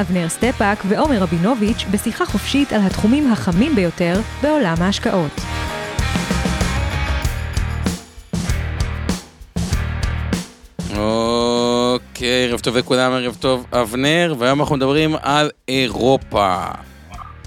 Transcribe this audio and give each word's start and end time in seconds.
אבנר 0.00 0.28
סטפאק 0.28 0.78
ועומר 0.88 1.18
רבינוביץ' 1.18 1.84
בשיחה 1.90 2.26
חופשית 2.26 2.72
על 2.72 2.80
התחומים 2.86 3.32
החמים 3.32 3.74
ביותר 3.74 4.20
בעולם 4.42 4.74
ההשקעות. 4.80 5.40
אוקיי, 10.96 12.48
ערב 12.48 12.60
טוב 12.60 12.76
לכולם, 12.76 13.12
ערב 13.12 13.36
טוב 13.40 13.66
אבנר, 13.72 14.34
והיום 14.38 14.60
אנחנו 14.60 14.76
מדברים 14.76 15.16
על 15.22 15.50
אירופה. 15.68 16.64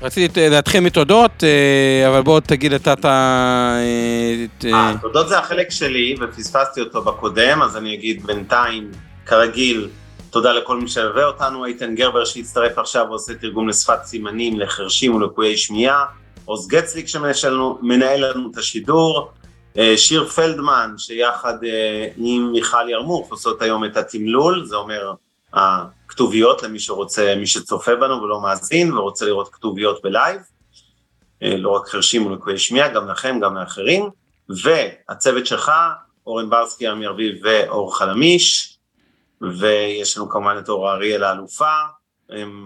רציתי 0.02 0.50
להתחיל 0.50 0.80
מתודות, 0.80 1.44
אה, 1.44 2.08
אבל 2.10 2.22
בוא 2.22 2.40
תגיד 2.40 2.74
אתה 2.74 2.94
את 2.94 3.06
ה... 3.06 3.78
אה, 4.66 4.94
תודות 5.02 5.30
זה 5.30 5.40
החלק 5.40 5.72
שלי, 5.72 6.16
ופספסתי 6.22 6.82
אותו 6.82 7.02
בקודם, 7.02 7.62
אז 7.62 7.78
אני 7.78 7.94
אגיד 7.94 8.26
בינתיים, 8.26 8.92
כרגיל, 9.26 9.88
תודה 10.36 10.54
לכל 10.54 10.78
מי 10.78 10.88
שילווה 10.88 11.26
אותנו, 11.26 11.66
איתן 11.66 11.96
גרבר 11.96 12.26
שהצטרף 12.26 12.78
עכשיו 12.78 13.06
ועושה 13.10 13.34
תרגום 13.34 13.70
לשפת 13.70 14.04
סימנים 14.04 14.60
לחרשים 14.60 15.16
ולקויי 15.16 15.58
שמיעה, 15.58 16.06
עוז 16.46 16.68
גצליק 16.68 17.08
שמנהל 17.08 18.30
לנו 18.30 18.52
את 18.52 18.58
השידור, 18.58 19.32
אה, 19.78 19.98
שיר 19.98 20.26
פלדמן 20.26 20.94
שיחד 20.98 21.64
אה, 21.64 22.08
עם 22.18 22.52
מיכל 22.52 22.90
ירמוך 22.90 23.32
עושות 23.32 23.62
היום 23.62 23.86
את 23.86 23.98
התמלול, 23.98 24.66
זה 24.66 24.76
אומר 24.76 25.14
הכתוביות 25.54 26.64
למי 26.64 26.80
שרוצה, 26.80 27.36
מי 27.38 27.48
שצופה 27.48 27.96
בנו 27.96 28.22
ולא 28.22 28.42
מאזין 28.42 28.98
ורוצה 28.98 29.26
לראות 29.26 29.50
כתוביות 29.54 30.02
בלייב, 30.04 30.42
אה, 31.44 31.58
לא 31.58 31.70
רק 31.70 31.88
חרשים 31.88 32.26
ולקויי 32.26 32.58
שמיעה, 32.58 32.88
גם 32.88 33.08
לכם, 33.08 33.40
גם 33.42 33.56
לאחרים, 33.58 34.10
והצוות 34.50 35.46
שלך, 35.46 35.72
אורן 36.28 36.50
ברסקי, 36.50 36.92
אמיר 36.92 37.12
אביב 37.12 37.36
ואור 37.44 37.98
חלמיש, 37.98 38.75
ויש 39.60 40.18
לנו 40.18 40.30
כמובן 40.30 40.56
את 40.64 40.70
אורה 40.70 40.94
אריאל 40.94 41.24
האלופה, 41.24 41.72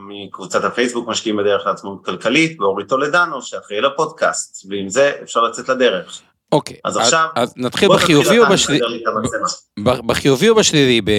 מקבוצת 0.07 0.63
הפייסבוק 0.63 1.07
משקיעים 1.07 1.37
בדרך 1.37 1.65
לעצמאות 1.65 2.05
כלכלית, 2.05 2.61
ואורי 2.61 2.85
טולדנו 2.85 3.41
שאחראי 3.41 3.81
לפודקאסט, 3.81 4.65
ועם 4.69 4.89
זה 4.89 5.11
אפשר 5.23 5.41
לצאת 5.41 5.69
לדרך. 5.69 6.21
אוקיי, 6.51 6.77
אז 6.85 6.97
עכשיו, 6.97 7.27
אז 7.35 7.53
נתחיל 7.57 7.89
בחיובי 7.89 8.39
או 8.39 8.45
בשלילי? 8.45 9.03
בחיובי 9.79 10.49
או 10.49 10.55
בשלילי? 10.55 11.01
ב... 11.01 11.11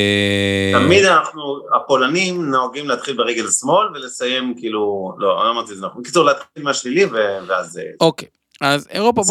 תמיד 0.73 1.05
אנחנו, 1.05 1.59
הפולנים 1.77 2.51
נוהגים 2.51 2.89
להתחיל 2.89 3.17
ברגל 3.17 3.47
שמאל 3.49 3.87
ולסיים 3.95 4.55
כאילו, 4.59 5.13
לא, 5.19 5.45
לא 5.45 5.51
אמרתי 5.51 5.73
את 5.73 5.77
זה 5.77 5.87
נכון, 5.87 6.03
בקיצור 6.03 6.25
להתחיל 6.25 6.63
מהשלילי 6.63 7.05
ואז... 7.49 7.81
אוקיי, 8.01 8.29
אז 8.61 8.89
אירופה, 8.91 9.23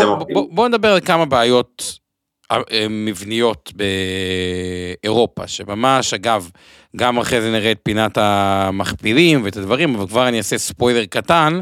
בוא 0.52 0.68
נדבר 0.68 0.94
על 0.94 1.00
כמה 1.00 1.26
בעיות 1.26 1.84
אה, 1.84 2.09
מבניות 2.90 3.74
באירופה, 3.76 5.48
שממש, 5.48 6.14
אגב, 6.14 6.50
גם 6.96 7.18
אחרי 7.18 7.42
זה 7.42 7.52
נראה 7.52 7.72
את 7.72 7.80
פינת 7.84 8.18
המכפילים 8.18 9.44
ואת 9.44 9.58
הדברים, 9.58 9.96
אבל 9.96 10.08
כבר 10.08 10.28
אני 10.28 10.38
אעשה 10.38 10.58
ספוילר 10.58 11.06
קטן, 11.06 11.60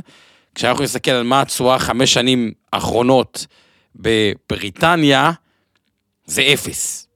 כשאנחנו 0.55 0.83
נסתכל 0.83 1.11
על 1.11 1.23
מה 1.23 1.41
התשואה 1.41 1.79
חמש 1.79 2.13
שנים 2.13 2.51
האחרונות 2.73 3.47
בבריטניה, 3.95 5.31
זה 6.25 6.41
אפס. 6.53 7.07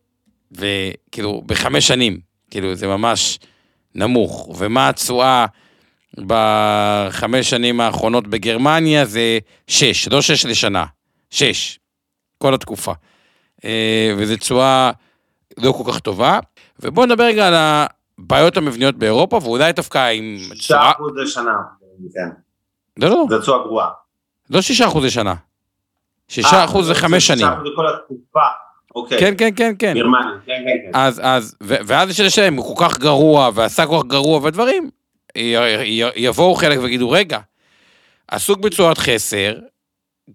וכאילו, 0.52 1.42
בחמש 1.46 1.88
שנים, 1.88 2.20
כאילו, 2.52 2.76
זה 2.76 2.88
ממש 2.88 3.40
נמוך. 3.96 4.56
ומה 4.58 4.90
התשואה 4.90 5.46
בחמש 6.18 7.50
שנים 7.50 7.81
האחרונות 7.81 8.28
בגרמניה 8.28 9.06
זה 9.06 9.40
שש, 9.68 10.08
לא 10.08 10.22
שש 10.22 10.46
לשנה, 10.46 10.86
שש, 11.30 11.80
כל 12.38 12.54
התקופה. 12.54 12.94
אה, 13.66 14.14
וזו 14.18 14.36
תשואה 14.36 14.92
לא 15.58 15.72
כל 15.72 15.92
כך 15.92 16.00
טובה. 16.00 16.40
ובואו 16.80 17.06
נדבר 17.06 17.24
רגע 17.24 17.48
על 17.48 17.54
הבעיות 17.56 18.58
המבניות 18.58 18.96
באירופה, 18.96 19.40
ואולי 19.44 19.74
דווקא 19.74 20.10
עם 20.10 20.38
תשואה... 20.54 20.92
6% 20.92 20.96
לשנה, 21.24 21.56
כן. 22.14 22.30
לא, 22.98 23.10
לא. 23.10 23.26
זו 23.30 23.40
תשואה 23.40 23.64
גרועה. 23.64 23.90
לא 24.50 24.60
6% 24.60 25.00
לשנה. 25.00 25.34
6% 26.32 26.34
אה, 26.54 26.84
זה 26.84 26.96
חמש 26.96 27.28
שנים. 27.28 27.48
6% 27.48 27.50
לכל 27.50 27.88
התקופה. 27.88 28.40
אוקיי. 28.96 29.20
כן, 29.20 29.34
כן, 29.38 29.50
כן, 29.56 29.74
כן. 29.80 29.94
גרמניה, 29.96 30.32
כן, 30.46 30.54
כן, 30.66 30.92
כן. 30.92 31.00
אז, 31.00 31.22
אז, 31.24 31.56
ואז 31.62 32.10
יש 32.10 32.20
לשלם, 32.20 32.56
הוא 32.56 32.76
כל 32.76 32.86
כך 32.86 33.00
גרוע, 33.00 33.50
ועשה 33.54 33.86
כל 33.86 33.98
כך 34.02 34.08
גרוע, 34.08 34.40
ודברים, 34.44 34.90
יבואו 36.16 36.56
חלק 36.56 36.80
ויגידו, 36.82 37.10
רגע, 37.10 37.40
עסוק 38.28 38.60
בצורת 38.60 38.98
חסר, 38.98 39.54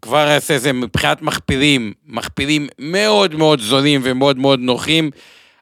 כבר 0.03 0.35
אעשה 0.35 0.55
איזה 0.55 0.73
מבחינת 0.73 1.23
מכפילים, 1.23 1.93
מכפילים 2.07 2.69
מאוד 2.79 3.35
מאוד 3.35 3.61
זולים 3.61 4.01
ומאוד 4.05 4.39
מאוד 4.39 4.61
נוחים. 4.61 5.11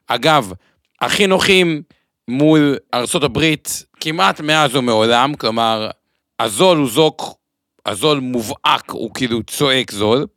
אגב, 0.07 0.53
הכי 1.01 1.27
נוחים 1.27 1.81
מול 2.27 2.77
ארה"ב 2.93 3.39
כמעט 3.99 4.41
מאז 4.41 4.75
ומעולם, 4.75 5.35
כלומר, 5.35 5.89
הזול 6.39 6.77
הוא 6.77 6.89
זוק, 6.89 7.37
הזול 7.85 8.19
מובהק, 8.19 8.91
הוא 8.91 9.11
כאילו 9.13 9.43
צועק 9.43 9.91
זול, 9.91 10.27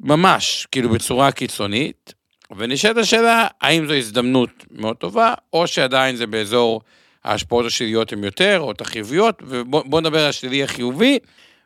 ממש, 0.00 0.66
כאילו 0.72 0.88
בצורה 0.88 1.32
קיצונית, 1.32 2.14
ונשאלת 2.56 2.96
השאלה, 2.96 3.46
האם 3.60 3.86
זו 3.86 3.94
הזדמנות 3.94 4.50
מאוד 4.70 4.96
טובה, 4.96 5.34
או 5.52 5.66
שעדיין 5.66 6.16
זה 6.16 6.26
באזור 6.26 6.80
ההשפעות 7.24 7.66
השליליות 7.66 8.12
הן 8.12 8.24
יותר, 8.24 8.60
או 8.60 8.70
את 8.70 8.80
החיוביות, 8.80 9.42
ובואו 9.46 10.00
נדבר 10.00 10.20
על 10.22 10.28
השלילי 10.28 10.64
החיובי. 10.64 11.18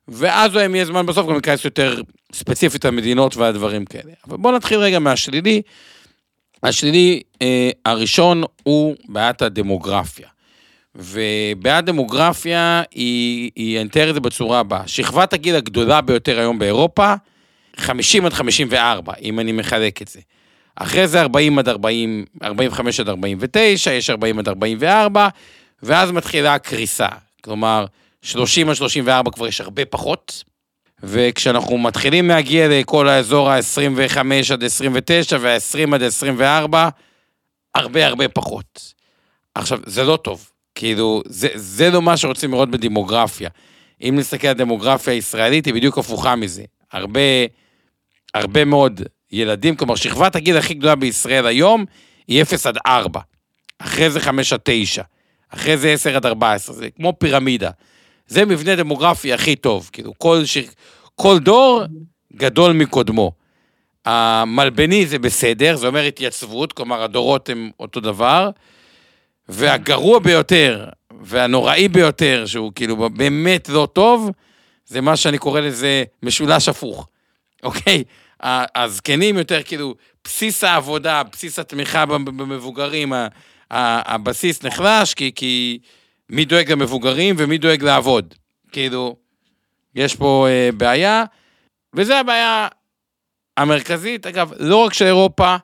ואז 0.09 0.57
אם 0.57 0.75
יהיה 0.75 0.85
זמן 0.85 1.07
בסוף 1.07 1.27
גם 1.27 1.35
ניכנס 1.35 1.65
יותר 1.65 2.03
ספציפית 2.33 2.85
למדינות 2.85 3.37
והדברים 3.37 3.85
כאלה. 3.85 4.13
אבל 4.29 4.37
בואו 4.37 4.57
נתחיל 4.57 4.79
רגע 4.79 4.99
מהשלילי. 4.99 5.63
השלילי 6.63 7.23
אה, 7.43 7.71
הראשון 7.85 8.43
הוא 8.63 8.97
בעיית 9.09 9.43
הדמוגרפיה. 9.43 10.29
ובעיית 10.95 11.85
דמוגרפיה 11.85 12.83
היא, 12.91 13.51
היא, 13.57 13.81
אני 13.81 13.89
אתאר 13.89 14.09
את 14.09 14.15
זה 14.15 14.21
בצורה 14.21 14.61
הבאה, 14.61 14.83
שכבת 14.87 15.33
הגיל 15.33 15.57
הגדולה 15.57 16.01
ביותר 16.01 16.39
היום 16.39 16.59
באירופה, 16.59 17.15
50 17.77 18.27
עד 18.27 18.33
54, 18.33 19.13
אם 19.23 19.41
אני 19.41 19.53
מחלק 19.53 20.03
את 20.03 20.09
זה. 20.09 20.21
אחרי 20.77 21.09
זה 21.09 21.21
40 21.21 21.59
עד 21.59 21.69
40, 21.69 22.25
45 22.43 23.01
עד 23.01 23.09
49, 23.09 23.93
יש 23.93 24.11
40 24.11 24.39
עד 24.39 24.49
44, 24.49 25.29
ואז 25.83 26.11
מתחילה 26.11 26.55
הקריסה. 26.55 27.09
כלומר, 27.45 27.87
30 28.23 28.69
עד 28.69 28.75
34 28.75 29.31
כבר 29.31 29.47
יש 29.47 29.61
הרבה 29.61 29.85
פחות, 29.85 30.45
וכשאנחנו 31.03 31.79
מתחילים 31.79 32.29
להגיע 32.29 32.69
לכל 32.69 33.09
האזור 33.09 33.51
ה-25 33.51 34.19
עד 34.53 34.65
29 34.65 35.37
וה-20 35.41 35.95
עד 35.95 36.03
24, 36.03 36.89
הרבה 37.75 38.07
הרבה 38.07 38.29
פחות. 38.29 38.95
עכשיו, 39.55 39.79
זה 39.87 40.05
לא 40.05 40.17
טוב, 40.17 40.51
כאילו, 40.75 41.23
זה, 41.27 41.49
זה 41.55 41.91
לא 41.91 42.03
מה 42.03 42.17
שרוצים 42.17 42.53
לראות 42.53 42.71
בדמוגרפיה. 42.71 43.51
אם 44.03 44.15
נסתכל 44.19 44.49
על 44.49 44.55
דמוגרפיה 44.55 45.13
הישראלית, 45.13 45.67
היא 45.67 45.75
בדיוק 45.75 45.99
הפוכה 45.99 46.37
מזה. 46.37 46.63
הרבה, 46.93 47.21
הרבה 48.35 48.65
מאוד 48.65 49.01
ילדים, 49.33 49.77
כלומר, 49.77 49.95
שכבת 49.95 50.37
הגיל 50.37 50.57
הכי 50.57 50.75
גדולה 50.75 50.95
בישראל 50.95 51.47
היום 51.47 51.85
היא 52.29 52.43
0 52.43 52.67
עד 52.67 52.79
4. 52.87 53.21
אחרי 53.79 54.11
זה 54.11 54.21
5 54.21 54.53
עד 54.53 54.61
9. 54.63 55.03
אחרי 55.49 55.77
זה 55.77 55.93
10 55.93 56.17
עד 56.17 56.27
14. 56.27 56.75
זה 56.75 56.89
כמו 56.97 57.13
פירמידה. 57.19 57.71
זה 58.29 58.45
מבנה 58.45 58.77
דמוגרפי 58.77 59.33
הכי 59.33 59.57
טוב, 59.57 59.91
כאילו 59.93 60.13
כל, 60.19 60.45
ש... 60.45 60.59
כל 61.15 61.39
דור 61.39 61.83
גדול 62.37 62.73
מקודמו. 62.73 63.33
המלבני 64.05 65.07
זה 65.07 65.19
בסדר, 65.19 65.77
זה 65.77 65.87
אומר 65.87 66.03
התייצבות, 66.03 66.73
כלומר 66.73 67.03
הדורות 67.03 67.49
הם 67.49 67.71
אותו 67.81 68.01
דבר, 68.01 68.51
והגרוע 69.49 70.19
ביותר, 70.19 70.89
והנוראי 71.21 71.89
ביותר, 71.89 72.45
שהוא 72.47 72.73
כאילו 72.75 73.11
באמת 73.11 73.69
לא 73.69 73.89
טוב, 73.93 74.31
זה 74.87 75.01
מה 75.01 75.17
שאני 75.17 75.39
קורא 75.39 75.61
לזה 75.61 76.05
משולש 76.23 76.69
הפוך, 76.69 77.09
אוקיי? 77.63 78.05
הזקנים 78.75 79.39
יותר 79.39 79.63
כאילו, 79.63 79.95
בסיס 80.25 80.65
העבודה, 80.65 81.23
בסיס 81.33 81.59
התמיכה 81.59 82.07
במבוגרים, 82.07 83.13
הבסיס 83.71 84.63
נחלש, 84.63 85.15
כי, 85.15 85.33
כי 85.35 85.79
מי 86.31 86.45
דואג 86.45 86.73
למבוגרים 86.73 87.35
ומי 87.39 87.59
דואג 87.59 87.83
לעבוד. 87.83 88.35
כאילו, 88.73 89.17
יש 89.95 90.17
פה 90.17 90.47
אה, 90.49 90.71
בעיה, 90.73 91.25
וזו 91.95 92.15
הבעיה 92.15 92.69
המרכזית. 93.57 94.27
אגב, 94.27 94.53
לא 94.59 94.77
רק 94.77 94.95
של 94.95 95.05
אירופה, 95.05 95.57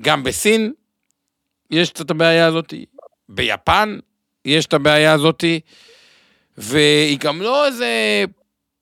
גם 0.00 0.22
בסין 0.22 0.72
יש 1.70 1.90
את 1.90 2.10
הבעיה 2.10 2.46
הזאת, 2.46 2.74
ביפן 3.28 3.98
יש 4.44 4.66
את 4.66 4.72
הבעיה 4.72 5.12
הזאת, 5.12 5.44
והיא 6.56 7.18
גם 7.18 7.42
לא 7.42 7.66
איזה 7.66 8.24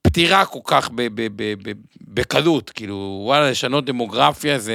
פתירה 0.02 0.46
כל 0.46 0.58
כך 0.64 0.90
בקלות, 2.00 2.70
כאילו, 2.70 3.20
וואלה, 3.24 3.50
לשנות 3.50 3.84
דמוגרפיה 3.84 4.58
זה, 4.58 4.74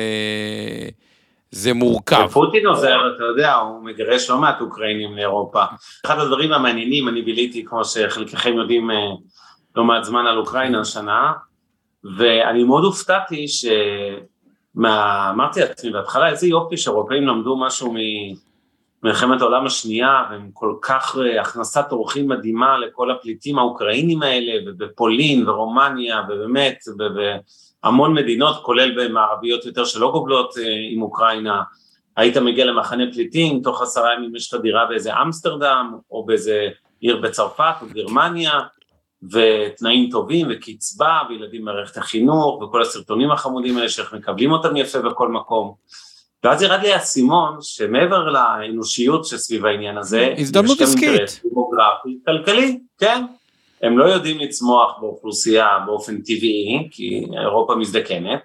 זה 1.55 1.73
מורכב. 1.73 2.25
ופוטין 2.25 2.65
עוזר, 2.65 2.97
אתה 3.15 3.23
יודע, 3.23 3.53
הוא 3.53 3.83
מגרש 3.83 4.29
לא 4.29 4.37
מעט 4.37 4.61
אוקראינים 4.61 5.15
לאירופה. 5.15 5.63
אחד 6.05 6.19
הדברים 6.19 6.53
המעניינים, 6.53 7.07
אני 7.07 7.21
ביליתי, 7.21 7.65
כמו 7.65 7.85
שחלקכם 7.85 8.53
יודעים, 8.53 8.91
אה, 8.91 9.11
לא 9.75 9.83
מעט 9.83 10.03
זמן 10.03 10.25
על 10.27 10.37
אוקראינה 10.37 10.81
השנה, 10.81 11.31
ואני 12.17 12.63
מאוד 12.63 12.83
הופתעתי 12.83 13.47
ש... 13.47 13.65
מה... 14.75 15.29
אמרתי 15.29 15.59
לעצמי 15.59 15.91
בהתחלה, 15.91 16.29
איזה 16.29 16.47
יופי 16.47 16.77
שאירופאים 16.77 17.27
למדו 17.27 17.57
משהו 17.57 17.95
ממלחמת 19.03 19.41
העולם 19.41 19.65
השנייה, 19.65 20.23
והם 20.31 20.49
כל 20.53 20.75
כך 20.81 21.17
אה, 21.21 21.41
הכנסת 21.41 21.91
אורחים 21.91 22.27
מדהימה 22.27 22.77
לכל 22.77 23.11
הפליטים 23.11 23.59
האוקראינים 23.59 24.21
האלה, 24.21 24.51
ובפולין 24.65 25.49
ורומניה, 25.49 26.21
ובאמת, 26.29 26.77
בהמון 27.83 28.13
מדינות, 28.13 28.63
כולל 28.63 28.91
במערביות 28.95 29.65
יותר 29.65 29.85
שלא 29.85 30.11
גובלות 30.11 30.57
אה, 30.57 30.63
עם 30.91 31.01
אוקראינה, 31.01 31.61
היית 32.17 32.37
מגיע 32.37 32.65
למחנה 32.65 33.03
פליטים, 33.13 33.61
תוך 33.61 33.81
עשרה 33.81 34.13
ימים 34.13 34.35
יש 34.35 34.53
לך 34.53 34.61
דירה 34.61 34.85
באיזה 34.85 35.21
אמסטרדם, 35.21 35.93
או 36.11 36.25
באיזה 36.25 36.67
עיר 36.99 37.17
בצרפת 37.17 37.73
או 37.81 37.87
גרמניה, 37.93 38.59
ותנאים 39.31 40.09
טובים 40.11 40.47
וקצבה 40.49 41.19
וילדים 41.29 41.61
במערכת 41.61 41.97
החינוך 41.97 42.61
וכל 42.61 42.81
הסרטונים 42.81 43.31
החמודים 43.31 43.77
האלה 43.77 43.89
שאיך 43.89 44.13
מקבלים 44.13 44.51
אותם 44.51 44.77
יפה 44.77 44.99
בכל 44.99 45.27
מקום. 45.27 45.73
ואז 46.43 46.61
ירד 46.61 46.79
לי 46.81 46.93
האסימון 46.93 47.57
שמעבר 47.61 48.29
לאנושיות 48.29 49.25
שסביב 49.25 49.65
העניין 49.65 49.97
הזה, 49.97 50.33
הזדמנות 50.37 50.81
עסקית. 50.81 51.41
דמוגרפי, 51.51 52.19
כלכלי, 52.25 52.79
כן. 52.97 53.25
הם 53.83 53.97
לא 53.97 54.05
יודעים 54.05 54.39
לצמוח 54.39 54.97
באוכלוסייה 54.99 55.79
באופן 55.85 56.21
טבעי, 56.21 56.87
כי 56.91 57.25
אירופה 57.41 57.75
מזדקנת, 57.75 58.43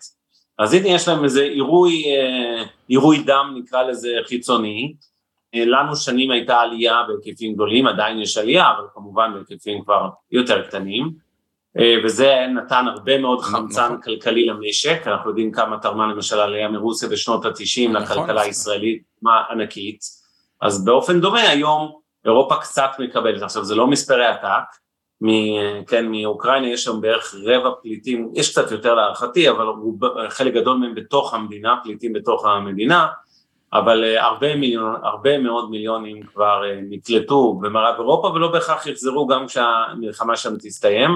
אז 0.58 0.74
הנה 0.74 0.88
יש 0.88 1.08
להם 1.08 1.24
איזה 1.24 1.42
עירוי, 1.42 2.04
אה, 2.04 2.64
עירוי 2.88 3.22
דם 3.22 3.54
נקרא 3.58 3.82
לזה 3.82 4.08
חיצוני, 4.26 4.94
אה, 5.54 5.64
לנו 5.64 5.96
שנים 5.96 6.30
הייתה 6.30 6.60
עלייה 6.60 7.02
בהיקפים 7.08 7.54
גדולים, 7.54 7.86
עדיין 7.86 8.18
יש 8.18 8.38
עלייה, 8.38 8.70
אבל 8.70 8.86
כמובן 8.94 9.30
בהיקפים 9.34 9.84
כבר 9.84 10.08
יותר 10.30 10.62
קטנים, 10.62 11.10
אה, 11.78 11.94
וזה 12.04 12.46
נתן 12.54 12.84
הרבה 12.88 13.18
מאוד 13.18 13.38
נכון. 13.38 13.52
חמצן 13.52 14.00
כלכלי 14.04 14.46
למשק, 14.46 15.02
אנחנו 15.06 15.30
יודעים 15.30 15.52
כמה 15.52 15.78
תרמה 15.78 16.06
למשל 16.06 16.40
העלייה 16.40 16.68
מרוסיה 16.68 17.08
בשנות 17.08 17.44
התשעים 17.44 17.92
נכון, 17.92 18.02
לכלכלה 18.02 18.34
נכון. 18.34 18.46
הישראלית, 18.46 19.02
מה 19.22 19.42
ענקית, 19.50 20.00
אז 20.60 20.84
באופן 20.84 21.20
דומה 21.20 21.40
היום 21.40 22.00
אירופה 22.24 22.56
קצת 22.56 22.90
מקבלת, 22.98 23.42
עכשיו 23.42 23.64
זה 23.64 23.74
לא 23.74 23.86
מספרי 23.86 24.26
עתק, 24.26 24.87
מ- 25.22 25.84
כן, 25.86 26.06
מאוקראינה 26.10 26.66
יש 26.68 26.84
שם 26.84 27.00
בערך 27.00 27.34
רבע 27.44 27.70
פליטים, 27.82 28.30
יש 28.34 28.50
קצת 28.50 28.70
יותר 28.70 28.94
להערכתי, 28.94 29.50
אבל 29.50 29.66
רוב- 29.66 30.28
חלק 30.28 30.54
גדול 30.54 30.76
מהם 30.76 30.94
בתוך 30.94 31.34
המדינה, 31.34 31.74
פליטים 31.84 32.12
בתוך 32.12 32.46
המדינה, 32.46 33.06
אבל 33.72 34.04
אה, 34.04 34.24
הרבה, 34.26 34.56
מיליון, 34.56 34.94
הרבה 35.02 35.38
מאוד 35.38 35.70
מיליונים 35.70 36.22
כבר 36.22 36.62
אה, 36.64 36.80
נקלטו 36.88 37.54
במערב 37.54 37.94
אירופה 37.98 38.28
ולא 38.28 38.48
בהכרח 38.52 38.86
יחזרו 38.86 39.26
גם 39.26 39.46
כשהמלחמה 39.46 40.36
שם 40.36 40.56
תסתיים. 40.56 41.10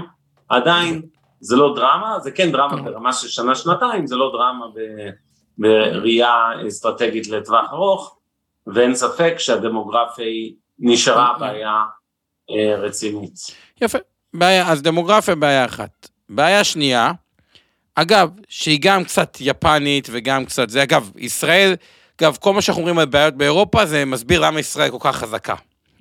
עדיין 0.49 1.03
זה 1.41 1.57
לא 1.57 1.75
דרמה, 1.77 2.19
זה 2.21 2.31
כן 2.31 2.53
דרמה 2.53 2.83
ברמה 2.83 3.13
של 3.13 3.29
שנה-שנתיים, 3.29 4.07
זה 4.07 4.17
לא 4.17 4.31
דרמה 4.33 4.67
ב- 4.75 5.11
בראייה 5.59 6.35
אסטרטגית 6.69 7.29
לטווח 7.29 7.73
ארוך, 7.73 8.19
ואין 8.67 8.95
ספק 8.95 9.35
שהדמוגרפיה 9.39 10.51
נשארה 10.79 11.35
בעיה 11.39 11.83
אה, 12.51 12.77
רצינית. 12.79 13.35
יפה. 13.83 13.99
בעיה, 14.35 14.69
אז 14.69 14.83
דמוגרפיה 14.83 15.35
בעיה 15.35 15.65
אחת. 15.65 16.09
בעיה 16.29 16.65
שנייה, 16.65 17.13
אגב, 17.95 18.31
שהיא 18.49 18.79
גם 18.83 19.05
קצת 19.05 19.37
יפנית 19.41 20.09
וגם 20.13 20.45
קצת 20.45 20.71
זה, 20.71 20.83
אגב, 20.83 21.11
ישראל, 21.17 21.75
אגב, 22.21 22.37
כל 22.41 22.53
מה 22.53 22.63
שאנחנו 22.63 22.81
אומרים 22.81 22.99
על 22.99 23.07
בעיות 23.07 23.35
באירופה, 23.35 23.87
זה 23.87 24.05
מסביר 24.05 24.41
למה 24.41 24.61
ישראל 24.61 24.91
כל 24.91 24.99
כך 25.01 25.17
חזקה, 25.17 25.55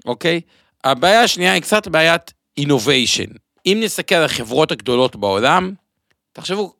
אוקיי? 0.05 0.41
הבעיה 0.83 1.23
השנייה 1.23 1.53
היא 1.53 1.61
קצת 1.61 1.87
בעיית 1.87 2.33
innovation. 2.59 3.37
אם 3.65 3.77
נסתכל 3.83 4.15
על 4.15 4.23
החברות 4.23 4.71
הגדולות 4.71 5.15
בעולם, 5.15 5.73
תחשבו, 6.33 6.73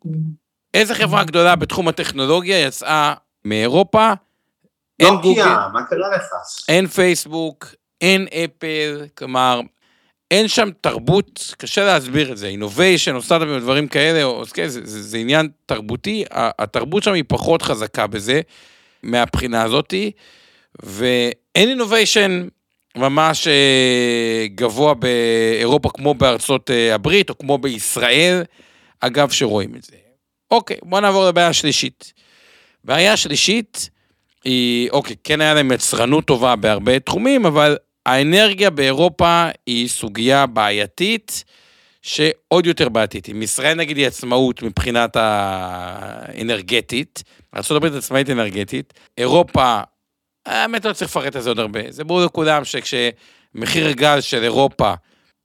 איזה 0.74 0.96
חברה 0.96 1.24
גדולה 1.24 1.56
בתחום 1.56 1.88
הטכנולוגיה 1.88 2.60
יצאה 2.60 3.14
מאירופה? 3.46 4.14
אין 5.00 5.16
גוגל, 5.16 5.44
נוקיה, 5.44 5.68
מה 5.74 5.84
קרה 5.84 6.16
לך? 6.16 6.24
אין 6.70 6.88
פייסבוק, 6.88 7.66
אין 8.02 8.28
אפל, 8.28 9.06
כלומר, 9.18 9.62
אין 10.32 10.48
שם 10.48 10.70
תרבות, 10.82 11.56
קשה 11.58 11.86
להסביר 11.86 12.32
את 12.32 12.38
זה, 12.38 12.48
אינוביישן 12.48 13.16
או 13.16 13.22
סטארט-אפים 13.22 13.56
ודברים 13.56 13.88
כאלה, 13.88 14.24
או, 14.24 14.42
אז 14.42 14.52
כן, 14.52 14.68
זה, 14.68 14.82
זה, 14.84 15.04
זה 15.04 15.18
עניין 15.18 15.50
תרבותי, 15.66 16.24
התרבות 16.32 17.04
שם 17.04 17.14
היא 17.14 17.24
פחות 17.28 17.62
חזקה 17.62 18.08
בזה, 18.08 18.42
מהבחינה 19.04 19.64
הזאתי, 19.64 20.12
ואין 20.84 21.70
אינוביישן 21.70 22.48
ממש 22.96 23.48
אה, 23.48 24.46
גבוה 24.56 24.94
באירופה 24.94 25.90
כמו 25.90 26.14
בארצות 26.14 26.72
אה, 26.72 26.96
הברית, 26.96 27.30
או 27.30 27.38
כמו 27.38 27.58
בישראל, 27.58 28.44
אגב, 29.00 29.30
שרואים 29.30 29.76
את 29.76 29.84
זה. 29.84 29.96
אוקיי, 30.52 30.78
בואו 30.84 31.02
נעבור 31.02 31.28
לבעיה 31.28 31.48
השלישית. 31.48 32.14
בעיה 32.84 33.18
שלישית, 33.18 33.90
היא, 34.44 34.90
אוקיי, 34.90 35.16
כן 35.24 35.42
היה 35.42 35.54
להם 35.54 35.72
יצרנות 35.72 36.26
טובה 36.26 36.56
בהרבה 36.56 37.00
תחומים, 37.00 37.46
אבל 37.46 37.78
האנרגיה 38.06 38.70
באירופה 38.70 39.48
היא 39.66 39.88
סוגיה 39.88 40.46
בעייתית, 40.46 41.44
שעוד 42.02 42.66
יותר 42.66 42.90
בעייתית. 42.90 43.30
אם 43.30 43.42
ישראל 43.42 43.78
נגיד 43.78 43.98
היא 43.98 44.08
עצמאות 44.08 44.64
מבחינת 44.64 45.16
האנרגטית, 45.16 47.24
ארה"ב 47.56 47.86
עצמאית 47.86 48.30
אנרגטית, 48.30 48.94
אירופה, 49.18 49.82
האמת 50.46 50.86
לא 50.86 50.94
צריך 50.94 51.12
לפרט 51.12 51.36
על 51.36 51.42
זה 51.42 51.50
עוד 51.50 51.60
הרבה, 51.60 51.80
זה 51.90 52.04
ברור 52.04 52.26
לכולם 52.26 52.66
שכשמחיר 52.66 53.88
הגז 53.88 54.24
של 54.24 54.44
אירופה 54.44 54.94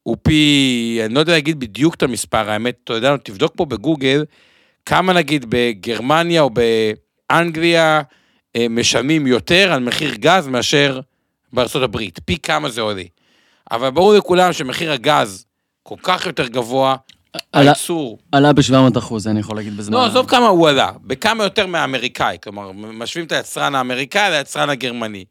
הוא 0.03 0.17
פי, 0.23 1.01
אני 1.05 1.15
לא 1.15 1.21
יודע 1.21 1.33
להגיד 1.33 1.61
בדיוק 1.61 1.95
את 1.95 2.03
המספר, 2.03 2.51
האמת, 2.51 2.77
אתה 2.85 2.93
יודע, 2.93 3.17
תבדוק 3.17 3.53
פה 3.57 3.65
בגוגל, 3.65 4.25
כמה 4.87 5.13
נגיד 5.13 5.47
בגרמניה 5.49 6.43
או 6.43 6.51
באנגליה 7.31 8.03
אה, 8.57 8.67
משלמים 8.71 9.27
יותר 9.27 9.73
על 9.73 9.81
מחיר 9.81 10.15
גז 10.15 10.49
מאשר 10.49 11.01
בארצות 11.57 11.83
הברית, 11.83 12.19
פי 12.25 12.39
כמה 12.39 12.69
זה 12.69 12.81
עולה. 12.81 13.03
אבל 13.71 13.91
ברור 13.91 14.15
לכולם 14.15 14.53
שמחיר 14.53 14.93
הגז 14.93 15.47
כל 15.83 15.95
כך 16.03 16.27
יותר 16.27 16.47
גבוה, 16.47 16.97
עלה- 17.53 17.71
הייצור, 17.71 18.19
עלה 18.33 18.53
ב-700 18.53 18.99
אחוז, 18.99 19.27
אני 19.29 19.41
יכול 19.41 19.57
להגיד 19.57 19.77
בזמן. 19.77 19.95
לא, 19.97 20.07
עזוב 20.07 20.29
כמה 20.29 20.47
הוא 20.47 20.69
עלה, 20.69 20.91
בכמה 21.05 21.45
יותר 21.45 21.67
מהאמריקאי, 21.67 22.37
כלומר, 22.43 22.73
משווים 22.73 23.27
את 23.27 23.33
היצרן 23.33 23.75
האמריקאי 23.75 24.31
ליצרן 24.31 24.71
הגרמני. 24.71 25.25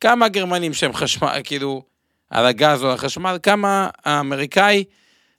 כמה 0.00 0.26
הגרמנים 0.26 0.74
שהם 0.74 0.92
חשמל, 0.92 1.40
כאילו, 1.44 1.82
על 2.30 2.46
הגז 2.46 2.82
או 2.84 2.92
החשמל, 2.92 3.36
כמה 3.42 3.88
האמריקאי, 4.04 4.84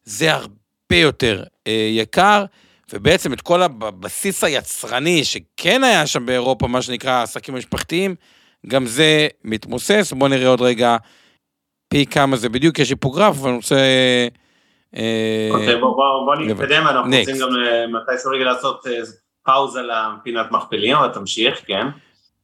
זה 0.03 0.33
הרבה 0.33 0.55
יותר 0.95 1.43
אה, 1.67 1.89
יקר, 1.91 2.45
ובעצם 2.93 3.33
את 3.33 3.41
כל 3.41 3.61
הבסיס 3.61 4.43
היצרני 4.43 5.23
שכן 5.23 5.83
היה 5.83 6.07
שם 6.07 6.25
באירופה, 6.25 6.67
מה 6.67 6.81
שנקרא 6.81 7.11
העסקים 7.11 7.55
המשפחתיים, 7.55 8.15
גם 8.67 8.85
זה 8.85 9.27
מתמוסס. 9.43 10.13
בואו 10.17 10.29
נראה 10.29 10.47
עוד 10.47 10.61
רגע 10.61 10.97
פי 11.87 12.05
כמה 12.05 12.35
זה 12.37 12.49
בדיוק, 12.49 12.79
יש 12.79 12.89
היפוגרף, 12.89 13.37
אבל 13.39 13.47
אני 13.49 13.57
רוצה... 13.57 13.75
אה, 14.95 15.49
אוקיי, 15.51 15.75
בוא- 15.79 15.95
בוא 15.95 16.25
בוא 16.25 16.35
לבד. 16.35 16.61
נתקדם, 16.63 16.87
אנחנו. 16.87 17.11
רוצים 17.19 17.35
גם 17.41 17.49
אה, 17.65 17.85
מתישהו 17.87 18.31
רגע 18.31 18.43
לעשות 18.45 18.87
אה, 18.87 18.91
פאוזה 19.45 19.79
לפינת 19.81 20.51
מכפילים, 20.51 20.95
אבל 20.95 21.07
תמשיך, 21.13 21.61
כן. 21.67 21.87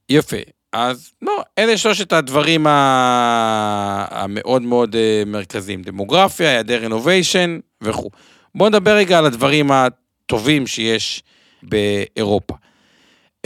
יפה. 0.08 0.36
אז 0.72 1.12
לא, 1.22 1.42
אלה 1.58 1.76
שלושת 1.78 2.12
הדברים 2.12 2.66
המאוד 4.10 4.62
מאוד 4.62 4.96
מרכזיים, 5.26 5.82
דמוגרפיה, 5.82 6.50
היעדר 6.50 6.82
אינוביישן 6.82 7.58
וכו'. 7.82 8.10
בואו 8.54 8.68
נדבר 8.68 8.90
רגע 8.96 9.18
על 9.18 9.26
הדברים 9.26 9.70
הטובים 9.72 10.66
שיש 10.66 11.22
באירופה. 11.62 12.54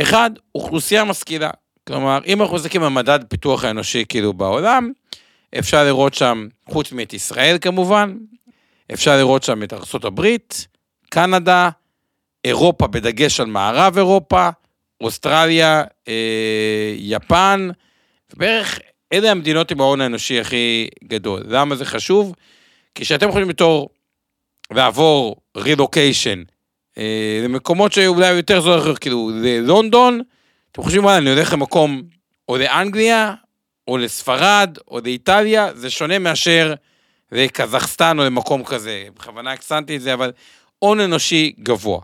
אחד, 0.01 0.31
אוכלוסייה 0.55 1.05
משכילה. 1.05 1.51
כלומר, 1.87 2.19
אם 2.27 2.43
אנחנו 2.43 2.57
מסתכלים 2.57 2.83
על 2.83 2.89
מדד 2.89 3.19
פיתוח 3.29 3.65
האנושי 3.65 4.05
כאילו 4.09 4.33
בעולם, 4.33 4.93
אפשר 5.59 5.85
לראות 5.85 6.15
שם, 6.15 6.49
חוץ 6.69 6.93
מאת 6.93 7.13
ישראל 7.13 7.59
כמובן, 7.61 8.17
אפשר 8.93 9.17
לראות 9.17 9.43
שם 9.43 9.63
את 9.63 9.73
ארה"ב, 9.73 10.27
קנדה, 11.11 11.69
אירופה 12.45 12.87
בדגש 12.87 13.41
על 13.41 13.47
מערב 13.47 13.97
אירופה, 13.97 14.49
אוסטרליה, 15.01 15.85
אה, 16.09 16.95
יפן, 16.97 17.69
בערך 18.35 18.79
אלה 19.13 19.31
המדינות 19.31 19.71
עם 19.71 19.81
ההון 19.81 20.01
האנושי 20.01 20.41
הכי 20.41 20.89
גדול. 21.05 21.43
למה 21.49 21.75
זה 21.75 21.85
חשוב? 21.85 22.35
כי 22.95 23.05
כשאתם 23.05 23.29
יכולים 23.29 23.49
בתור 23.49 23.89
לעבור 24.71 25.37
רילוקיישן 25.57 26.43
אה, 26.99 27.41
למקומות 27.45 27.93
שאולי 27.93 28.33
יותר 28.33 28.61
זול, 28.61 28.97
כאילו 29.01 29.31
ללונדון, 29.35 30.21
אתם 30.77 30.85
חושבים, 30.85 31.05
וואלה, 31.05 31.19
אני 31.19 31.31
הולך 31.31 31.53
למקום 31.53 32.03
או 32.49 32.57
לאנגליה, 32.57 33.35
או 33.89 33.99
לספרד, 33.99 34.79
או 34.89 35.01
לאיטליה, 35.05 35.75
זה 35.75 35.91
שונה 35.91 36.19
מאשר 36.19 36.75
לקזחסטן 37.33 38.19
או 38.19 38.25
למקום 38.25 38.65
כזה, 38.65 39.05
בכוונה 39.15 39.53
הקסנתי 39.53 39.97
את 39.97 40.01
זה, 40.01 40.15
אבל 40.15 40.33
הון 40.79 41.01
אנושי 41.01 41.53
גבוה. 41.59 42.01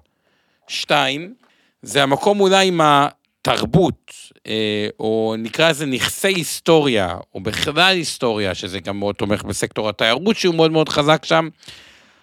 שתיים, 0.68 1.34
זה 1.82 2.02
המקום 2.02 2.40
אולי 2.40 2.68
עם 2.68 2.80
התרבות, 2.82 4.12
אה, 4.46 4.88
או 5.00 5.34
נקרא 5.38 5.70
לזה 5.70 5.86
נכסי 5.86 6.28
היסטוריה, 6.28 7.16
או 7.34 7.40
בכלל 7.40 7.94
היסטוריה, 7.94 8.54
שזה 8.54 8.80
גם 8.80 8.98
מאוד 8.98 9.14
תומך 9.14 9.42
בסקטור 9.44 9.88
התיירות, 9.88 10.36
שהוא 10.36 10.54
מאוד 10.54 10.72
מאוד 10.72 10.88
חזק 10.88 11.24
שם, 11.24 11.48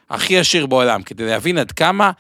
הכי 0.09 0.39
עשיר 0.39 0.65
בעולם, 0.65 1.03
כדי 1.03 1.25
להבין 1.25 1.57
עד 1.57 1.71
כמה 1.71 2.11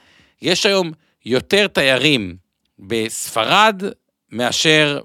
יש 0.41 0.65
היום 0.65 0.91
יותר 1.25 1.67
תיירים 1.67 2.35
בספרד 2.79 3.83
מאשר 4.31 4.99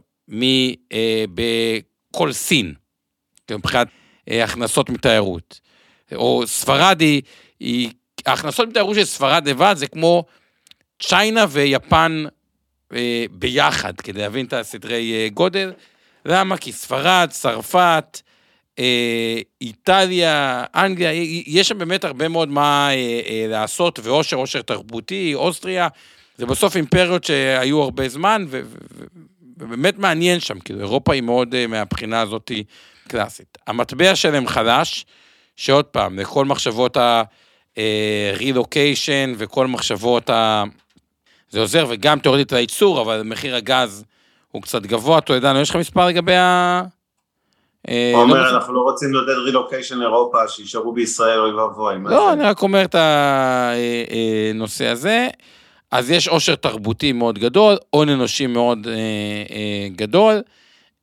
אה, 0.92 1.24
בכל 1.34 2.32
סין, 2.32 2.74
מבחינת 3.50 3.88
אה, 4.30 4.44
הכנסות 4.44 4.90
מתיירות. 4.90 5.60
או 6.14 6.42
ספרד 6.46 7.00
היא, 7.00 7.22
היא, 7.60 7.90
ההכנסות 8.26 8.68
מתיירות 8.68 8.94
של 8.94 9.04
ספרד 9.04 9.48
לבד 9.48 9.74
זה 9.76 9.86
כמו 9.86 10.24
צ'יינה 11.02 11.46
ויפן 11.48 12.24
אה, 12.94 13.24
ביחד, 13.30 14.00
כדי 14.00 14.20
להבין 14.20 14.46
את 14.46 14.52
הסדרי 14.52 15.30
גודל. 15.30 15.72
למה? 16.24 16.56
כי 16.56 16.72
ספרד, 16.72 17.28
צרפת, 17.30 18.20
איטליה, 19.60 20.64
אנגליה, 20.74 21.10
יש 21.46 21.68
שם 21.68 21.78
באמת 21.78 22.04
הרבה 22.04 22.28
מאוד 22.28 22.48
מה 22.48 22.88
לעשות, 23.48 23.98
ואושר, 24.02 24.36
אושר 24.36 24.62
תרבותי, 24.62 25.34
אוסטריה, 25.34 25.88
זה 26.36 26.46
בסוף 26.46 26.76
אימפריות 26.76 27.24
שהיו 27.24 27.82
הרבה 27.82 28.08
זמן, 28.08 28.44
ו- 28.48 28.60
ובאמת 29.58 29.98
מעניין 29.98 30.40
שם, 30.40 30.60
כאילו 30.60 30.80
אירופה 30.80 31.12
היא 31.12 31.22
מאוד 31.22 31.54
אה, 31.54 31.66
מהבחינה 31.66 32.20
הזאת 32.20 32.52
קלאסית. 33.08 33.58
המטבע 33.66 34.14
שלהם 34.14 34.46
חלש, 34.46 35.06
שעוד 35.56 35.84
פעם, 35.84 36.18
לכל 36.18 36.44
מחשבות 36.44 36.96
ה-relocation 36.96 37.78
אה, 39.28 39.32
וכל 39.36 39.66
מחשבות 39.66 40.30
ה... 40.30 40.64
זה 41.50 41.60
עוזר, 41.60 41.86
וגם 41.88 42.18
תיאורטית 42.18 42.52
הייצור, 42.52 43.02
אבל 43.02 43.22
מחיר 43.24 43.56
הגז 43.56 44.04
הוא 44.50 44.62
קצת 44.62 44.82
גבוה. 44.82 45.20
טולדנו, 45.20 45.60
יש 45.60 45.70
לך 45.70 45.76
מספר 45.76 46.06
לגבי 46.06 46.36
ה... 46.36 46.82
אה, 47.88 48.10
הוא 48.14 48.22
אומר, 48.22 48.42
לא 48.42 48.56
אנחנו 48.56 48.74
לא 48.74 48.80
רוצים 48.80 49.12
לעודד 49.12 49.38
רילוקיישן 49.44 50.02
אירופה, 50.02 50.48
שישארו 50.48 50.92
בישראל, 50.92 51.40
אוי 51.40 51.52
ואבוי. 51.52 51.94
לא, 52.04 52.32
אני 52.32 52.42
רק 52.42 52.62
אומר 52.62 52.84
את 52.84 52.94
הנושא 54.54 54.86
הזה. 54.86 55.28
אז 55.94 56.10
יש 56.10 56.28
עושר 56.28 56.54
תרבותי 56.54 57.12
מאוד 57.12 57.38
גדול, 57.38 57.76
הון 57.90 58.08
אנושי 58.08 58.46
מאוד 58.46 58.86
גדול. 59.96 60.42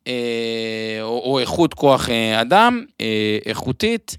אה, 0.07 0.98
או, 1.01 1.21
או 1.25 1.39
איכות 1.39 1.74
כוח 1.74 2.10
אה, 2.10 2.41
אדם, 2.41 2.86
אה, 3.01 3.38
איכותית, 3.45 4.17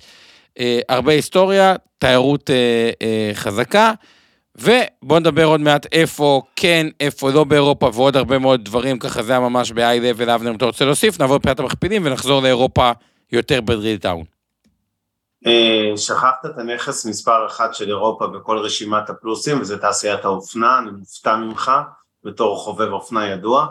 הרבה 0.88 1.12
היסטוריה, 1.12 1.74
תיירות 1.98 2.50
חזקה, 3.34 3.92
ובואו 4.58 5.20
נדבר 5.20 5.44
עוד 5.44 5.60
מעט 5.60 5.86
איפה 5.92 6.42
כן, 6.56 6.86
איפה 7.00 7.30
לא 7.30 7.44
באירופה, 7.44 7.90
ועוד 7.94 8.16
הרבה 8.16 8.38
מאוד 8.38 8.64
דברים, 8.64 8.98
ככה 8.98 9.22
זה 9.22 9.32
היה 9.32 9.40
ממש 9.40 9.72
ב-i-level, 9.72 10.34
אבנר, 10.34 10.50
אם 10.50 10.56
אתה 10.56 10.64
רוצה 10.64 10.84
להוסיף, 10.84 11.20
נעבור 11.20 11.36
לפינת 11.36 11.60
המכפילים 11.60 12.02
ונחזור 12.06 12.42
לאירופה 12.42 12.90
יותר 13.32 13.60
בדריל 13.60 13.98
טאון. 13.98 14.24
שכחת 15.96 16.46
את 16.46 16.58
הנכס 16.58 17.06
מספר 17.06 17.46
אחת 17.46 17.74
של 17.74 17.88
אירופה 17.88 18.26
בכל 18.26 18.58
רשימת 18.58 19.10
הפלוסים, 19.10 19.60
וזה 19.60 19.78
תעשיית 19.78 20.24
האופנה, 20.24 20.78
אני 20.78 20.90
מופתע 20.90 21.36
ממך, 21.36 21.72
בתור 22.24 22.56
חובב 22.56 22.92
אופנה 22.92 23.28
ידוע. 23.28 23.66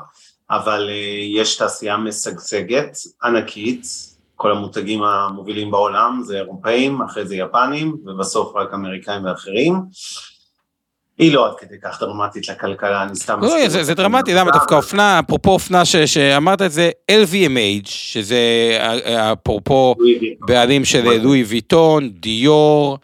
אבל 0.52 0.90
אה, 0.90 0.96
יש 1.42 1.58
תעשייה 1.58 1.98
משגשגת, 1.98 2.98
ענקית, 3.24 3.86
כל 4.36 4.52
המותגים 4.52 5.04
המובילים 5.04 5.72
בעולם 5.72 6.22
זה 6.24 6.38
אירופאים, 6.38 7.02
אחרי 7.02 7.28
זה 7.28 7.36
יפנים, 7.36 7.98
ובסוף 8.06 8.56
רק 8.56 8.74
אמריקאים 8.74 9.26
ואחרים. 9.26 9.82
היא 11.22 11.34
לא 11.34 11.46
עד 11.46 11.54
כדי 11.58 11.76
כך 11.84 12.00
דרמטית 12.00 12.50
לכלכלה, 12.50 13.04
אני 13.04 13.16
סתם... 13.16 13.40
לא, 13.42 13.68
זה, 13.68 13.84
זה 13.84 13.94
דרמטי, 13.94 14.34
למה? 14.34 14.52
דווקא 14.52 14.76
אופנה, 14.76 15.20
אפרופו 15.20 15.52
אופנה 15.52 15.86
ש, 15.86 15.96
שאמרת 15.96 16.62
את 16.62 16.72
זה, 16.72 16.92
LVMH, 17.12 17.86
שזה 17.86 18.38
אפרופו 19.34 19.96
בעלים 20.40 20.86
של 20.86 21.18
לואי 21.18 21.44
ויטון, 21.44 22.10
דיור, 22.10 22.98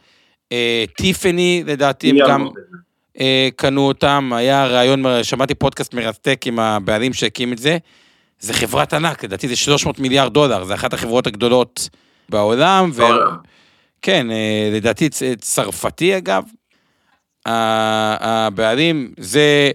אה, 0.52 0.86
טיפני, 0.98 1.64
לדעתי 1.66 2.10
הם 2.10 2.18
גם... 2.28 2.48
אה, 3.20 3.50
קנו 3.56 3.88
אותם, 3.88 4.32
היה 4.36 4.66
רעיון, 4.66 5.04
שמעתי 5.24 5.56
פודקאסט 5.56 5.94
מרתק 5.94 6.42
עם 6.46 6.60
הבעלים 6.60 7.14
שהקים 7.14 7.54
את 7.54 7.58
זה, 7.58 7.78
זה 8.40 8.54
חברת 8.54 8.94
ענק, 8.94 9.24
לדעתי 9.24 9.48
זה 9.48 9.56
300 9.56 10.00
מיליארד 10.00 10.34
דולר, 10.34 10.64
זה 10.64 10.74
אחת 10.74 10.94
החברות 10.94 11.28
הגדולות 11.28 11.90
בעולם, 12.30 12.92
ו... 12.94 13.04
כן, 14.02 14.32
אה, 14.32 14.70
לדעתי 14.74 15.10
צרפתי 15.40 16.18
אגב. 16.18 16.44
הבעלים 17.48 19.13
זה 19.18 19.72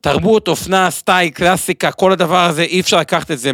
תרבות, 0.00 0.48
אופנה, 0.48 0.90
סטייל, 0.90 1.30
קלאסיקה, 1.30 1.92
כל 1.92 2.12
הדבר 2.12 2.44
הזה, 2.44 2.62
אי 2.62 2.80
אפשר 2.80 3.00
לקחת 3.00 3.30
את 3.30 3.38
זה 3.38 3.50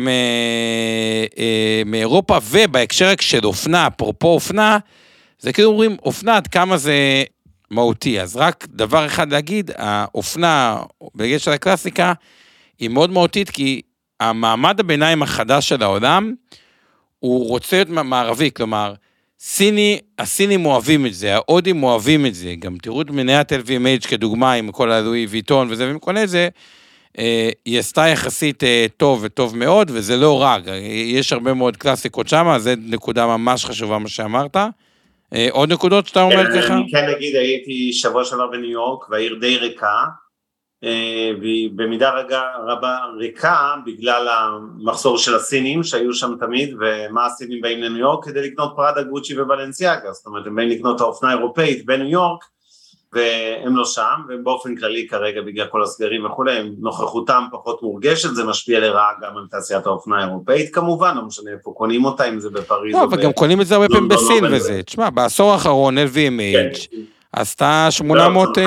אה, 1.39 1.83
מאירופה, 1.87 2.39
ובהקשר 2.51 3.11
של 3.21 3.47
אופנה, 3.47 3.87
אפרופו 3.87 4.29
אופנה, 4.29 4.79
זה 5.39 5.53
כאילו 5.53 5.71
אומרים, 5.71 5.97
אופנה, 6.03 6.37
עד 6.37 6.47
כמה 6.47 6.77
זה 6.77 7.25
מהותי. 7.71 8.21
אז 8.21 8.37
רק 8.37 8.67
דבר 8.71 9.07
אחד 9.07 9.33
להגיד, 9.33 9.71
האופנה, 9.77 10.83
בגלל 11.15 11.39
של 11.39 11.51
הקלאסיקה, 11.51 12.13
היא 12.79 12.89
מאוד 12.89 13.11
מהותית, 13.11 13.51
כי 13.51 13.81
המעמד 14.21 14.81
הביניים 14.81 15.23
החדש 15.23 15.69
של 15.69 15.83
העולם, 15.83 16.35
הוא 17.19 17.49
רוצה 17.49 17.77
להיות 17.77 17.89
מערבי, 17.89 18.51
כלומר, 18.55 18.95
סיני, 19.41 19.99
הסינים 20.19 20.67
אוהבים 20.67 21.07
את 21.07 21.15
זה, 21.15 21.35
ההודים 21.35 21.83
אוהבים 21.83 22.27
את 22.27 22.35
זה, 22.35 22.55
גם 22.59 22.77
תראו 22.77 23.03
את 23.03 23.11
מניית 23.11 23.53
LVMH 23.53 24.09
כדוגמה 24.09 24.53
עם 24.53 24.73
כל 24.73 24.91
הלואי 24.91 25.27
ויטון 25.27 25.67
וזה, 25.71 25.93
קונה 26.01 26.23
את 26.23 26.29
זה, 26.29 26.49
אה, 27.19 27.51
היא 27.65 27.79
עשתה 27.79 28.07
יחסית 28.09 28.65
אה, 28.65 28.87
טוב 28.97 29.21
וטוב 29.23 29.57
מאוד, 29.57 29.91
וזה 29.95 30.17
לא 30.17 30.43
רע, 30.43 30.57
יש 31.07 31.33
הרבה 31.33 31.55
מאוד 31.55 31.77
קלאסיקות 31.77 32.29
שם, 32.29 32.47
אז 32.49 32.63
זו 32.63 32.71
נקודה 32.79 33.27
ממש 33.27 33.65
חשובה 33.65 33.99
מה 33.99 34.09
שאמרת. 34.09 34.57
אה, 35.35 35.49
עוד 35.51 35.73
נקודות 35.73 36.07
שאתה 36.07 36.23
אומר 36.23 36.47
כן, 36.47 36.61
ככה? 36.61 36.75
אני 36.75 36.91
כן 36.91 37.09
אגיד, 37.17 37.37
הייתי 37.37 37.93
שבוע 37.93 38.25
שעבר 38.25 38.47
בניו 38.47 38.71
יורק 38.71 39.11
והעיר 39.11 39.35
די 39.41 39.57
ריקה, 39.57 39.87
אה, 39.87 40.05
והיא 41.41 41.71
במידה 41.77 42.11
רגע, 42.11 42.43
רבה 42.67 42.97
ריקה 43.19 43.75
בגלל 43.87 44.29
המחסור 44.29 45.19
של 45.19 45.35
הסינים 45.35 45.83
שהיו 45.83 46.15
שם 46.15 46.35
תמיד 46.41 46.75
ומה 46.81 47.27
הסינים 47.27 47.61
באים 47.61 47.83
לניו 47.83 47.99
יורק 47.99 48.25
כדי 48.25 48.47
לקנות 48.47 48.73
פראדה, 48.77 49.03
גוצ'י 49.03 49.41
ובלנסיאגה, 49.41 50.13
זאת 50.13 50.27
אומרת 50.27 50.47
הם 50.47 50.57
באים 50.57 50.69
לקנות 50.69 50.97
את 50.97 51.01
האופנה 51.01 51.31
האירופאית 51.31 51.87
בניו 51.87 52.09
יורק 52.09 52.45
והם 53.13 53.77
לא 53.77 53.85
שם, 53.85 54.21
והם 54.29 54.45
באופן 54.45 54.77
כללי 54.77 55.09
כרגע 55.09 55.41
בגלל 55.43 55.67
כל 55.67 55.83
הסגרים 55.83 56.27
וכולי, 56.27 56.71
נוכחותם 56.79 57.45
פחות 57.53 57.83
מורגשת, 57.83 58.35
זה 58.35 58.45
משפיע 58.45 58.81
לרעה 58.81 59.11
גם 59.23 59.37
על 59.37 59.45
תעשיית 59.51 59.87
האופנה 59.87 60.19
האירופאית 60.19 60.75
כמובן, 60.75 61.17
לא 61.17 61.23
משנה 61.23 61.51
איפה 61.51 61.73
קונים 61.77 62.05
אותה, 62.05 62.29
אם 62.29 62.41
זה 62.41 62.51
בפריז 62.51 62.95
לא, 62.95 63.05
אבל 63.05 63.23
גם 63.23 63.33
קונים 63.33 63.61
את 63.61 63.67
זה 63.67 63.75
הרבה 63.75 63.89
פעמים 63.89 64.09
בסין 64.09 64.45
וזה, 64.53 64.83
תשמע, 64.83 65.11
בעשור 65.11 65.53
האחרון 65.53 65.99
LVMH. 65.99 66.97
עשתה 67.33 67.87
800... 67.91 68.59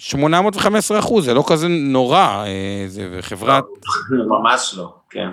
815 0.00 0.96
לא, 0.96 1.02
אחוז, 1.02 1.24
זה 1.24 1.34
לא 1.34 1.44
כזה 1.48 1.68
נורא, 1.68 2.44
אה, 2.46 2.84
זה 2.86 3.18
חברת... 3.20 3.64
לא, 4.10 4.24
ממש 4.38 4.74
לא, 4.76 4.94
כן. 5.10 5.28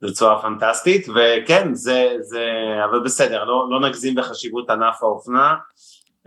זו 0.00 0.14
צורה 0.14 0.42
פנטסטית, 0.42 1.06
וכן, 1.08 1.74
זה, 1.74 2.12
זה, 2.20 2.44
אבל 2.90 3.00
בסדר, 3.04 3.44
לא, 3.44 3.66
לא 3.70 3.88
נגזים 3.88 4.14
בחשיבות 4.14 4.70
ענף 4.70 5.02
האופנה. 5.02 5.54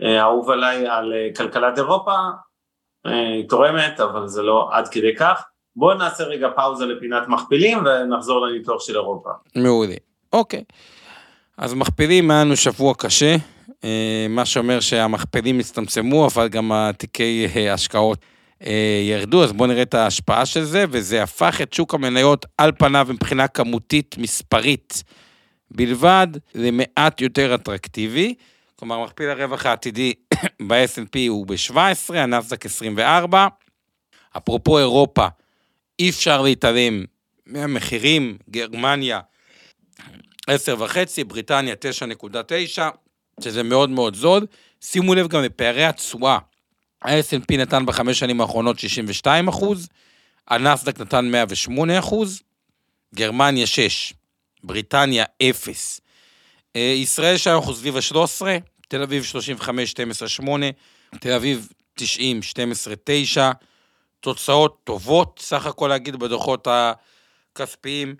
אה, 0.02 0.22
אהוב 0.22 0.50
עליי 0.50 0.86
על 0.86 1.12
אה, 1.12 1.28
כלכלת 1.36 1.78
אירופה, 1.78 2.14
היא 3.04 3.48
תורמת, 3.48 4.00
אבל 4.00 4.28
זה 4.28 4.42
לא 4.42 4.68
עד 4.72 4.88
כדי 4.88 5.14
כך. 5.16 5.42
בואו 5.76 5.98
נעשה 5.98 6.24
רגע 6.24 6.48
פאוזה 6.56 6.86
לפינת 6.86 7.28
מכפילים 7.28 7.78
ונחזור 7.84 8.46
לניתוח 8.46 8.82
של 8.82 8.96
אירופה. 8.96 9.30
מעולה, 9.56 9.94
אוקיי. 10.32 10.64
אז 11.56 11.74
מכפילים 11.74 12.30
היה 12.30 12.44
לנו 12.44 12.56
שבוע 12.56 12.94
קשה, 12.98 13.36
מה 14.28 14.44
שאומר 14.44 14.80
שהמכפילים 14.80 15.58
הצטמצמו, 15.58 16.26
אבל 16.26 16.48
גם 16.48 16.72
התיקי 16.72 17.46
השקעות 17.70 18.24
ירדו, 19.02 19.44
אז 19.44 19.52
בואו 19.52 19.68
נראה 19.68 19.82
את 19.82 19.94
ההשפעה 19.94 20.46
של 20.46 20.64
זה, 20.64 20.84
וזה 20.90 21.22
הפך 21.22 21.60
את 21.62 21.72
שוק 21.72 21.94
המניות 21.94 22.46
על 22.58 22.72
פניו 22.78 23.06
מבחינה 23.10 23.48
כמותית 23.48 24.14
מספרית 24.18 25.02
בלבד 25.70 26.26
למעט 26.54 27.20
יותר 27.20 27.54
אטרקטיבי. 27.54 28.34
כלומר, 28.76 29.04
מכפיל 29.04 29.30
הרווח 29.30 29.66
העתידי 29.66 30.12
ב-S&P 30.68 31.18
הוא 31.28 31.46
ב-17, 31.46 32.14
הנסדק 32.14 32.66
24. 32.66 33.46
אפרופו 34.36 34.78
אירופה, 34.78 35.26
אי 35.98 36.10
אפשר 36.10 36.42
להתעלם 36.42 37.04
מהמחירים, 37.46 38.38
גרמניה 38.50 39.20
10.5, 40.50 40.54
בריטניה 41.26 41.74
9.9, 42.76 42.82
שזה 43.40 43.62
מאוד 43.62 43.90
מאוד 43.90 44.14
זול. 44.14 44.46
שימו 44.80 45.14
לב 45.14 45.28
גם 45.28 45.42
לפערי 45.42 45.84
התשואה. 45.84 46.38
ה-S&P 47.02 47.56
נתן 47.56 47.86
בחמש 47.86 48.18
שנים 48.18 48.40
האחרונות 48.40 48.78
62 48.78 49.48
אחוז, 49.48 49.88
הנסדק 50.48 51.00
נתן 51.00 51.30
108 51.30 51.98
אחוז, 51.98 52.42
גרמניה 53.14 53.66
6, 53.66 54.12
בריטניה 54.64 55.24
0. 55.50 56.00
אה, 56.76 56.80
ישראל 56.80 57.36
שם 57.36 57.50
אנחנו 57.50 57.74
סביב 57.74 57.96
ה-13, 57.96 58.42
תל 58.88 59.02
אביב 59.02 59.24
35, 59.24 59.90
12, 59.90 60.28
8, 60.28 60.66
תל 61.20 61.32
אביב 61.32 61.68
90, 61.94 62.42
12, 62.42 62.94
9, 63.04 63.50
תוצאות 64.20 64.80
טובות, 64.84 65.40
סך 65.42 65.66
הכל 65.66 65.88
להגיד 65.88 66.16
בדוחות 66.16 66.68
הכספיים. 66.70 68.14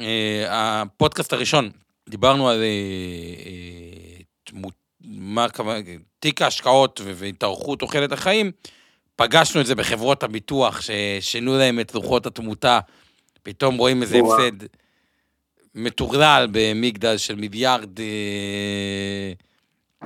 אה, 0.00 0.44
הפודקאסט 0.48 1.32
הראשון, 1.32 1.70
דיברנו 2.08 2.48
על 2.48 2.62
אה, 2.62 4.05
מה 5.00 5.44
הכוונה, 5.44 5.80
תיק 6.20 6.42
ההשקעות 6.42 7.00
והתארכות 7.04 7.78
תוחלת 7.78 8.12
החיים, 8.12 8.50
פגשנו 9.16 9.60
את 9.60 9.66
זה 9.66 9.74
בחברות 9.74 10.22
הביטוח 10.22 10.80
ששינו 10.80 11.58
להם 11.58 11.80
את 11.80 11.94
לוחות 11.94 12.26
התמותה, 12.26 12.80
פתאום 13.42 13.76
רואים 13.76 14.02
איזה. 14.02 14.18
הפסד 14.18 14.66
מטורלל 15.76 16.48
במגדל 16.50 17.16
של 17.16 17.34
מיליארד 17.34 18.00
אה, 18.00 19.32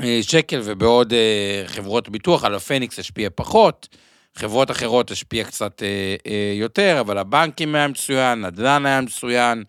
אה, 0.02 0.18
שקל, 0.22 0.60
ובעוד 0.64 1.12
אה, 1.12 1.62
חברות 1.66 2.08
ביטוח, 2.08 2.44
על 2.44 2.54
הפניקס 2.54 2.98
השפיע 2.98 3.28
פחות, 3.34 3.88
חברות 4.34 4.70
אחרות 4.70 5.10
השפיע 5.10 5.44
קצת 5.44 5.82
יותר, 6.54 6.96
אבל 7.00 7.18
הבנקים 7.18 7.74
היה 7.74 7.88
מצוין, 7.88 8.44
נדל"ן 8.44 8.86
היה 8.86 9.00
מצוין, 9.00 9.64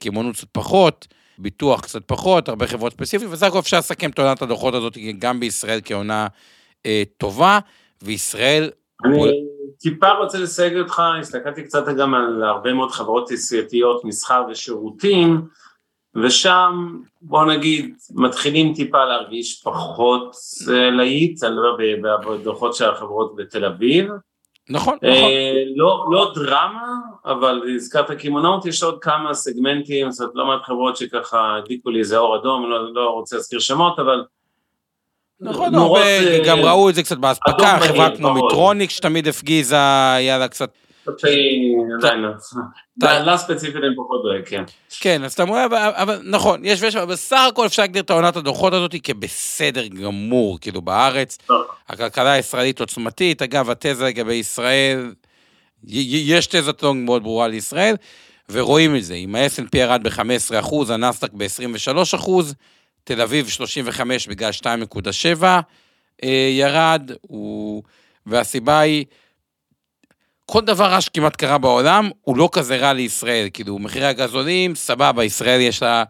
קמעונות 0.00 0.36
קצת 0.36 0.48
פחות, 0.52 1.06
ביטוח 1.42 1.80
קצת 1.80 2.02
פחות, 2.06 2.48
הרבה 2.48 2.66
חברות 2.66 2.92
ספציפיות, 2.92 3.32
וסך 3.32 3.46
הכל 3.46 3.58
אפשר 3.58 3.78
לסכם 3.78 4.10
את 4.10 4.18
עונת 4.18 4.42
הדוחות 4.42 4.74
הזאת 4.74 4.98
גם 5.18 5.40
בישראל 5.40 5.80
כעונה 5.84 6.26
אה, 6.86 7.02
טובה, 7.18 7.58
וישראל... 8.02 8.70
אני 9.04 9.16
בוא- 9.16 9.28
טיפה 9.80 10.10
רוצה 10.10 10.38
לסייג 10.38 10.78
אותך, 10.78 11.02
הסתכלתי 11.20 11.62
קצת 11.62 11.84
גם 11.98 12.14
על 12.14 12.42
הרבה 12.44 12.72
מאוד 12.72 12.90
חברות 12.90 13.28
תעשייתיות, 13.28 14.04
מסחר 14.04 14.42
ושירותים, 14.50 15.40
ושם, 16.24 16.98
בוא 17.22 17.44
נגיד, 17.44 17.94
מתחילים 18.10 18.74
טיפה 18.74 19.04
להרגיש 19.04 19.62
פחות 19.62 20.36
אה, 20.70 20.90
להיט, 20.90 21.44
אני 21.44 21.52
מדבר 21.52 21.76
ב- 21.76 22.30
בדוחות 22.40 22.74
של 22.74 22.90
החברות 22.90 23.36
בתל 23.36 23.64
אביב. 23.64 24.08
נכון, 24.68 24.94
נכון. 24.94 25.08
אה, 25.10 25.52
לא, 25.76 26.04
לא 26.10 26.32
דרמה, 26.34 26.94
אבל 27.24 27.62
הזכרת 27.76 28.10
קמעונאות, 28.10 28.66
יש 28.66 28.82
עוד 28.82 28.98
כמה 29.00 29.34
סגמנטים, 29.34 30.10
זאת 30.10 30.20
אומרת, 30.20 30.34
לא 30.34 30.46
מעט 30.46 30.62
חברות 30.62 30.96
שככה 30.96 31.56
הדליקו 31.56 31.90
לי 31.90 31.98
איזה 31.98 32.18
אור 32.18 32.36
אדום, 32.36 32.70
לא, 32.70 32.94
לא 32.94 33.10
רוצה 33.10 33.36
להזכיר 33.36 33.58
שמות, 33.58 33.98
אבל... 33.98 34.24
נכון, 35.40 35.74
נורות, 35.74 36.00
אה, 36.02 36.38
גם 36.46 36.58
ראו 36.58 36.90
את 36.90 36.94
זה 36.94 37.02
קצת 37.02 37.18
באספקה, 37.18 37.78
חברה 37.80 38.16
כמו. 38.16 38.34
מיטרוניק 38.34 38.90
שתמיד 38.90 39.28
הפגיזה, 39.28 39.76
היה 40.14 40.38
לה 40.38 40.48
קצת... 40.48 40.70
עדיין 41.08 42.20
לא. 42.20 42.28
אתה- 42.98 43.18
לה 43.20 43.36
ספציפית 43.38 43.76
אני 43.76 43.96
פחות 43.96 44.22
דואג, 44.22 44.42
כן. 44.48 44.64
כן, 45.00 45.24
אז 45.24 45.32
אתה 45.32 45.42
אומר, 45.42 45.66
אבל, 45.72 46.20
נכון, 46.24 46.60
יש 46.64 46.82
ויש, 46.82 46.96
אבל 46.96 47.12
בסך 47.12 47.46
הכל 47.48 47.66
אפשר 47.66 47.82
להגדיר 47.82 48.02
את 48.02 48.10
העונת 48.10 48.36
הדוחות 48.36 48.72
הזאת 48.72 48.94
כבסדר 49.02 49.86
גמור, 49.86 50.58
כאילו 50.60 50.82
בארץ. 50.82 51.38
טוב. 51.46 51.62
הכלכלה 51.88 52.32
הישראלית 52.32 52.80
עוצמתית, 52.80 53.42
אגב, 53.42 53.70
התזה 53.70 54.04
לגבי 54.04 54.34
ישראל, 54.34 55.12
יש 55.84 56.46
תזה 56.46 56.72
טונג 56.72 57.04
מאוד 57.04 57.22
ברורה 57.22 57.48
לישראל, 57.48 57.94
ורואים 58.50 58.96
את 58.96 59.04
זה, 59.04 59.14
אם 59.14 59.34
ה-S&P 59.34 59.78
ירד 59.78 60.02
ב-15%, 60.02 60.74
הנסדק 60.92 61.30
ב-23%, 61.32 62.30
תל 63.04 63.20
אביב 63.20 63.48
35 63.48 64.28
בגלל 64.28 64.50
2.7 64.52 65.44
אה, 66.24 66.48
ירד. 66.52 67.10
והסיבה 68.26 68.80
היא, 68.80 69.04
כל 70.46 70.60
דבר 70.60 70.84
רע 70.84 71.00
שכמעט 71.00 71.36
קרה 71.36 71.58
בעולם, 71.58 72.10
הוא 72.22 72.36
לא 72.36 72.48
כזה 72.52 72.76
רע 72.76 72.92
לישראל, 72.92 73.48
כאילו, 73.52 73.78
מחירי 73.78 74.06
הגז 74.06 74.34
עולים, 74.34 74.74
סבבה, 74.74 75.24
ישראל 75.24 75.60
יש 75.60 75.82
לה 75.82 76.04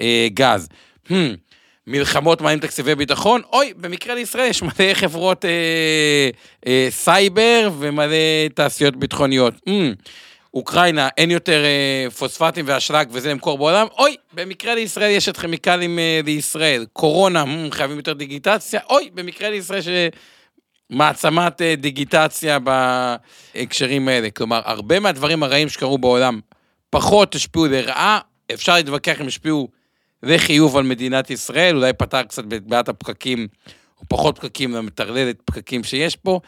אה, 0.00 0.28
גז. 0.34 0.68
Hmm, 1.08 1.12
מלחמות 1.86 2.40
מעלים 2.40 2.58
תקציבי 2.58 2.94
ביטחון, 2.94 3.40
אוי, 3.52 3.72
במקרה 3.76 4.14
לישראל 4.14 4.50
יש 4.50 4.62
מלא 4.62 4.94
חברות 4.94 5.44
אה, 5.44 5.50
אה, 6.66 6.86
סייבר 6.90 7.70
ומלא 7.78 8.48
תעשיות 8.54 8.96
ביטחוניות. 8.96 9.54
Hmm, 9.54 9.72
אוקראינה, 10.54 11.08
אין 11.18 11.30
יותר 11.30 11.64
אה, 11.64 12.10
פוספטים 12.10 12.64
ואשלג 12.68 13.08
וזה 13.10 13.30
למכור 13.30 13.58
בעולם, 13.58 13.86
אוי, 13.98 14.16
במקרה 14.32 14.74
לישראל 14.74 15.10
יש 15.10 15.28
את 15.28 15.36
כימיקלים 15.36 15.98
אה, 15.98 16.20
לישראל. 16.24 16.86
קורונה, 16.92 17.44
hmm, 17.44 17.74
חייבים 17.74 17.96
יותר 17.96 18.12
דיגיטציה, 18.12 18.80
אוי, 18.90 19.10
במקרה 19.14 19.50
לישראל 19.50 19.80
ש... 19.82 19.88
מעצמת 20.90 21.62
אה, 21.62 21.74
דיגיטציה 21.76 22.58
בהקשרים 22.58 24.08
האלה. 24.08 24.30
כלומר, 24.30 24.60
הרבה 24.64 25.00
מהדברים 25.00 25.42
הרעים 25.42 25.68
שקרו 25.68 25.98
בעולם 25.98 26.40
פחות 26.90 27.34
השפיעו 27.34 27.66
לרעה, 27.66 28.18
אפשר 28.54 28.74
להתווכח 28.74 29.20
אם 29.20 29.26
השפיעו 29.26 29.68
לחיוב 30.22 30.76
על 30.76 30.84
מדינת 30.84 31.30
ישראל, 31.30 31.76
אולי 31.76 31.92
פתר 31.92 32.22
קצת 32.22 32.44
את 32.52 32.66
בעיית 32.66 32.88
הפקקים, 32.88 33.48
או 34.00 34.04
פחות 34.08 34.38
פקקים, 34.38 34.74
למטרללת 34.74 35.36
פקקים 35.44 35.84
שיש 35.84 36.16
פה, 36.16 36.40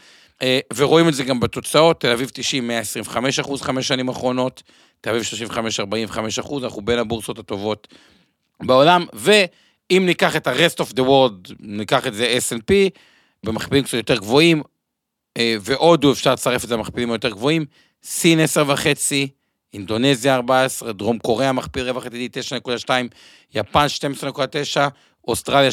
אה, 0.43 0.59
ורואים 0.77 1.09
את 1.09 1.15
זה 1.15 1.25
גם 1.25 1.41
בתוצאות, 1.41 2.01
תל 2.01 2.11
אביב 2.11 2.31
90, 2.35 2.69
125 2.69 3.39
אחוז 3.39 3.63
חמש 3.63 3.89
שנים 3.89 4.09
האחרונות, 4.09 4.63
תל 5.01 5.11
אביב 5.11 5.23
35, 5.23 5.81
45 5.81 6.39
אחוז, 6.39 6.65
אנחנו 6.65 6.83
בין 6.83 6.99
הבורסות 6.99 7.39
הטובות 7.39 7.89
בעולם, 8.63 9.07
ואם 9.13 10.03
ניקח 10.07 10.37
את 10.37 10.47
ה-rest 10.47 10.85
of 10.85 10.93
the 10.97 11.03
world, 11.03 11.53
ניקח 11.61 12.07
את 12.07 12.15
זה 12.15 12.39
S&P, 12.39 12.73
במכפילים 13.45 13.85
קצת 13.85 13.95
יותר 13.95 14.17
גבוהים, 14.17 14.63
אה, 15.37 15.57
והודו 15.61 16.13
אפשר 16.13 16.33
לצרף 16.33 16.65
את 16.65 16.69
זה 16.69 16.77
למכפילים 16.77 17.11
היותר 17.11 17.31
גבוהים, 17.31 17.65
סין 18.03 18.41
10 18.41 18.65
וחצי, 18.69 19.29
אינדונזיה 19.75 20.35
14, 20.35 20.93
דרום 20.93 21.19
קוריאה 21.19 21.53
מכפיל 21.53 21.89
רווח 21.89 22.07
עתידי 22.07 22.41
9.2, 22.87 22.91
יפן 23.55 23.87
12.9, 24.77 24.81
אוסטרליה 25.29 25.71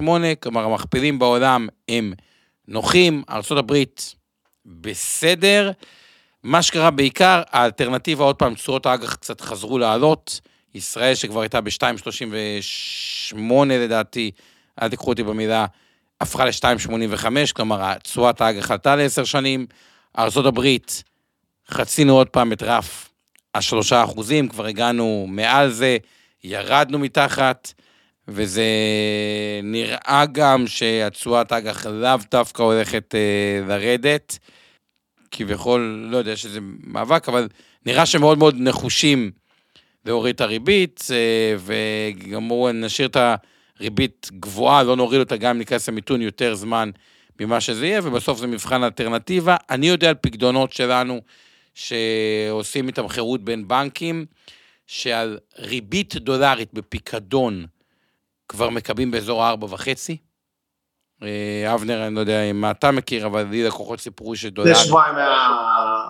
13.8, 0.00 0.02
כלומר 0.42 0.64
המכפילים 0.64 1.18
בעולם 1.18 1.68
הם 1.88 2.12
נוחים, 2.68 3.22
ארה"ב 3.30 3.74
בסדר. 4.66 5.70
מה 6.42 6.62
שקרה 6.62 6.90
בעיקר, 6.90 7.42
האלטרנטיבה, 7.50 8.24
עוד 8.24 8.36
פעם, 8.36 8.54
תשואות 8.54 8.86
האג"ח 8.86 9.14
קצת 9.14 9.40
חזרו 9.40 9.78
לעלות. 9.78 10.40
ישראל 10.74 11.14
שכבר 11.14 11.40
הייתה 11.40 11.60
ב-2.38 11.60 13.38
לדעתי, 13.68 14.30
אל 14.82 14.88
תיקחו 14.88 15.10
אותי 15.10 15.22
במילה, 15.22 15.66
הפכה 16.20 16.44
ל-2.85, 16.44 17.26
כלומר, 17.52 17.94
תשואת 17.94 18.40
האג"ח 18.40 18.70
עלתה 18.70 18.96
לעשר 18.96 19.24
שנים. 19.24 19.66
ארה"ב, 20.18 20.60
חצינו 21.68 22.16
עוד 22.16 22.28
פעם 22.28 22.52
את 22.52 22.62
רף 22.62 23.10
השלושה 23.54 24.04
אחוזים, 24.04 24.48
כבר 24.48 24.66
הגענו 24.66 25.26
מעל 25.28 25.70
זה, 25.70 25.96
ירדנו 26.44 26.98
מתחת, 26.98 27.72
וזה 28.28 28.64
נראה 29.62 30.24
גם 30.32 30.66
שהתשואת 30.66 31.52
האג"ח 31.52 31.86
לאו 31.86 32.16
דווקא 32.30 32.62
הולכת 32.62 33.14
אה, 33.14 33.66
לרדת. 33.68 34.38
כביכול, 35.30 36.08
לא 36.10 36.16
יודע, 36.16 36.30
יש 36.30 36.44
איזה 36.44 36.60
מאבק, 36.84 37.28
אבל 37.28 37.48
נראה 37.86 38.06
שמאוד 38.06 38.38
מאוד 38.38 38.54
נחושים 38.58 39.30
להוריד 40.06 40.34
את 40.34 40.40
הריבית, 40.40 41.06
אה, 41.10 41.54
וגם 41.58 42.36
אמרו, 42.36 42.72
נשאיר 42.72 43.08
את 43.08 43.16
הריבית 43.80 44.30
גבוהה, 44.40 44.82
לא 44.82 44.96
נוריד 44.96 45.20
אותה 45.20 45.36
גם 45.36 45.50
אם 45.50 45.58
ניכנס 45.58 45.88
למיתון 45.88 46.22
יותר 46.22 46.54
זמן 46.54 46.90
ממה 47.40 47.60
שזה 47.60 47.86
יהיה, 47.86 48.00
ובסוף 48.04 48.38
זה 48.38 48.46
מבחן 48.46 48.82
אלטרנטיבה. 48.82 49.56
אני 49.70 49.86
יודע 49.86 50.08
על 50.08 50.14
פקדונות 50.14 50.72
שלנו, 50.72 51.20
שעושים 51.74 52.88
איתם 52.88 53.08
חירות 53.08 53.44
בין 53.44 53.68
בנקים, 53.68 54.26
שעל 54.86 55.38
ריבית 55.58 56.16
דולרית 56.16 56.74
בפיקדון 56.74 57.66
כבר 58.48 58.70
מקבלים 58.70 59.10
באזור 59.10 59.44
ה-4.5. 59.44 59.86
אה, 61.22 61.74
אבנר, 61.74 62.06
אני 62.06 62.14
לא 62.14 62.20
יודע 62.20 62.40
מה 62.54 62.70
אתה 62.70 62.90
מכיר, 62.90 63.26
אבל 63.26 63.42
לי 63.50 63.64
לקוחות 63.66 64.00
סיפרו 64.00 64.36
שדולר... 64.36 64.70
לפני 64.70 64.84
שבועיים 64.84 65.16
היה 65.16 65.48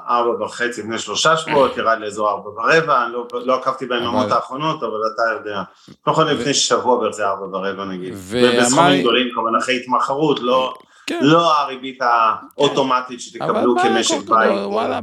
ארבע 0.09 0.45
וחצי, 0.45 0.81
לפני 0.83 0.99
שלושה 0.99 1.37
שבועות, 1.37 1.77
ירד 1.77 1.99
לאזור 2.01 2.31
ארבע 2.31 2.49
ורבע, 2.51 3.05
אני 3.05 3.13
לא- 3.13 3.27
לא 3.45 3.55
עקבתי 3.55 3.87
ביממות 3.87 4.31
האחרונות, 4.33 4.83
אבל 4.83 4.93
אתה 5.15 5.23
יודע. 5.51 5.63
נכון, 6.07 6.27
לפני 6.27 6.55
שבוע 6.55 7.01
בערך 7.01 7.15
זה 7.15 7.27
ארבע 7.27 7.45
ורבע 7.57 7.85
נגיד. 7.85 8.13
ובסכומים 8.17 9.01
גדולים, 9.01 9.29
כמובן 9.35 9.57
אחרי 9.59 9.77
התמחרות, 9.77 10.41
לא... 10.41 10.75
כן. 11.07 11.19
לא 11.23 11.59
הריבית 11.61 11.99
האוטומטית 12.03 13.21
שתקבלו 13.21 13.75
כמשק 13.83 14.17
בית. 14.29 14.51
וואלה. 14.65 15.01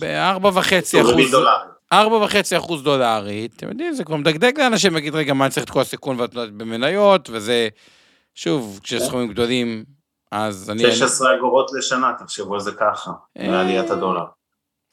בארבע 0.00 0.50
וחצי 0.54 1.00
אחוז. 1.00 1.14
ארבע 1.92 2.16
וחצי 2.16 2.56
אחוז 2.56 2.82
דולרית, 2.82 3.52
אתם 3.56 3.68
יודעים, 3.68 3.92
זה 3.94 4.04
כבר 4.04 4.16
מדגדג 4.16 4.60
לאנשים, 4.60 4.94
להגיד, 4.94 5.14
רגע, 5.14 5.32
מה 5.34 5.44
אני 5.44 5.50
צריך 5.52 5.64
את 5.66 5.70
כל 5.70 5.80
הסיכון 5.80 6.20
ואת- 6.20 6.34
במניות, 6.34 7.28
וזה, 7.32 7.68
שוב, 8.38 8.80
כשסכומים 8.82 9.28
גדולים, 9.28 9.84
אז 10.32 10.70
אני... 10.70 10.82
16 10.82 11.34
אגורות 11.34 11.70
לשנה, 11.78 12.12
תחשבו 12.18 12.54
על 12.54 12.60
זה 12.60 12.72
ככה, 12.72 13.10
אה, 13.38 13.48
מעליית 13.48 13.90
הדולר. 13.90 14.24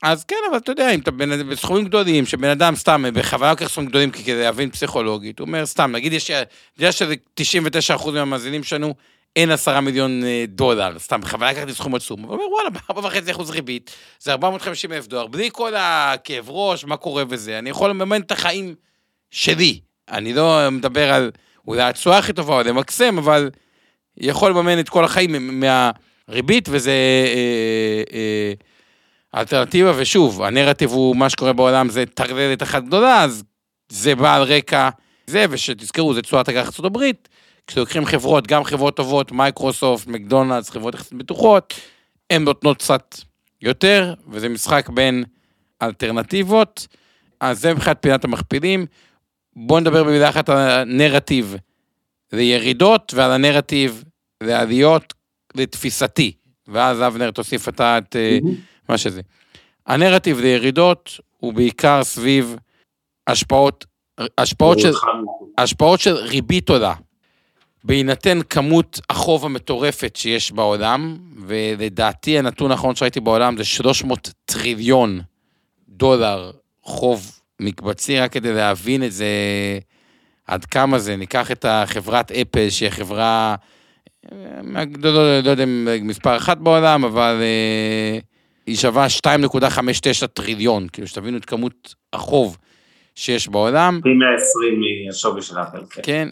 אז 0.03 0.23
כן, 0.23 0.35
אבל 0.49 0.57
אתה 0.57 0.71
יודע, 0.71 0.89
אם 0.89 0.99
אתה 0.99 1.11
בן- 1.11 1.49
בסכומים 1.49 1.85
גדולים, 1.85 2.25
שבן 2.25 2.49
אדם 2.49 2.75
סתם, 2.75 3.03
בכוונה 3.13 3.51
לוקח 3.51 3.67
סכומים 3.69 3.89
גדולים 3.89 4.11
כדי 4.11 4.39
להבין 4.43 4.71
פסיכולוגית, 4.71 5.39
הוא 5.39 5.47
אומר, 5.47 5.65
סתם, 5.65 5.91
נגיד 5.91 6.13
יש, 6.13 6.31
יש 6.79 6.99
שזה 6.99 7.15
99% 7.97 8.11
מהמאזינים 8.11 8.63
שלנו, 8.63 8.95
אין 9.35 9.51
עשרה 9.51 9.81
מיליון 9.81 10.23
אה, 10.23 10.45
דולר, 10.47 10.99
סתם, 10.99 11.21
בכוונה 11.21 11.51
לקחתי 11.51 11.73
סכום 11.73 11.95
עצום, 11.95 12.21
הוא 12.21 12.33
אומר, 12.33 12.43
וואלה, 12.49 12.69
בארבע 12.69 13.07
וחצי 13.07 13.31
אחוז 13.31 13.49
ריבית, 13.49 13.95
זה 14.19 14.31
450 14.31 14.91
אלף 14.91 15.07
דולר, 15.07 15.27
בלי 15.27 15.49
כל 15.53 15.73
הכאב 15.77 16.45
ראש, 16.49 16.85
מה 16.85 16.97
קורה 16.97 17.23
וזה, 17.29 17.59
אני 17.59 17.69
יכול 17.69 17.89
לממן 17.89 18.21
את 18.21 18.31
החיים 18.31 18.75
שלי, 19.31 19.79
אני 20.09 20.33
לא 20.33 20.69
מדבר 20.71 21.13
על 21.13 21.31
אולי 21.67 21.81
התשואה 21.81 22.17
הכי 22.17 22.33
טובה 22.33 22.55
או 22.55 22.63
למקסם, 22.63 23.17
אבל 23.17 23.49
יכול 24.17 24.51
לממן 24.51 24.79
את 24.79 24.89
כל 24.89 25.05
החיים 25.05 25.61
מהריבית, 25.61 26.69
וזה 26.71 26.91
אה, 26.91 28.03
אה, 28.13 28.53
אלטרנטיבה, 29.39 29.91
ושוב, 29.95 30.41
הנרטיב 30.41 30.91
הוא 30.91 31.15
מה 31.15 31.29
שקורה 31.29 31.53
בעולם 31.53 31.89
זה 31.89 32.05
טרללת 32.05 32.63
אחת 32.63 32.83
גדולה, 32.83 33.23
אז 33.23 33.43
זה 33.89 34.15
בא 34.15 34.35
על 34.35 34.43
רקע 34.43 34.89
זה, 35.27 35.45
ושתזכרו, 35.49 36.13
זה 36.13 36.21
תשואת 36.21 36.49
אג"ח 36.49 36.65
ארצות 36.65 36.85
הברית, 36.85 37.29
כשלוקחים 37.67 38.05
חברות, 38.05 38.47
גם 38.47 38.63
חברות 38.63 38.95
טובות, 38.95 39.31
מייקרוסופט, 39.31 40.07
מקדונלדס, 40.07 40.69
חברות 40.69 40.93
יחסית 40.93 41.13
בטוחות, 41.13 41.73
הן 42.29 42.43
נותנות 42.43 42.77
קצת 42.77 43.15
יותר, 43.61 44.13
וזה 44.27 44.49
משחק 44.49 44.89
בין 44.89 45.23
אלטרנטיבות, 45.81 46.87
אז 47.39 47.61
זה 47.61 47.73
מבחינת 47.73 47.97
פינת 48.01 48.23
המכפילים. 48.23 48.85
בואו 49.55 49.79
נדבר 49.79 50.03
במילה 50.03 50.29
אחת 50.29 50.49
על 50.49 50.57
הנרטיב 50.57 51.55
לירידות 52.33 53.13
ועל 53.15 53.31
הנרטיב 53.31 54.03
לעליות 54.43 55.13
לתפיסתי, 55.55 56.31
ואז 56.67 57.01
אבנר 57.01 57.31
תוסיף 57.31 57.69
אתה 57.69 57.97
את 57.97 58.15
אה, 58.15 58.37
מה 58.89 58.97
שזה. 58.97 59.21
הנרטיב 59.87 60.39
לירידות 60.39 61.19
הוא 61.37 61.53
בעיקר 61.53 62.03
סביב 62.03 62.55
השפעות, 63.27 63.85
השפעות 64.37 64.79
של, 64.79 64.91
השפעות 65.57 65.99
של 65.99 66.15
ריבית 66.15 66.69
עולה. 66.69 66.93
בהינתן 67.83 68.39
כמות 68.49 68.99
החוב 69.09 69.45
המטורפת 69.45 70.15
שיש 70.15 70.51
בעולם, 70.51 71.17
ולדעתי 71.47 72.39
הנתון 72.39 72.71
האחרון 72.71 72.95
שראיתי 72.95 73.19
בעולם 73.19 73.57
זה 73.57 73.63
300 73.63 74.29
טריליון 74.45 75.21
דולר 75.89 76.51
חוב 76.81 77.39
מקבצי, 77.59 78.19
רק 78.19 78.31
כדי 78.31 78.53
להבין 78.53 79.03
את 79.03 79.11
זה, 79.11 79.27
עד 80.47 80.65
כמה 80.65 80.99
זה. 80.99 81.15
ניקח 81.15 81.51
את 81.51 81.65
החברת 81.67 82.31
אפל, 82.31 82.69
שהיא 82.69 82.89
חברה, 82.89 83.55
לא, 84.31 85.13
לא, 85.13 85.39
לא 85.39 85.49
יודע 85.49 85.63
אם 85.63 85.87
מספר 86.01 86.37
אחת 86.37 86.57
בעולם, 86.57 87.05
אבל 87.05 87.35
אה, 87.41 88.19
היא 88.67 88.75
שווה 88.75 89.07
2.59 89.25 90.27
טריליון, 90.27 90.87
כאילו 90.93 91.07
שתבינו 91.07 91.37
את 91.37 91.45
כמות 91.45 91.95
החוב 92.13 92.57
שיש 93.15 93.47
בעולם. 93.47 93.99
פי 94.03 94.09
120 94.09 94.81
מהשווי 95.07 95.41
של 95.41 95.55
אפל, 95.61 95.85
כן. 95.89 96.01
כן, 96.03 96.29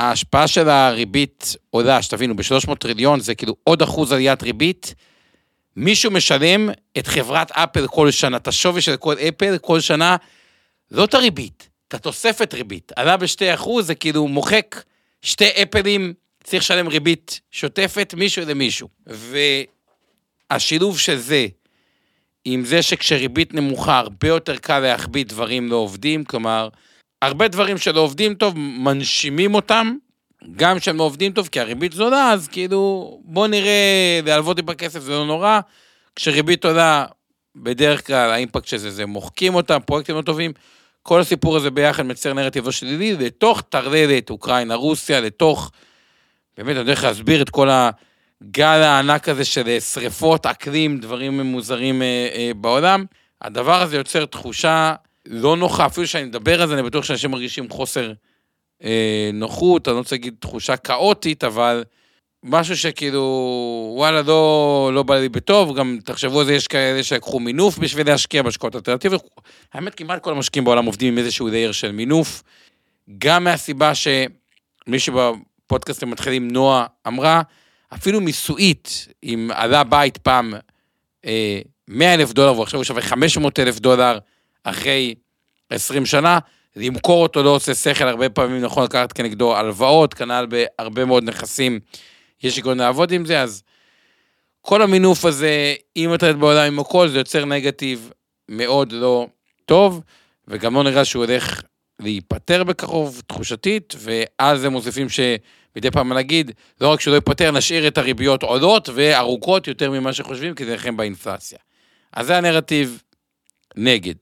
וההשפעה 0.00 0.48
של 0.48 0.68
הריבית 0.68 1.56
עולה, 1.70 2.02
שתבינו, 2.02 2.36
ב-300 2.36 2.74
טריליון 2.74 3.20
זה 3.20 3.34
כאילו 3.34 3.56
עוד 3.64 3.82
אחוז 3.82 4.12
עליית 4.12 4.42
ריבית. 4.42 4.94
מישהו 5.78 6.10
משלם 6.10 6.70
את 6.98 7.06
חברת 7.06 7.52
אפל 7.52 7.86
כל 7.86 8.10
שנה, 8.10 8.36
את 8.36 8.48
השווי 8.48 8.80
של 8.80 8.96
כל 8.96 9.14
אפל 9.28 9.58
כל 9.58 9.80
שנה, 9.80 10.16
לא 10.90 11.04
את 11.04 11.14
הריבית, 11.14 11.68
את 11.88 11.94
התוספת 11.94 12.54
ריבית. 12.54 12.92
עלה 12.96 13.16
ב-2%, 13.16 13.82
זה 13.82 13.94
כאילו 13.94 14.28
מוחק 14.28 14.82
שתי 15.22 15.48
אפלים, 15.62 16.14
צריך 16.44 16.62
לשלם 16.62 16.88
ריבית 16.88 17.40
שוטפת, 17.50 18.14
מישהו 18.16 18.42
למישהו. 18.46 18.88
והשילוב 20.50 20.98
של 20.98 21.16
זה, 21.16 21.46
עם 22.44 22.64
זה 22.64 22.82
שכשריבית 22.82 23.54
נמוכה, 23.54 23.98
הרבה 23.98 24.28
יותר 24.28 24.56
קל 24.56 24.78
להכביד 24.78 25.28
דברים 25.28 25.68
לא 25.68 25.76
עובדים, 25.76 26.24
כלומר, 26.24 26.68
הרבה 27.22 27.48
דברים 27.48 27.78
שלא 27.78 28.00
עובדים 28.00 28.34
טוב, 28.34 28.54
מנשימים 28.58 29.54
אותם, 29.54 29.96
גם 30.56 30.78
כשהם 30.78 30.96
לא 30.96 31.02
עובדים 31.02 31.32
טוב, 31.32 31.48
כי 31.52 31.60
הריבית 31.60 31.92
זולה, 31.92 32.32
אז 32.32 32.48
כאילו, 32.48 33.12
בוא 33.24 33.46
נראה, 33.46 34.20
להלוות 34.24 34.56
טיפה 34.56 34.74
כסף 34.74 35.00
זה 35.00 35.12
לא 35.12 35.26
נורא. 35.26 35.60
כשריבית 36.16 36.64
עולה, 36.64 37.06
בדרך 37.56 38.06
כלל 38.06 38.30
האימפקט 38.30 38.66
של 38.66 38.76
זה, 38.76 38.90
זה 38.90 39.06
מוחקים 39.06 39.54
אותם, 39.54 39.78
פרויקטים 39.86 40.16
לא 40.16 40.22
טובים. 40.22 40.52
כל 41.02 41.20
הסיפור 41.20 41.56
הזה 41.56 41.70
ביחד 41.70 42.02
מצייר 42.02 42.34
נרטיב 42.34 42.64
לא 42.64 42.70
שלילי, 42.70 43.16
לתוך 43.16 43.60
טרללת 43.60 44.30
אוקראינה, 44.30 44.74
רוסיה, 44.74 45.20
לתוך, 45.20 45.70
באמת, 46.56 46.76
אני 46.76 46.84
הולך 46.84 47.04
להסביר 47.04 47.42
את 47.42 47.50
כל 47.50 47.68
הגל 47.70 48.64
הענק 48.64 49.28
הזה 49.28 49.44
של 49.44 49.80
שריפות, 49.80 50.46
אקלים, 50.46 50.98
דברים 50.98 51.40
מוזרים 51.40 52.02
אה, 52.02 52.28
אה, 52.34 52.50
בעולם. 52.56 53.04
הדבר 53.42 53.82
הזה 53.82 53.96
יוצר 53.96 54.24
תחושה 54.24 54.94
לא 55.26 55.56
נוחה, 55.56 55.86
אפילו 55.86 56.06
שאני 56.06 56.24
מדבר 56.24 56.62
על 56.62 56.68
זה, 56.68 56.74
אני 56.74 56.82
בטוח 56.82 57.04
שאנשים 57.04 57.30
מרגישים 57.30 57.70
חוסר 57.70 58.12
אה, 58.84 59.30
נוחות, 59.32 59.88
אני 59.88 59.94
לא 59.94 59.98
רוצה 59.98 60.14
להגיד 60.14 60.34
תחושה 60.40 60.76
כאוטית, 60.76 61.44
אבל 61.44 61.84
משהו 62.44 62.76
שכאילו, 62.76 63.22
וואלה, 63.96 64.22
לא, 64.22 64.90
לא 64.94 65.02
בא 65.02 65.16
לי 65.16 65.28
בטוב, 65.28 65.76
גם 65.76 65.98
תחשבו 66.04 66.40
על 66.40 66.46
זה, 66.46 66.54
יש 66.54 66.66
כאלה 66.66 67.02
שלקחו 67.02 67.40
מינוף 67.40 67.78
בשביל 67.78 68.06
להשקיע 68.06 68.42
בהשקעות 68.42 68.76
אלטרנטיביות. 68.76 69.22
האמת, 69.74 69.94
כמעט 69.94 70.22
כל 70.22 70.32
המשקיעים 70.32 70.64
בעולם 70.64 70.84
עובדים 70.84 71.12
עם 71.12 71.18
איזשהו 71.18 71.48
לייר 71.48 71.72
של 71.72 71.92
מינוף, 71.92 72.42
גם 73.18 73.44
מהסיבה 73.44 73.92
שמישהו 73.94 75.34
בפודקאסטים 75.66 76.10
מתחילים, 76.10 76.50
נועה 76.50 76.86
אמרה, 77.06 77.42
אפילו 77.94 78.20
מיסויית, 78.20 79.08
אם 79.22 79.50
עלה 79.54 79.84
בית 79.84 80.16
פעם 80.18 80.54
אה, 81.24 81.60
100 81.88 82.14
אלף 82.14 82.32
דולר 82.32 82.58
ועכשיו 82.58 82.78
הוא 82.78 82.84
שווה 82.84 83.02
500 83.02 83.58
אלף 83.58 83.78
דולר 83.78 84.18
אחרי 84.64 85.14
20 85.70 86.06
שנה, 86.06 86.38
למכור 86.78 87.22
אותו 87.22 87.42
לא 87.42 87.50
עושה 87.50 87.74
שכל, 87.74 88.04
הרבה 88.04 88.28
פעמים 88.28 88.62
נכון 88.62 88.84
לקחת 88.84 89.12
כנגדו 89.12 89.56
הלוואות, 89.56 90.14
כנ"ל 90.14 90.46
בהרבה 90.48 91.04
מאוד 91.04 91.24
נכסים, 91.24 91.80
יש 92.42 92.56
היגיון 92.56 92.78
לעבוד 92.78 93.12
עם 93.12 93.24
זה, 93.24 93.40
אז 93.42 93.62
כל 94.60 94.82
המינוף 94.82 95.24
הזה, 95.24 95.74
אם 95.96 96.14
אתה 96.14 96.32
בעולם 96.32 96.66
עם 96.66 96.78
הכל, 96.78 97.08
זה 97.08 97.18
יוצר 97.18 97.44
נגטיב 97.44 98.10
מאוד 98.48 98.92
לא 98.92 99.26
טוב, 99.66 100.00
וגם 100.48 100.74
לא 100.74 100.82
נראה 100.82 101.04
שהוא 101.04 101.24
הולך 101.24 101.62
להיפטר 102.00 102.64
בקרוב, 102.64 103.22
תחושתית, 103.26 103.94
ואז 103.98 104.64
הם 104.64 104.72
מוסיפים 104.72 105.08
שמדי 105.08 105.90
פעם 105.90 106.12
נגיד, 106.12 106.50
לא 106.80 106.88
רק 106.88 107.00
שהוא 107.00 107.12
לא 107.12 107.16
ייפטר, 107.16 107.50
נשאיר 107.50 107.88
את 107.88 107.98
הריביות 107.98 108.42
עולות 108.42 108.88
וארוכות 108.94 109.68
יותר 109.68 109.90
ממה 109.90 110.12
שחושבים, 110.12 110.54
כי 110.54 110.64
זה 110.64 110.70
נלחם 110.70 110.96
באינפלציה. 110.96 111.58
אז 112.12 112.26
זה 112.26 112.36
הנרטיב 112.36 113.02
נגד. 113.76 114.14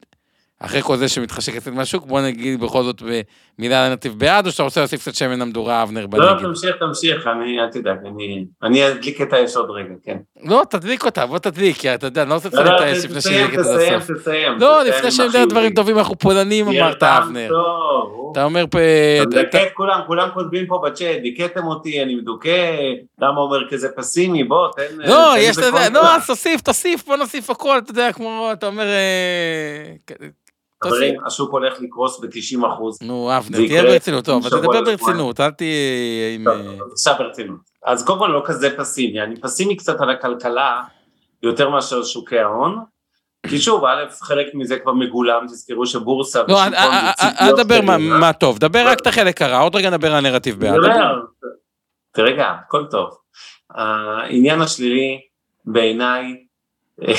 אחרי 0.60 0.82
כל 0.82 0.96
זה 0.96 1.08
שמתחשק 1.08 1.56
קצת 1.56 1.72
מהשוק, 1.72 2.06
בוא 2.06 2.20
נגיד 2.20 2.60
בכל 2.60 2.82
זאת 2.82 3.02
במילה 3.02 3.84
על 3.84 3.90
הנתיב 3.90 4.18
בעד, 4.18 4.46
או 4.46 4.50
שאתה 4.50 4.62
רוצה 4.62 4.80
להוסיף 4.80 5.00
קצת 5.00 5.14
שמן 5.14 5.38
למדורה, 5.38 5.82
אבנר, 5.82 6.06
בנגד? 6.06 6.24
לא, 6.24 6.48
תמשיך, 6.48 6.76
תמשיך, 6.80 7.26
אני, 7.26 7.60
אל 7.60 7.70
תדאג, 7.70 7.98
אני, 8.06 8.44
אני 8.62 8.88
אדליק 8.88 9.20
את 9.22 9.32
האש 9.32 9.56
עוד 9.56 9.70
רגע, 9.70 9.94
כן. 10.04 10.16
לא, 10.42 10.62
תדליק 10.70 11.04
אותה, 11.04 11.26
בוא 11.26 11.38
תדליק, 11.38 11.76
כי 11.76 11.94
אתה 11.94 12.06
יודע, 12.06 12.22
אני 12.22 12.30
לא 12.30 12.34
רוצה 12.34 12.48
לצלם 12.48 12.66
את 12.66 12.80
האש 12.80 13.04
לפני 13.04 13.20
שנדליק 13.20 13.58
את 13.58 13.64
זה 13.64 13.90
לסוף. 13.96 14.16
תסיים. 14.18 14.52
לא, 14.58 14.78
תסיים 14.80 14.94
לפני 14.94 15.04
עם 15.04 15.10
שאני 15.10 15.26
יודע 15.26 15.44
דברים. 15.44 15.74
טובים, 15.74 15.98
אנחנו 15.98 16.18
פולנים, 16.18 16.68
אמרת, 16.68 17.02
אבנר. 17.02 17.50
אתה 18.32 18.44
אומר 18.44 18.64
פה... 18.70 18.78
אתה 19.22 19.28
מדכא 19.28 19.62
את 19.62 19.72
כולם, 19.74 20.00
כולם 20.06 20.28
כותבים 20.34 20.66
פה 20.66 20.82
בצ'אט, 20.84 21.16
דיכאתם 21.22 21.66
אותי, 21.66 22.02
אני 22.02 22.14
מדוכא, 22.14 22.70
למה 23.18 23.40
אומר 23.40 23.70
כזה 23.70 23.88
פסימי, 23.96 24.44
בוא, 24.44 24.68
תן... 24.76 24.82
לא, 24.96 25.32
תן 25.34 25.40
יש 25.40 25.58
לזה. 25.58 25.70
לא, 25.92 26.14
אז 26.14 26.26
תוסיף, 26.26 26.60
תוסיף, 26.60 27.06
בוא 27.06 27.16
נוסיף 27.16 27.50
הכל, 27.50 27.78
אתה 27.78 27.90
יודע, 27.90 28.12
כמו, 28.12 28.48
אתה 28.52 28.66
אומר... 28.66 28.86
אה. 30.84 30.88
חברים, 30.90 31.26
השוק 31.26 31.50
הולך 31.50 31.80
לקרוס 31.80 32.20
ב-90 32.20 32.66
אחוז. 32.74 32.98
נו, 33.02 33.36
אבנר, 33.36 33.56
תהיה 33.66 33.82
ברצינות, 33.82 34.24
טוב, 34.24 34.46
אבל 34.46 34.58
תדבר. 34.58 34.84
ברצינות, 34.84 35.40
אל 35.40 35.50
תהיה 35.50 36.34
עם... 36.34 36.48
אה, 36.48 36.54
עכשיו 36.92 37.14
ברצינות. 37.18 37.60
אז 37.86 38.04
קודם 38.04 38.18
כל 38.18 38.26
לא 38.26 38.42
כזה 38.44 38.76
פסימי, 38.78 39.20
אני 39.22 39.40
פסימי 39.40 39.76
קצת 39.76 40.00
על 40.00 40.10
הכלכלה, 40.10 40.82
יותר 41.42 41.70
מאשר 41.70 42.04
שוקי 42.04 42.38
ההון. 42.38 42.84
כי 43.48 43.58
שוב, 43.58 43.84
א', 43.84 44.04
חלק 44.20 44.46
מזה 44.54 44.78
כבר 44.78 44.92
מגולם, 44.92 45.46
תזכרו 45.46 45.86
שבורסה 45.86 46.42
לא, 46.48 46.64
אל- 46.64 47.52
תדבר 47.52 47.80
מה- 47.98 48.32
טוב, 48.32 48.58
דבר 48.58 48.86
רק 48.86 49.00
את 49.00 49.06
החלק 49.06 49.42
הרע, 49.42 49.58
עוד 49.58 49.76
רגע 49.76 49.90
נדבר 49.90 50.12
על 50.14 50.26
הנרטיב 50.26 50.60
בעד. 50.60 50.74
תרגע, 52.12 52.46
הכל 52.50 52.84
טוב. 52.90 53.10
העניין 53.70 54.60
השלילי 54.60 55.20
בעיניי, 55.64 56.36
אה, 57.02 57.14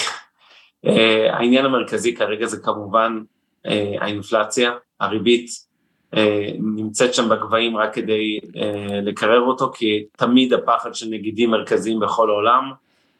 אה, 0.86 1.36
העניין 1.38 1.66
המרכזי 1.66 2.16
כרגע 2.16 2.46
זה 2.46 2.58
כמובן 2.64 3.18
אה, 3.18 3.24
האינפלציה, 3.66 4.72
הריבית 5.00 5.68
אה, 6.16 6.50
נמצאת 6.60 7.14
שם 7.14 7.30
בגבהים 7.30 7.78
רק 7.78 7.94
כדי 7.94 8.40
אה, 8.58 9.02
לקרר 9.02 9.42
אותו, 9.42 9.72
כי 9.76 10.06
תמיד 10.18 10.54
הפחד 10.54 10.96
של 10.96 11.08
נגידים 11.10 11.52
מרכזיים 11.52 12.00
בכל 12.00 12.30
העולם, 12.30 12.72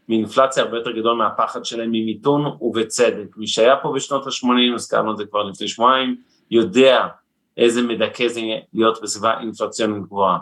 מאינפלציה 0.10 0.64
הרבה 0.64 0.78
יותר 0.78 0.92
גדול 0.92 1.18
מהפחד 1.18 1.66
שלהם 1.66 1.92
ממיתון, 1.92 2.58
ובצדק. 2.62 3.38
מי 3.38 3.48
שהיה 3.48 3.76
פה 3.76 3.94
בשנות 3.96 4.28
ה-80, 4.28 4.76
הזכרנו 4.76 5.12
את 5.12 5.18
זה 5.18 5.26
כבר 5.26 5.44
לפני 5.44 5.68
שבועיים, 5.68 6.16
יודע 6.52 7.08
איזה 7.58 7.82
מדכא 7.82 8.28
זה 8.28 8.42
להיות 8.74 9.02
בסביבה 9.02 9.40
אינפלציונית 9.40 10.04
גבוהה. 10.04 10.38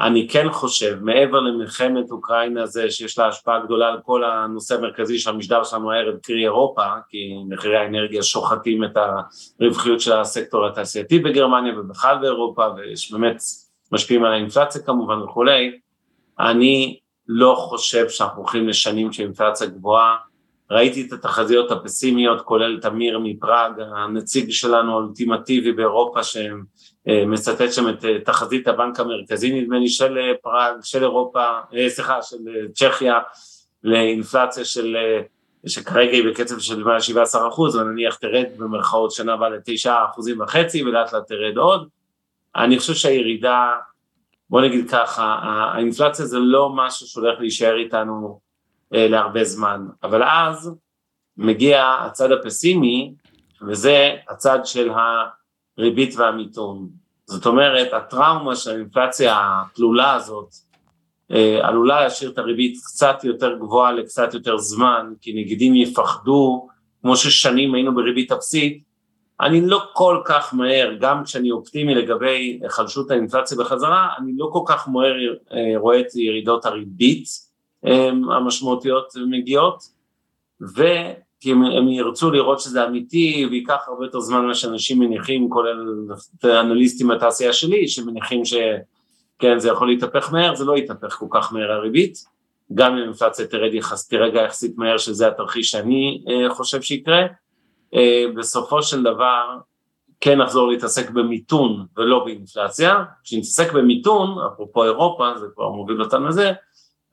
אני 0.00 0.28
כן 0.28 0.50
חושב, 0.50 0.98
מעבר 1.02 1.40
למלחמת 1.40 2.10
אוקראינה 2.10 2.66
זה 2.66 2.90
שיש 2.90 3.18
לה 3.18 3.28
השפעה 3.28 3.64
גדולה 3.64 3.88
על 3.88 3.98
כל 4.04 4.24
הנושא 4.24 4.74
המרכזי 4.74 5.18
של 5.18 5.30
המשדר 5.30 5.64
שלנו 5.64 5.92
הערב, 5.92 6.14
קרי 6.22 6.42
אירופה, 6.42 6.82
כי 7.08 7.34
מחירי 7.48 7.76
האנרגיה 7.76 8.22
שוחטים 8.22 8.84
את 8.84 8.96
הרווחיות 9.60 10.00
של 10.00 10.12
הסקטור 10.12 10.66
התעשייתי 10.66 11.18
בגרמניה 11.18 11.78
ובכלל 11.78 12.18
באירופה, 12.18 12.66
ויש 12.76 13.12
באמת 13.12 13.36
משפיעים 13.92 14.24
על 14.24 14.32
האינפלציה 14.32 14.82
כמובן 14.82 15.22
וכולי, 15.22 15.78
אני 16.40 16.98
לא 17.28 17.54
חושב 17.58 18.08
שאנחנו 18.08 18.42
הולכים 18.42 18.68
לשנים 18.68 19.12
של 19.12 19.22
אינפלציה 19.22 19.66
גבוהה. 19.66 20.16
ראיתי 20.70 21.06
את 21.06 21.12
התחזיות 21.12 21.70
הפסימיות, 21.70 22.40
כולל 22.40 22.80
תמיר 22.80 23.18
מפראג, 23.18 23.72
הנציג 23.96 24.50
שלנו 24.50 24.92
האולטימטיבי 24.92 25.72
באירופה, 25.72 26.20
שמצטט 27.08 27.72
שם 27.72 27.88
את 27.88 28.04
תחזית 28.24 28.68
הבנק 28.68 29.00
המרכזי, 29.00 29.60
נדמה 29.60 29.78
לי, 29.78 29.88
של 29.88 30.18
פראג, 30.42 30.74
של 30.82 31.02
אירופה, 31.02 31.44
סליחה, 31.88 32.22
של 32.22 32.36
צ'כיה, 32.74 33.18
לאינפלציה 33.84 34.64
של, 34.64 34.96
שכרגע 35.66 36.12
היא 36.12 36.24
בקצב 36.30 36.58
של 36.58 36.84
מעל 36.84 37.00
17 37.00 37.48
אחוז, 37.48 37.76
ונניח 37.76 38.14
תרד 38.14 38.44
במרכאות 38.56 39.12
שנה 39.12 39.34
הבאה 39.34 39.48
לתשעה 39.48 40.04
אחוזים 40.04 40.40
וחצי, 40.40 40.82
ולאט 40.82 41.12
לאט 41.12 41.28
תרד 41.28 41.56
עוד. 41.56 41.88
אני 42.56 42.78
חושב 42.78 42.94
שהירידה, 42.94 43.72
בוא 44.50 44.60
נגיד 44.60 44.90
ככה, 44.90 45.38
האינפלציה 45.42 46.26
זה 46.26 46.38
לא 46.38 46.70
משהו 46.74 47.06
שהולך 47.06 47.40
להישאר 47.40 47.76
איתנו 47.76 48.40
אה, 48.94 49.08
להרבה 49.08 49.44
זמן, 49.44 49.86
אבל 50.02 50.22
אז 50.22 50.74
מגיע 51.36 51.96
הצד 52.00 52.32
הפסימי, 52.32 53.14
וזה 53.68 54.14
הצד 54.28 54.58
של 54.64 54.90
הריבית 55.78 56.14
והמיתון. 56.16 56.88
זאת 57.26 57.46
אומרת, 57.46 57.92
הטראומה 57.92 58.56
של 58.56 58.70
האינפלציה 58.70 59.38
התלולה 59.40 60.14
הזאת, 60.14 60.48
אה, 61.30 61.68
עלולה 61.68 62.00
להשאיר 62.00 62.30
את 62.30 62.38
הריבית 62.38 62.78
קצת 62.84 63.24
יותר 63.24 63.58
גבוהה 63.58 63.92
לקצת 63.92 64.34
יותר 64.34 64.58
זמן, 64.58 65.12
כי 65.20 65.32
נגידים 65.32 65.74
יפחדו, 65.74 66.68
כמו 67.02 67.16
ששנים 67.16 67.74
היינו 67.74 67.94
בריבית 67.94 68.32
אפסית, 68.32 68.82
אני 69.40 69.60
לא 69.60 69.82
כל 69.92 70.22
כך 70.24 70.54
מהר, 70.54 70.96
גם 71.00 71.24
כשאני 71.24 71.50
אופטימי 71.50 71.94
לגבי 71.94 72.58
היחלשות 72.62 73.10
האינפלציה 73.10 73.58
בחזרה, 73.58 74.08
אני 74.18 74.32
לא 74.36 74.48
כל 74.52 74.62
כך 74.66 74.88
מהר 74.88 75.14
אה, 75.52 75.78
רואה 75.78 76.00
את 76.00 76.14
ירידות 76.14 76.66
הריבית 76.66 77.24
אה, 77.86 78.08
המשמעותיות 78.08 79.12
מגיעות, 79.30 79.82
וכי 81.44 81.52
הם, 81.52 81.62
הם 81.62 81.88
ירצו 81.88 82.30
לראות 82.30 82.60
שזה 82.60 82.86
אמיתי 82.86 83.46
וייקח 83.50 83.84
הרבה 83.88 84.04
יותר 84.04 84.20
זמן 84.20 84.40
ממה 84.44 84.54
שאנשים 84.54 84.98
מניחים, 84.98 85.50
כולל 85.50 86.08
אנליסטים 86.44 87.08
בתעשייה 87.08 87.52
שלי, 87.52 87.88
שמניחים 87.88 88.42
שכן 88.44 89.58
זה 89.58 89.68
יכול 89.68 89.88
להתהפך 89.88 90.32
מהר, 90.32 90.54
זה 90.54 90.64
לא 90.64 90.76
יתהפך 90.76 91.12
כל 91.12 91.26
כך 91.30 91.52
מהר 91.52 91.72
הריבית, 91.72 92.24
גם 92.74 92.92
אם 92.92 92.98
האינפלציה 92.98 93.46
תרד 93.46 93.74
יחס, 93.74 94.08
תרגע 94.08 94.42
יחסית 94.42 94.78
מהר 94.78 94.98
שזה 94.98 95.28
התרחיש 95.28 95.70
שאני 95.70 96.24
אה, 96.28 96.54
חושב 96.54 96.82
שיקרה, 96.82 97.22
אה, 97.94 98.24
בסופו 98.36 98.82
של 98.82 99.02
דבר 99.02 99.58
כן 100.20 100.38
נחזור 100.38 100.68
להתעסק 100.68 101.10
במיתון 101.10 101.86
ולא 101.96 102.24
באינפלציה, 102.24 102.94
כשנתעסק 103.24 103.72
במיתון, 103.72 104.38
אפרופו 104.52 104.84
אירופה, 104.84 105.30
זה 105.38 105.46
כבר 105.54 105.68
מוביל 105.68 106.02
אותנו 106.02 106.28
לזה, 106.28 106.52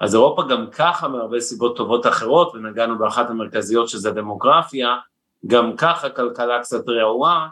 אז 0.01 0.15
אירופה 0.15 0.43
גם 0.43 0.65
ככה 0.71 1.07
מהרבה 1.07 1.39
סיבות 1.39 1.77
טובות 1.77 2.07
אחרות, 2.07 2.55
ונגענו 2.55 2.97
באחת 2.97 3.29
המרכזיות 3.29 3.89
שזה 3.89 4.11
דמוגרפיה, 4.11 4.97
גם 5.47 5.75
ככה 5.77 6.09
כלכלה 6.09 6.59
קצת 6.59 6.89
רעועה, 6.89 7.47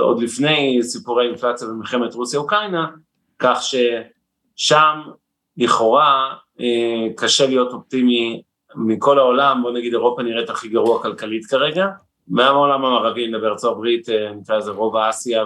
עוד 0.00 0.22
לפני 0.22 0.78
סיפורי 0.82 1.28
אינפלציה 1.28 1.68
במלחמת 1.68 2.14
רוסיה-אוקראינה, 2.14 2.86
כך 3.38 3.58
ששם 3.62 5.00
לכאורה 5.56 6.34
אה, 6.60 7.06
קשה 7.16 7.46
להיות 7.46 7.72
אופטימי 7.72 8.42
מכל 8.74 9.18
העולם, 9.18 9.62
בוא 9.62 9.70
נגיד 9.70 9.92
אירופה 9.92 10.22
נראית 10.22 10.50
הכי 10.50 10.68
גרוע 10.68 11.02
כלכלית 11.02 11.46
כרגע, 11.46 11.86
מהעולם 12.28 12.84
המערבי 12.84 13.30
בארצות 13.30 13.72
הברית, 13.72 14.08
אה, 14.08 14.32
נקרא 14.32 14.56
לזה 14.56 14.70
רוב 14.70 14.96
אסיה 14.96 15.44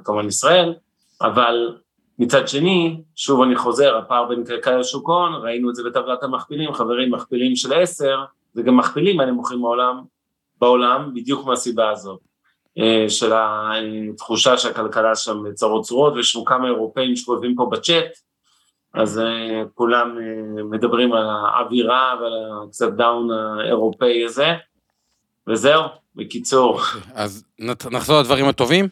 וכמובן 0.00 0.26
ישראל, 0.26 0.74
אבל 1.20 1.76
מצד 2.18 2.48
שני, 2.48 3.02
שוב 3.16 3.42
אני 3.42 3.56
חוזר, 3.56 3.96
הפער 3.96 4.24
בין 4.28 4.44
כלכלה 4.44 4.78
לשוק 4.78 5.08
הון, 5.08 5.32
ראינו 5.34 5.70
את 5.70 5.74
זה 5.74 5.82
בטבלת 5.82 6.22
המכפילים, 6.22 6.72
חברים, 6.72 7.10
מכפילים 7.10 7.56
של 7.56 7.72
עשר, 7.72 8.24
זה 8.52 8.62
גם 8.62 8.76
מכפילים 8.76 9.20
הנמוכים 9.20 9.62
בעולם, 9.62 10.02
בעולם, 10.60 11.14
בדיוק 11.14 11.46
מהסיבה 11.46 11.90
הזאת, 11.90 12.20
אה, 12.78 13.04
של 13.08 13.32
התחושה 13.34 14.58
שהכלכלה 14.58 15.16
שם 15.16 15.42
בצרות 15.42 15.84
צרורות, 15.84 16.14
ויש 16.14 16.36
לנו 16.36 16.44
כמה 16.44 16.66
אירופאים 16.66 17.16
שכותבים 17.16 17.54
פה 17.54 17.68
בצ'אט, 17.72 18.10
אז 18.94 19.18
אה, 19.18 19.62
כולם 19.74 20.18
מדברים 20.70 21.12
על 21.12 21.26
האווירה 21.30 22.14
ועל 22.20 22.32
הקצת 22.64 22.92
דאון 22.92 23.28
האירופאי 23.30 24.24
הזה, 24.24 24.48
וזהו, 25.48 25.82
בקיצור. 26.14 26.80
אז 27.14 27.44
נחזור 27.90 28.20
לדברים 28.20 28.48
הטובים? 28.48 28.88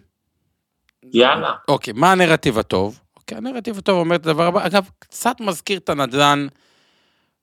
יאללה. 1.12 1.52
אוקיי, 1.68 1.92
מה 1.96 2.12
הנרטיב 2.12 2.58
הטוב? 2.58 3.01
אוקיי, 3.22 3.38
הנרטיב 3.38 3.78
הטוב 3.78 3.98
אומר 3.98 4.16
את 4.16 4.26
הדבר 4.26 4.46
הבא, 4.46 4.66
אגב, 4.66 4.90
קצת 4.98 5.36
מזכיר 5.40 5.78
את 5.78 5.88
הנדל"ן 5.88 6.46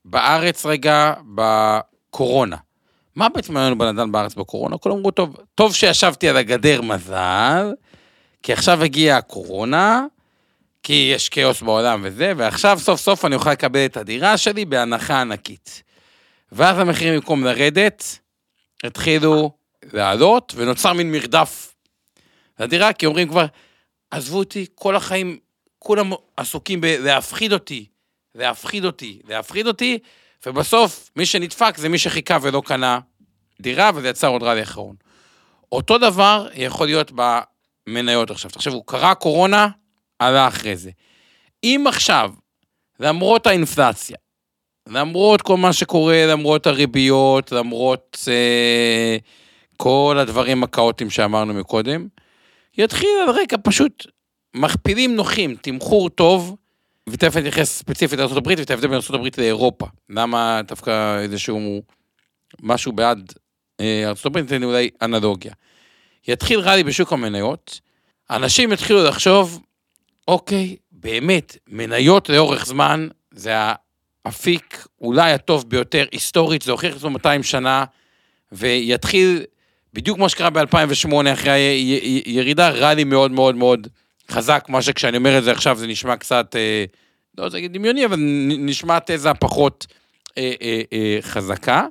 בארץ 0.06 0.66
רגע, 0.66 1.14
בקורונה. 1.36 2.58
מה 3.16 3.30
בעצם 3.30 3.58
היה 3.58 3.66
לנו 3.66 3.78
בנדל"ן 3.78 4.12
בארץ 4.12 4.36
בקורונה? 4.36 4.78
כולם 4.78 4.96
אמרו, 4.96 5.12
טוב, 5.12 5.38
טוב 5.56 5.76
שישבתי 5.76 6.30
על 6.30 6.38
הגדר 6.38 6.82
מזל, 6.82 7.74
כי 8.44 8.54
עכשיו 8.54 8.84
הגיעה 8.84 9.18
הקורונה, 9.18 10.06
כי 10.84 11.12
יש 11.16 11.30
כאוס 11.30 11.62
בעולם 11.62 12.02
וזה, 12.04 12.34
ועכשיו 12.38 12.80
סוף 12.82 13.00
סוף 13.00 13.26
אני 13.26 13.36
אוכל 13.36 13.52
לקבל 13.52 13.86
את 13.86 13.98
הדירה 13.98 14.38
שלי 14.38 14.66
בהנחה 14.66 15.22
ענקית. 15.22 15.84
ואז 16.52 16.80
המחירים 16.80 17.16
במקום 17.16 17.44
לרדת, 17.44 18.20
התחילו 18.84 19.52
לעלות, 19.94 20.54
ונוצר 20.56 20.94
מין 20.94 21.12
מרדף 21.12 21.76
לדירה, 22.60 22.94
כי 22.94 23.06
אומרים 23.06 23.28
כבר, 23.28 23.46
עזבו 24.12 24.38
אותי, 24.38 24.66
כל 24.76 24.96
החיים, 24.96 25.40
כולם 25.80 26.12
עסוקים 26.38 26.82
בלהפחיד 26.82 27.54
אותי, 27.54 27.86
להפחיד 28.36 28.86
אותי, 28.86 29.20
להפחיד 29.28 29.68
אותי, 29.68 30.00
ובסוף 30.46 31.10
מי 31.16 31.26
שנדפק 31.26 31.78
זה 31.78 31.90
מי 31.90 31.98
שחיכה 31.98 32.38
ולא 32.42 32.62
קנה 32.66 33.00
דירה, 33.62 33.92
וזה 33.96 34.10
יצר 34.10 34.28
עוד 34.28 34.44
רע 34.44 34.56
לאחרון. 34.56 34.96
אותו 35.72 35.98
דבר 35.98 36.48
יכול 36.54 36.88
להיות 36.88 37.12
במניות 37.16 38.32
עכשיו. 38.32 38.52
תחשבו, 38.52 38.84
קרה 38.84 39.16
קורונה, 39.16 39.68
עלה 40.20 40.48
אחרי 40.48 40.76
זה. 40.76 40.92
אם 41.64 41.86
עכשיו, 41.88 42.34
למרות 43.00 43.48
האינפלציה, 43.48 44.18
למרות 44.88 45.42
כל 45.42 45.58
מה 45.58 45.74
שקורה, 45.74 46.26
למרות 46.28 46.68
הריביות, 46.68 47.52
למרות 47.52 48.18
אה, 48.28 49.18
כל 49.78 50.18
הדברים 50.20 50.64
הכאוטיים 50.64 51.10
שאמרנו 51.10 51.54
מקודם, 51.54 52.08
יתחיל 52.78 53.10
על 53.24 53.30
רקע 53.30 53.56
פשוט 53.64 54.08
מכפילים 54.60 55.16
נוחים, 55.16 55.56
תמחור 55.62 56.10
טוב, 56.10 56.56
ותכף 57.10 57.38
אני 57.38 57.50
אתייחס 57.50 57.78
ספציפית 57.78 58.20
לארה"ב 58.20 58.48
ואת 58.48 58.70
ההבדל 58.70 58.88
בין 58.88 59.00
ארה"ב 59.12 59.28
לאירופה. 59.38 59.86
למה 60.10 60.62
דווקא 60.68 61.20
איזשהו 61.20 61.82
משהו 62.62 62.92
בעד 62.92 63.34
אה, 63.80 64.04
ארה"ב, 64.06 64.38
ניתן 64.38 64.60
לי 64.60 64.66
אולי 64.66 64.90
אנלוגיה. 65.02 65.54
יתחיל 66.28 66.60
רלי 66.60 66.84
בשוק 66.84 67.14
המניות, 67.14 67.80
אנשים 68.30 68.72
יתחילו 68.72 69.04
לחשוב, 69.04 69.62
אוקיי, 70.28 70.76
באמת, 70.92 71.58
מניות 71.68 72.30
לאורך 72.30 72.66
זמן, 72.66 73.08
זה 73.32 73.54
האפיק 74.26 74.88
אולי 75.02 75.32
הטוב 75.32 75.70
ביותר 75.70 76.06
היסטורית, 76.12 76.62
זה 76.62 76.72
הוכיח 76.72 76.96
עצמו 76.96 77.10
200 77.10 77.44
שנה, 77.44 77.86
ויתחיל 78.52 79.44
בדיוק 79.94 80.18
כמו 80.18 80.30
שקרה 80.30 80.50
ב-2008 80.50 81.34
אחרי 81.34 81.52
הירידה, 82.26 82.70
רלי 82.70 83.04
מאוד 83.04 83.32
מאוד 83.32 83.56
מאוד 83.56 83.88
חזק, 84.32 84.66
מה 84.70 84.82
שכשאני 84.82 85.18
אומר 85.18 85.38
את 85.38 85.44
זה 85.44 85.52
עכשיו 85.52 85.78
זה 85.78 85.88
נשמע 85.88 86.16
קצת, 86.18 86.56
אה, 86.56 86.86
לא 87.38 87.44
רוצה 87.44 87.58
להגיד 87.58 87.74
דמיוני, 87.74 88.06
אבל 88.06 88.20
נשמע 88.60 88.98
תזה 89.06 89.34
פחות 89.34 89.88
אה, 90.38 90.54
אה, 90.62 90.82
אה, 90.94 91.18
חזקה, 91.22 91.86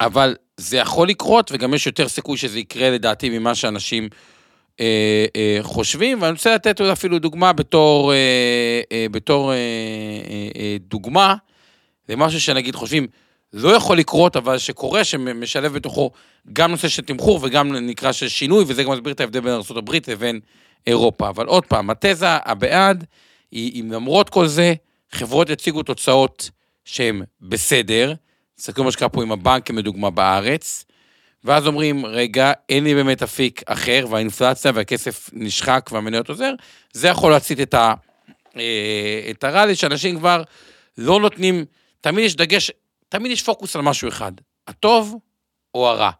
אבל 0.00 0.36
זה 0.56 0.76
יכול 0.76 1.08
לקרות, 1.08 1.52
וגם 1.52 1.74
יש 1.74 1.86
יותר 1.86 2.08
סיכוי 2.08 2.36
שזה 2.36 2.58
יקרה 2.58 2.90
לדעתי 2.90 3.38
ממה 3.38 3.54
שאנשים 3.54 4.08
אה, 4.80 5.26
אה, 5.36 5.58
חושבים, 5.62 6.22
ואני 6.22 6.32
רוצה 6.32 6.54
לתת 6.54 6.80
אפילו 6.80 7.18
דוגמה 7.18 7.52
בתור, 7.52 8.12
אה, 8.12 8.80
אה, 8.92 9.06
בתור 9.10 9.52
אה, 9.52 9.56
אה, 9.56 10.48
אה, 10.56 10.76
דוגמה 10.80 11.34
למשהו 12.08 12.40
שנגיד 12.40 12.74
חושבים, 12.74 13.06
לא 13.52 13.68
יכול 13.68 13.98
לקרות, 13.98 14.36
אבל 14.36 14.58
שקורה, 14.58 15.04
שמשלב 15.04 15.72
בתוכו 15.72 16.10
גם 16.52 16.70
נושא 16.70 16.88
של 16.88 17.02
תמחור 17.02 17.40
וגם 17.42 17.72
נקרא 17.76 18.12
של 18.12 18.28
שינוי, 18.28 18.64
וזה 18.68 18.84
גם 18.84 18.92
מסביר 18.92 19.12
את 19.12 19.20
ההבדל 19.20 19.40
בין 19.40 19.52
ארה"ב 19.52 19.90
לבין 20.08 20.40
אירופה. 20.86 21.28
אבל 21.28 21.46
עוד 21.46 21.66
פעם, 21.66 21.90
התזה 21.90 22.26
הבעד 22.28 23.04
היא 23.50 23.82
אם 23.82 23.92
למרות 23.92 24.30
כל 24.30 24.46
זה, 24.46 24.74
חברות 25.10 25.50
יציגו 25.50 25.82
תוצאות 25.82 26.50
שהן 26.84 27.22
בסדר, 27.40 28.14
תסתכלו 28.56 28.84
מה 28.84 28.92
שקרה 28.92 29.08
פה 29.08 29.22
עם 29.22 29.32
הבנקים 29.32 29.78
לדוגמה 29.78 30.10
בארץ, 30.10 30.84
ואז 31.44 31.66
אומרים, 31.66 32.06
רגע, 32.06 32.52
אין 32.68 32.84
לי 32.84 32.94
באמת 32.94 33.22
אפיק 33.22 33.62
אחר, 33.66 34.06
והאינפלציה 34.10 34.72
והכסף 34.74 35.30
נשחק 35.32 35.90
והמניות 35.92 36.28
עוזר, 36.28 36.52
זה 36.92 37.08
יכול 37.08 37.32
להצית 37.32 37.60
את, 37.60 37.74
ה, 37.74 37.94
אה, 38.56 39.26
את 39.30 39.44
ה 39.44 39.48
rally, 39.48 39.74
שאנשים 39.74 40.18
כבר 40.18 40.42
לא 40.98 41.20
נותנים, 41.20 41.64
תמיד 42.00 42.24
יש 42.24 42.36
דגש, 42.36 42.70
תמיד 43.08 43.32
יש 43.32 43.42
פוקוס 43.42 43.76
על 43.76 43.82
משהו 43.82 44.08
אחד, 44.08 44.32
הטוב 44.68 45.16
או 45.74 45.88
הרע. 45.88 46.10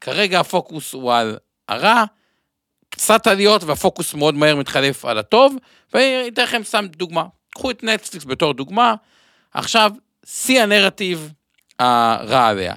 כרגע 0.00 0.40
הפוקוס 0.40 0.92
הוא 0.92 1.14
על 1.14 1.38
הרע, 1.68 2.04
קצת 2.94 3.26
עליות 3.26 3.64
והפוקוס 3.64 4.14
מאוד 4.14 4.34
מהר 4.34 4.56
מתחלף 4.56 5.04
על 5.04 5.18
הטוב, 5.18 5.56
ואני 5.94 6.28
אתן 6.28 6.42
לכם 6.42 6.62
סתם 6.64 6.86
דוגמה. 6.96 7.24
קחו 7.54 7.70
את 7.70 7.84
נטפליקס 7.84 8.24
בתור 8.24 8.54
דוגמה, 8.54 8.94
עכשיו, 9.54 9.90
שיא 10.26 10.60
הנרטיב 10.62 11.32
הרע 11.78 12.46
עליה. 12.46 12.74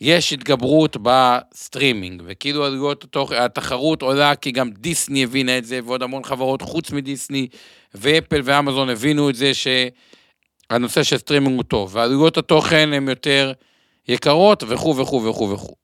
יש 0.00 0.32
התגברות 0.32 0.96
בסטרימינג, 1.02 2.22
וכאילו 2.26 2.64
עלויות 2.64 3.04
התוך- 3.04 3.32
התחרות 3.32 4.02
עולה 4.02 4.34
כי 4.36 4.50
גם 4.50 4.70
דיסני 4.70 5.24
הבינה 5.24 5.58
את 5.58 5.64
זה, 5.64 5.80
ועוד 5.84 6.02
המון 6.02 6.24
חברות 6.24 6.62
חוץ 6.62 6.90
מדיסני, 6.90 7.46
ואפל 7.94 8.40
ואמזון 8.44 8.90
הבינו 8.90 9.30
את 9.30 9.34
זה 9.34 9.52
שהנושא 9.54 11.02
של 11.02 11.18
סטרימינג 11.18 11.56
הוא 11.56 11.62
טוב, 11.64 11.96
ועלויות 11.96 12.38
התוכן 12.38 12.92
הן 12.92 13.08
יותר 13.08 13.52
יקרות 14.08 14.62
וכו' 14.68 14.96
וכו' 14.96 15.24
וכו'. 15.24 15.74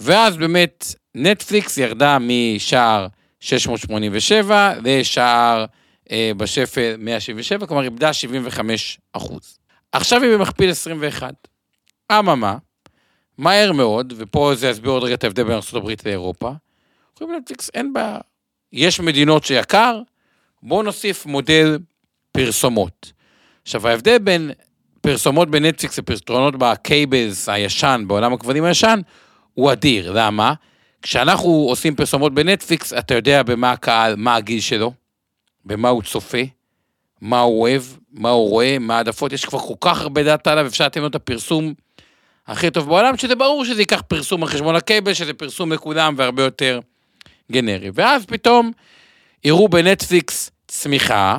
ואז 0.00 0.36
באמת 0.36 0.84
נטפליקס 1.14 1.78
ירדה 1.78 2.18
משער 2.20 3.06
687 3.40 4.72
לשער 4.84 5.64
אה, 6.10 6.32
בשפל 6.36 6.94
177, 6.98 7.66
כלומר 7.66 7.82
איבדה 7.82 8.12
75 8.12 8.98
אחוז. 9.12 9.58
עכשיו 9.92 10.22
היא 10.22 10.36
במכפיל 10.36 10.70
21. 10.70 11.34
אממה, 12.12 12.56
מהר 13.38 13.72
מאוד, 13.72 14.12
ופה 14.16 14.52
זה 14.54 14.68
יסביר 14.68 14.90
עוד 14.90 15.04
רגע 15.04 15.14
את 15.14 15.24
ההבדל 15.24 15.42
בין 15.42 15.52
ארה"ב 15.52 15.90
לאירופה, 16.06 16.52
אומרים 17.20 17.36
לנטפליקס, 17.38 17.70
אין 17.74 17.92
בעיה. 17.92 18.18
יש 18.72 19.00
מדינות 19.00 19.44
שיקר, 19.44 20.00
בואו 20.62 20.82
נוסיף 20.82 21.26
מודל 21.26 21.78
פרסומות. 22.32 23.12
עכשיו, 23.62 23.88
ההבדל 23.88 24.18
בין 24.18 24.50
פרסומות 25.00 25.50
בנטפליקס 25.50 25.98
לפרסומות 25.98 26.54
ב 26.58 26.71
cables 26.71 27.48
הישן, 27.48 28.04
בעולם 28.06 28.32
הכבלים 28.32 28.64
הישן, 28.64 29.00
הוא 29.54 29.72
אדיר. 29.72 30.12
למה? 30.12 30.54
כשאנחנו 31.04 31.50
עושים 31.50 31.94
פרסומות 31.94 32.34
בנטפליקס, 32.34 32.92
אתה 32.92 33.14
יודע 33.14 33.42
במה 33.42 33.72
הקהל, 33.72 34.16
מה 34.16 34.36
הגיל 34.36 34.60
שלו, 34.60 34.92
במה 35.64 35.88
הוא 35.88 36.02
צופה, 36.02 36.38
מה 37.20 37.40
הוא 37.40 37.60
אוהב, 37.60 37.82
מה 38.12 38.30
הוא 38.30 38.50
רואה, 38.50 38.78
מה 38.78 38.96
העדפות, 38.96 39.32
יש 39.32 39.44
כבר 39.44 39.58
כל 39.58 39.74
כך 39.80 40.00
הרבה 40.00 40.22
data 40.22 40.52
עליו, 40.52 40.66
אפשר 40.66 40.86
לתת 40.86 40.96
לו 40.96 41.06
את 41.06 41.14
הפרסום 41.14 41.74
הכי 42.46 42.70
טוב 42.70 42.88
בעולם, 42.88 43.16
שזה 43.16 43.34
ברור 43.34 43.64
שזה 43.64 43.82
ייקח 43.82 44.02
פרסום 44.08 44.42
על 44.42 44.48
חשבון 44.48 44.76
הקייבל, 44.76 45.14
שזה 45.14 45.34
פרסום 45.34 45.72
לכולם 45.72 46.14
והרבה 46.16 46.42
יותר 46.42 46.80
גנרי. 47.52 47.90
ואז 47.94 48.26
פתאום 48.26 48.72
יראו 49.44 49.68
בנטפליקס 49.68 50.50
צמיחה, 50.68 51.36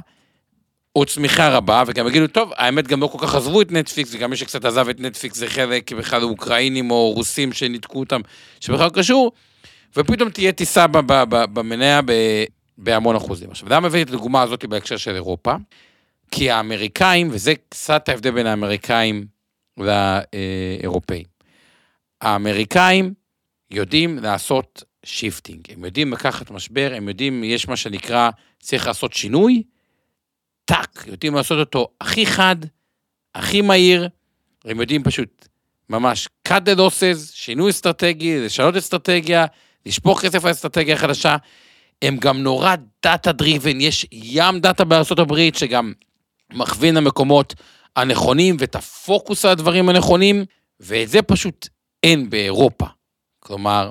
או 0.96 1.06
צמיחה 1.06 1.50
רבה, 1.50 1.84
וגם 1.88 2.08
יגידו, 2.08 2.28
טוב, 2.28 2.52
האמת 2.58 2.88
גם 2.88 3.02
לא 3.02 3.08
כל 3.08 3.18
כך 3.22 3.36
עזבו 3.36 3.62
את 3.62 3.72
נטפליקס, 3.72 4.10
וגם 4.14 4.30
מי 4.30 4.38
שקצת 4.38 4.66
עזב 4.66 4.90
את 4.90 5.00
נטפליקס 5.00 5.38
זה 5.38 5.48
חלק 5.48 5.92
בכלל 5.92 6.24
אוקראינים 6.24 6.92
או 6.92 7.12
רוסים 7.12 7.54
שניתקו 7.54 8.00
אותם, 8.00 8.22
שבכלל 8.60 8.90
קשור, 8.90 9.32
ופתאום 9.98 10.30
תהיה 10.30 10.52
טיסה 10.52 10.88
במניה 11.28 12.02
בהמון 12.78 13.16
אחוזים. 13.16 13.52
עכשיו, 13.52 13.70
למה 13.70 13.88
הבאתי 13.88 14.02
את 14.02 14.10
הדוגמה 14.10 14.42
הזאת 14.42 14.66
בהקשר 14.66 14.98
של 14.98 15.16
אירופה? 15.16 15.56
כי 16.32 16.52
האמריקאים, 16.52 17.30
וזה 17.32 17.54
קצת 17.70 18.10
ההבדל 18.10 18.32
בין 18.32 18.48
האמריקאים 18.48 19.26
לאירופאים, 19.78 21.24
האמריקאים 22.22 23.14
יודעים 23.72 24.20
לעשות 24.20 24.84
shifting, 25.06 25.62
הם 25.70 25.86
יודעים 25.86 26.14
לקחת 26.14 26.52
משבר, 26.52 26.94
הם 26.96 27.10
יודעים, 27.10 27.44
יש 27.44 27.68
מה 27.68 27.78
שנקרא, 27.78 28.30
צריך 28.60 28.88
לעשות 28.88 29.14
שינוי, 29.14 29.64
טאק, 30.66 31.04
יודעים 31.08 31.36
לעשות 31.36 31.60
אותו 31.60 31.88
הכי 32.02 32.26
חד, 32.26 32.56
הכי 33.36 33.62
מהיר, 33.62 34.10
הם 34.66 34.80
יודעים 34.80 35.04
פשוט 35.04 35.48
ממש 35.90 36.28
cut 36.48 36.52
the 36.52 36.78
losses, 36.78 37.32
שינוי 37.34 37.72
אסטרטגי, 37.72 38.40
לשנות 38.40 38.76
אסטרטגיה, 38.76 39.46
לשפוך 39.86 40.22
כסף 40.22 40.46
על 40.46 40.52
אסטרטגיה 40.52 40.98
חדשה. 40.98 41.36
הם 42.02 42.18
גם 42.18 42.44
נורא 42.44 42.76
data 43.04 43.32
driven, 43.32 43.82
יש 43.82 44.06
ים 44.12 44.60
דאטה 44.60 44.84
הברית 45.18 45.56
שגם 45.56 45.94
מכווין 46.54 46.96
למקומות 46.96 47.54
הנכונים 47.96 48.56
ואת 48.60 48.76
הפוקוס 48.76 49.46
על 49.46 49.52
הדברים 49.52 49.90
הנכונים, 49.90 50.46
ואת 50.80 51.10
זה 51.10 51.22
פשוט 51.22 51.68
אין 52.04 52.30
באירופה. 52.30 52.86
כלומר, 53.40 53.90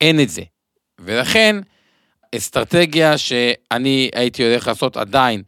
אין 0.00 0.20
את 0.20 0.28
זה. 0.28 0.42
ולכן, 1.00 1.56
אסטרטגיה 2.36 3.18
שאני 3.18 4.10
הייתי 4.14 4.44
הולך 4.44 4.68
לעשות 4.68 4.96
עדיין, 4.96 5.42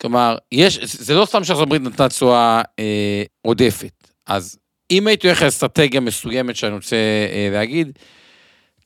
כלומר, 0.00 0.36
יש, 0.52 0.78
זה 0.84 1.14
לא 1.14 1.24
סתם 1.24 1.44
שארצות 1.44 1.66
הברית 1.66 1.82
נתנה 1.82 2.08
תשואה 2.08 2.62
אה, 2.78 3.22
עודפת. 3.42 4.08
אז 4.26 4.58
אם 4.90 5.06
הייתי 5.06 5.26
הולך 5.26 5.42
לאסטרטגיה 5.42 6.00
מסוימת 6.00 6.56
שאני 6.56 6.74
רוצה 6.74 6.96
אה, 7.32 7.48
להגיד, 7.52 7.98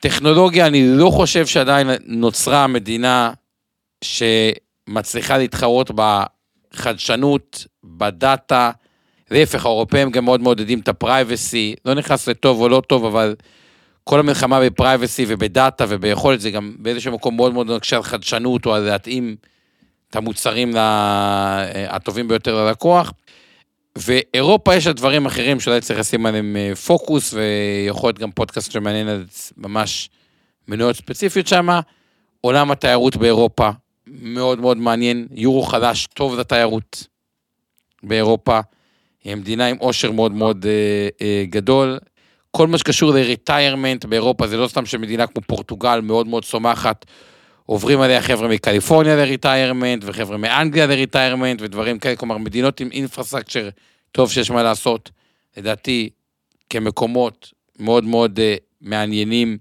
טכנולוגיה, 0.01 0.67
אני 0.67 0.87
לא 0.87 1.11
חושב 1.11 1.47
שעדיין 1.47 1.91
נוצרה 2.07 2.67
מדינה 2.67 3.33
שמצליחה 4.05 5.39
להתחרות 5.39 5.91
בחדשנות, 5.95 7.67
בדאטה. 7.85 8.71
להפך, 9.31 9.67
האירופאים 9.67 10.11
גם 10.11 10.25
מאוד 10.25 10.41
מעודדים 10.41 10.79
את 10.79 10.89
ה 10.89 10.98
privacy, 10.98 11.75
לא 11.85 11.95
נכנס 11.95 12.29
לטוב 12.29 12.61
או 12.61 12.69
לא 12.69 12.83
טוב, 12.87 13.05
אבל 13.05 13.35
כל 14.05 14.21
המלחמה 14.21 14.61
ב 14.61 14.69
privacy 14.69 15.25
ובדאטה 15.29 15.85
וביכולת, 15.89 16.41
זה 16.41 16.51
גם 16.51 16.75
באיזשהו 16.79 17.13
מקום 17.13 17.37
מאוד 17.37 17.53
מאוד 17.53 17.71
מקשה 17.71 17.97
על 17.97 18.03
חדשנות 18.03 18.67
או 18.67 18.75
על 18.75 18.83
להתאים 18.83 19.37
את 20.11 20.17
המוצרים 20.17 20.73
הטובים 21.89 22.29
ביותר 22.29 22.65
ללקוח. 22.65 23.13
ואירופה 23.97 24.75
יש 24.75 24.87
לה 24.87 24.93
דברים 24.93 25.27
אחרים 25.27 25.61
שאולי 25.61 25.81
צריך 25.81 25.99
לשים 25.99 26.27
עליהם 26.27 26.57
אה, 26.57 26.75
פוקוס, 26.75 27.35
ויכול 27.35 28.09
להיות 28.09 28.19
גם 28.19 28.31
פודקאסט 28.31 28.73
שמעניין 28.73 29.09
על 29.09 29.25
ממש 29.57 30.11
מניות 30.69 30.97
ספציפיות 30.97 31.47
שם. 31.47 31.69
עולם 32.41 32.71
התיירות 32.71 33.17
באירופה 33.17 33.71
מאוד 34.07 34.61
מאוד 34.61 34.77
מעניין, 34.77 35.27
יורו 35.31 35.63
חלש 35.63 36.07
טוב 36.15 36.39
לתיירות 36.39 37.07
באירופה. 38.03 38.61
היא 39.25 39.35
מדינה 39.35 39.67
עם 39.67 39.77
עושר 39.77 40.13
מאוד 40.13 40.33
מאוד 40.33 40.67
אה, 40.67 41.09
אה, 41.23 41.45
גדול. 41.49 41.99
כל 42.51 42.67
מה 42.67 42.79
שקשור 42.79 43.11
ל 43.11 43.19
retirement 43.19 44.05
באירופה, 44.05 44.47
זה 44.47 44.57
לא 44.57 44.69
סתם 44.69 44.87
שמדינה 44.87 45.27
כמו 45.27 45.43
פורטוגל 45.43 46.01
מאוד 46.01 46.27
מאוד 46.27 46.45
צומחת, 46.45 47.07
עוברים 47.67 48.01
עליה 48.01 48.23
חבר'ה 48.23 48.49
מקליפורניה 48.49 49.17
ל 49.17 49.24
retirement, 49.24 50.03
וחבר'ה 50.07 50.37
מאנגליה 50.37 50.87
ל 50.87 50.93
retirement, 50.93 51.63
ודברים 51.63 51.99
כאלה, 51.99 52.17
כלומר 52.17 52.39
מדינות 52.39 52.81
עם 52.81 52.89
infrastructure 52.93 53.69
טוב 54.13 54.31
שיש 54.31 54.51
מה 54.51 54.63
לעשות, 54.63 55.11
לדעתי, 55.57 56.11
כמקומות 56.71 57.53
מאוד 57.79 58.05
מאוד 58.05 58.39
uh, 58.39 58.61
מעניינים 58.81 59.59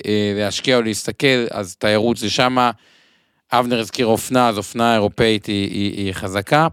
uh, 0.00 0.04
להשקיע 0.36 0.76
או 0.76 0.82
להסתכל, 0.82 1.46
אז 1.50 1.76
תיירות 1.76 2.16
זה 2.16 2.30
שמה. 2.30 2.70
אבנר 3.52 3.80
הזכיר 3.80 4.06
אופנה, 4.06 4.48
אז 4.48 4.58
אופנה 4.58 4.94
אירופאית 4.94 5.46
היא, 5.46 5.70
היא, 5.70 5.96
היא 5.96 6.12
חזקה, 6.12 6.68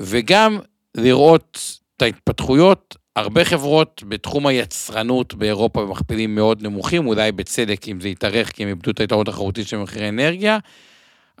וגם 0.00 0.58
לראות 0.94 1.78
את 1.96 2.02
ההתפתחויות, 2.02 2.96
הרבה 3.16 3.44
חברות 3.44 4.02
בתחום 4.08 4.46
היצרנות 4.46 5.34
באירופה 5.34 5.86
במכפילים 5.86 6.34
מאוד 6.34 6.62
נמוכים, 6.62 7.06
אולי 7.06 7.32
בצדק 7.32 7.88
אם 7.88 8.00
זה 8.00 8.08
יתארך, 8.08 8.52
כי 8.52 8.62
הם 8.62 8.68
איבדו 8.68 8.90
את 8.90 9.00
היתרון 9.00 9.28
התחרותית 9.28 9.68
של 9.68 9.76
מחירי 9.76 10.08
אנרגיה, 10.08 10.58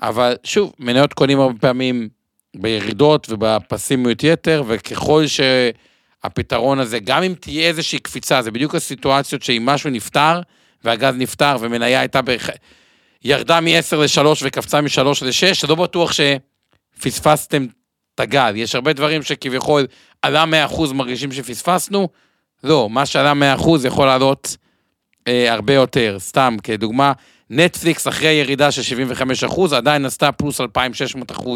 אבל 0.02 0.36
שוב, 0.44 0.72
מניות 0.78 1.12
קונים 1.12 1.40
הרבה 1.40 1.58
פעמים 1.58 2.08
בירידות 2.56 3.26
ובפסימיות 3.30 4.24
יתר, 4.24 4.62
וככל 4.66 5.24
שהפתרון 5.26 6.78
הזה, 6.78 6.98
גם 6.98 7.22
אם 7.22 7.34
תהיה 7.40 7.68
איזושהי 7.68 7.98
קפיצה, 7.98 8.42
זה 8.42 8.50
בדיוק 8.50 8.74
הסיטואציות 8.74 9.42
שאם 9.42 9.62
משהו 9.66 9.90
נפתר, 9.90 10.40
והגז 10.84 11.14
נפתר, 11.16 11.56
ומניה 11.60 12.00
הייתה 12.00 12.22
ב... 12.22 12.36
ירדה 13.24 13.60
מ-10 13.60 13.96
ל-3 13.96 14.26
וקפצה 14.42 14.80
מ-3 14.80 15.02
ל-6, 15.02 15.68
לא 15.68 15.74
בטוח 15.74 16.12
שפספסתם 16.12 17.66
את 18.14 18.20
הגל. 18.20 18.52
יש 18.56 18.74
הרבה 18.74 18.92
דברים 18.92 19.22
שכביכול 19.22 19.86
עלה 20.22 20.44
100% 20.68 20.92
מרגישים 20.94 21.32
שפספסנו, 21.32 22.08
לא, 22.64 22.90
מה 22.90 23.06
שעלה 23.06 23.56
100% 23.58 23.68
יכול 23.86 24.06
לעלות 24.06 24.56
אה, 25.28 25.52
הרבה 25.52 25.74
יותר. 25.74 26.16
סתם, 26.18 26.56
כדוגמה, 26.62 27.12
נטפליקס 27.50 28.08
אחרי 28.08 28.28
ירידה 28.32 28.70
של 28.70 29.06
75% 29.48 29.76
עדיין 29.76 30.04
עשתה 30.04 30.32
פלוס 30.32 30.60
2,600% 30.60 31.48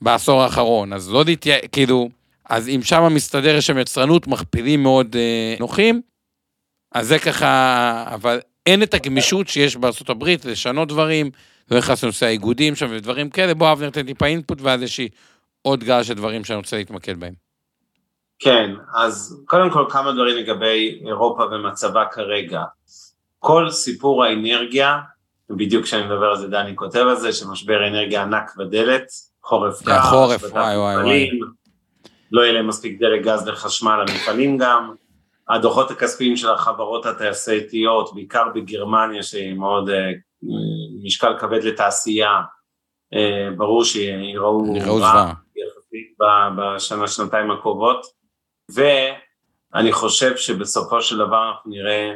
בעשור 0.00 0.42
האחרון, 0.42 0.92
אז 0.92 1.10
לא 1.10 1.24
להתייע... 1.24 1.56
כאילו, 1.72 2.08
אז 2.48 2.68
אם 2.68 2.80
שם 2.82 3.14
מסתדר 3.14 3.56
יש 3.56 3.66
שם 3.66 3.78
יצרנות, 3.78 4.26
מכפילים 4.26 4.82
מאוד 4.82 5.16
אה, 5.16 5.54
נוחים, 5.60 6.00
אז 6.92 7.06
זה 7.06 7.18
ככה, 7.18 8.04
אבל 8.06 8.40
אין 8.66 8.82
את 8.82 8.94
הגמישות 8.94 9.48
שיש 9.48 9.76
בארצות 9.76 10.10
הברית 10.10 10.44
לשנות 10.44 10.88
דברים, 10.88 11.30
לא 11.70 11.78
נכנס 11.78 12.04
לנושא 12.04 12.26
האיגודים 12.26 12.76
שם 12.76 12.86
ודברים 12.90 13.30
כאלה, 13.30 13.54
בוא 13.54 13.72
אבנר 13.72 13.90
תן 13.90 14.06
טיפה 14.06 14.26
אינפוט 14.26 14.60
ואז 14.60 14.82
יש 14.82 14.98
לי 14.98 15.08
עוד 15.62 15.84
גל 15.84 16.02
של 16.02 16.14
דברים 16.14 16.44
שאני 16.44 16.56
רוצה 16.56 16.76
להתמקד 16.76 17.20
בהם. 17.20 17.49
כן, 18.40 18.74
אז 18.94 19.42
קודם 19.46 19.70
כל 19.70 19.84
כמה 19.88 20.12
דברים 20.12 20.36
לגבי 20.36 21.02
אירופה 21.06 21.42
ומצבה 21.44 22.04
כרגע. 22.12 22.62
כל 23.38 23.70
סיפור 23.70 24.24
האנרגיה, 24.24 24.98
בדיוק 25.50 25.84
כשאני 25.84 26.06
מדבר 26.06 26.26
על 26.26 26.36
זה 26.36 26.48
דני 26.48 26.76
כותב 26.76 26.98
על 26.98 27.16
זה, 27.16 27.32
שמשבר 27.32 27.88
אנרגיה 27.88 28.22
ענק 28.22 28.56
בדלת, 28.56 29.06
חורף 29.42 29.84
זה 29.84 29.94
החורף, 29.94 30.44
השבתת 30.44 30.54
וואי, 30.54 30.76
וואי, 30.76 30.96
מפעלים, 30.96 31.40
לא 32.32 32.42
יהיה 32.42 32.52
להם 32.52 32.66
מספיק 32.66 33.00
דלק 33.00 33.22
גז 33.22 33.46
לחשמל 33.46 34.04
למפעלים 34.08 34.58
גם. 34.58 34.94
הדוחות 35.48 35.90
הכספיים 35.90 36.36
של 36.36 36.50
החברות 36.50 37.06
התעשייתיות, 37.06 38.14
בעיקר 38.14 38.44
בגרמניה 38.54 39.22
שהיא 39.22 39.54
מאוד 39.54 39.88
uh, 39.88 39.92
משקל 41.04 41.38
כבד 41.38 41.64
לתעשייה, 41.64 42.40
uh, 43.14 43.56
ברור 43.56 43.84
שיראו 43.84 44.64
זוועה. 44.80 45.32
יחסית 45.56 46.16
בשנה 46.56 47.08
שנתיים 47.08 47.50
הקרובות, 47.50 48.19
אני 49.74 49.92
חושב 49.92 50.36
שבסופו 50.36 51.02
של 51.02 51.18
דבר 51.18 51.48
אנחנו 51.48 51.70
נראה 51.70 52.14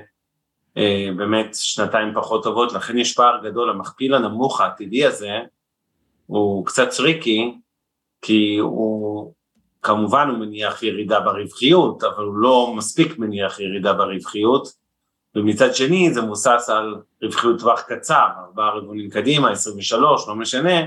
אה, 0.76 1.08
באמת 1.16 1.54
שנתיים 1.54 2.14
פחות 2.14 2.42
טובות, 2.42 2.72
לכן 2.72 2.98
יש 2.98 3.14
פער 3.14 3.40
גדול, 3.44 3.70
המכפיל 3.70 4.14
הנמוך 4.14 4.60
העתידי 4.60 5.06
הזה 5.06 5.38
הוא 6.26 6.66
קצת 6.66 6.88
טריקי, 6.96 7.54
כי 8.22 8.56
הוא 8.56 9.32
כמובן 9.82 10.28
הוא 10.28 10.38
מניח 10.38 10.82
ירידה 10.82 11.20
ברווחיות, 11.20 12.04
אבל 12.04 12.24
הוא 12.24 12.36
לא 12.36 12.74
מספיק 12.76 13.18
מניח 13.18 13.60
ירידה 13.60 13.92
ברווחיות, 13.92 14.68
ומצד 15.36 15.74
שני 15.74 16.14
זה 16.14 16.22
מבוסס 16.22 16.70
על 16.72 16.94
רווחיות 17.22 17.60
טווח 17.60 17.80
קצר, 17.80 18.26
ארבעה 18.46 18.70
רבעונים 18.70 19.10
קדימה, 19.10 19.50
23, 19.50 20.28
לא 20.28 20.34
משנה, 20.34 20.80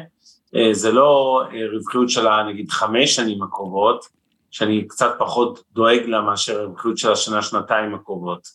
אה, 0.55 0.69
זה 0.71 0.91
לא 0.91 1.41
אה, 1.53 1.67
רווחיות 1.73 2.09
של 2.09 2.27
נגיד 2.43 2.69
חמש 2.69 3.15
שנים 3.15 3.43
הקרובות, 3.43 4.16
שאני 4.57 4.87
קצת 4.87 5.15
פחות 5.19 5.63
דואג 5.71 6.01
לה 6.05 6.21
מאשר 6.21 6.65
רווחיות 6.65 6.97
של 6.97 7.11
השנה, 7.11 7.41
שנתיים 7.41 7.95
הקרובות. 7.95 8.47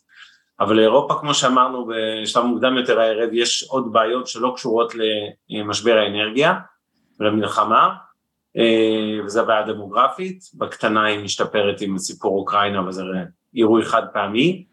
אבל 0.61 0.77
לאירופה, 0.77 1.15
כמו 1.21 1.35
שאמרנו 1.35 1.87
בשלב 1.87 2.45
מוקדם 2.45 2.77
יותר 2.77 3.01
הערב, 3.01 3.29
יש 3.33 3.63
עוד 3.69 3.93
בעיות 3.93 4.27
שלא 4.27 4.53
קשורות 4.57 4.93
למשבר 5.51 5.99
האנרגיה 5.99 6.55
ולמלחמה, 7.21 7.89
אה, 8.57 9.25
וזו 9.25 9.41
הבעיה 9.41 9.61
הדמוגרפית, 9.61 10.45
בקטנה 10.55 11.05
היא 11.05 11.25
משתפרת 11.25 11.81
עם 11.81 11.99
סיפור 11.99 12.39
אוקראינה 12.39 12.89
וזה 12.89 13.03
אירועי 13.55 13.85
חד 13.85 14.03
פעמי, 14.13 14.65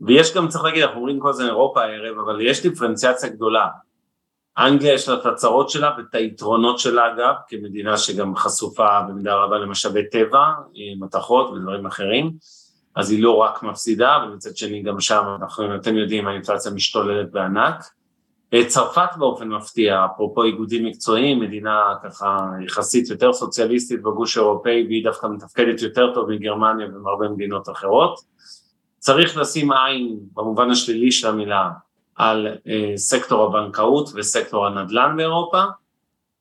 ויש 0.00 0.36
גם, 0.36 0.48
צריך 0.48 0.64
להגיד, 0.64 0.82
אנחנו 0.82 0.96
אומרים 0.96 1.20
כל 1.20 1.30
הזמן 1.30 1.46
אירופה 1.46 1.82
הערב, 1.82 2.18
אבל 2.18 2.40
יש 2.40 2.62
דיפרנציאציה 2.62 3.28
גדולה. 3.28 3.66
אנגליה 4.58 4.94
יש 4.94 5.08
לה 5.08 5.14
את 5.14 5.26
הצרות 5.26 5.70
שלה 5.70 5.90
ואת 5.98 6.14
היתרונות 6.14 6.78
שלה 6.78 7.12
אגב, 7.12 7.34
כמדינה 7.48 7.98
שגם 7.98 8.36
חשופה 8.36 9.02
במידה 9.08 9.34
רבה 9.34 9.58
למשאבי 9.58 10.08
טבע, 10.08 10.44
מתכות 11.00 11.50
ודברים 11.50 11.86
אחרים, 11.86 12.32
אז 12.94 13.10
היא 13.10 13.22
לא 13.22 13.36
רק 13.36 13.62
מפסידה, 13.62 14.18
ומצד 14.26 14.56
שני 14.56 14.82
גם 14.82 15.00
שם, 15.00 15.22
אנחנו, 15.40 15.76
אתם 15.76 15.96
יודעים, 15.96 16.28
האינפלציה 16.28 16.72
משתוללת 16.72 17.30
בענק. 17.30 17.84
אה, 18.54 18.64
צרפת 18.66 19.08
באופן 19.18 19.48
מפתיע, 19.48 20.06
אפרופו 20.12 20.42
איגודים 20.42 20.84
מקצועיים, 20.84 21.40
מדינה 21.40 21.94
ככה 22.02 22.46
יחסית 22.66 23.10
יותר 23.10 23.32
סוציאליסטית 23.32 24.02
בגוש 24.02 24.36
האירופאי, 24.36 24.84
והיא 24.86 25.04
דווקא 25.04 25.26
מתפקדת 25.26 25.82
יותר 25.82 26.14
טוב 26.14 26.30
מגרמניה 26.30 26.86
ומהרבה 26.86 27.28
מדינות 27.28 27.68
אחרות. 27.68 28.20
צריך 28.98 29.36
לשים 29.36 29.72
עין, 29.72 30.18
במובן 30.32 30.70
השלילי 30.70 31.12
של 31.12 31.28
המילה, 31.28 31.70
על 32.16 32.48
אה, 32.66 32.92
סקטור 32.96 33.42
הבנקאות 33.44 34.08
וסקטור 34.14 34.66
הנדל"ן 34.66 35.16
באירופה, 35.16 35.62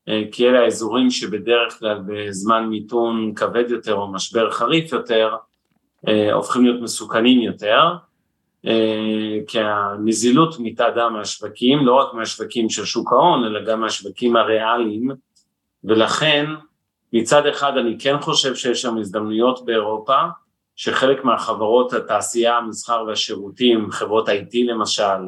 אה, 0.09 0.21
כי 0.31 0.49
אלה 0.49 0.59
האזורים 0.59 1.09
שבדרך 1.09 1.79
כלל 1.79 1.99
בזמן 2.07 2.65
מיתון 2.69 3.33
כבד 3.35 3.69
יותר 3.69 3.93
או 3.93 4.11
משבר 4.11 4.51
חריף 4.51 4.91
יותר, 4.91 5.35
אה, 6.07 6.33
הופכים 6.33 6.63
להיות 6.65 6.81
מסוכנים 6.81 7.41
יותר, 7.41 7.83
כי 9.47 9.59
הנזילות 9.59 10.55
מתאדה 10.59 11.09
מהשווקים, 11.09 11.85
לא 11.85 11.95
רק 11.95 12.13
מהשווקים 12.13 12.69
של 12.69 12.85
שוק 12.85 13.13
ההון, 13.13 13.43
אלא 13.43 13.65
גם 13.65 13.81
מהשווקים 13.81 14.35
הריאליים, 14.35 15.11
ולכן 15.83 16.45
מצד 17.13 17.45
אחד 17.45 17.77
אני 17.77 17.95
כן 17.99 18.19
חושב 18.19 18.55
שיש 18.55 18.81
שם 18.81 18.97
הזדמנויות 18.97 19.65
באירופה, 19.65 20.17
שחלק 20.75 21.23
מהחברות 21.25 21.93
התעשייה, 21.93 22.57
המסחר 22.57 23.03
והשירותים, 23.07 23.91
חברות 23.91 24.29
IT 24.29 24.57
למשל, 24.65 25.21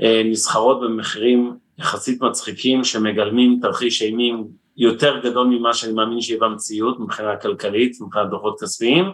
נסחרות 0.00 0.80
במחירים 0.80 1.56
יחסית 1.78 2.22
מצחיקים 2.22 2.84
שמגלמים 2.84 3.58
תרחיש 3.62 4.02
אימים 4.02 4.48
יותר 4.76 5.20
גדול 5.20 5.46
ממה 5.46 5.74
שאני 5.74 5.92
מאמין 5.92 6.20
שיהיה 6.20 6.40
במציאות 6.40 7.00
מבחינה 7.00 7.36
כלכלית, 7.36 8.00
מבחינת 8.00 8.30
דוחות 8.30 8.60
כספיים, 8.60 9.04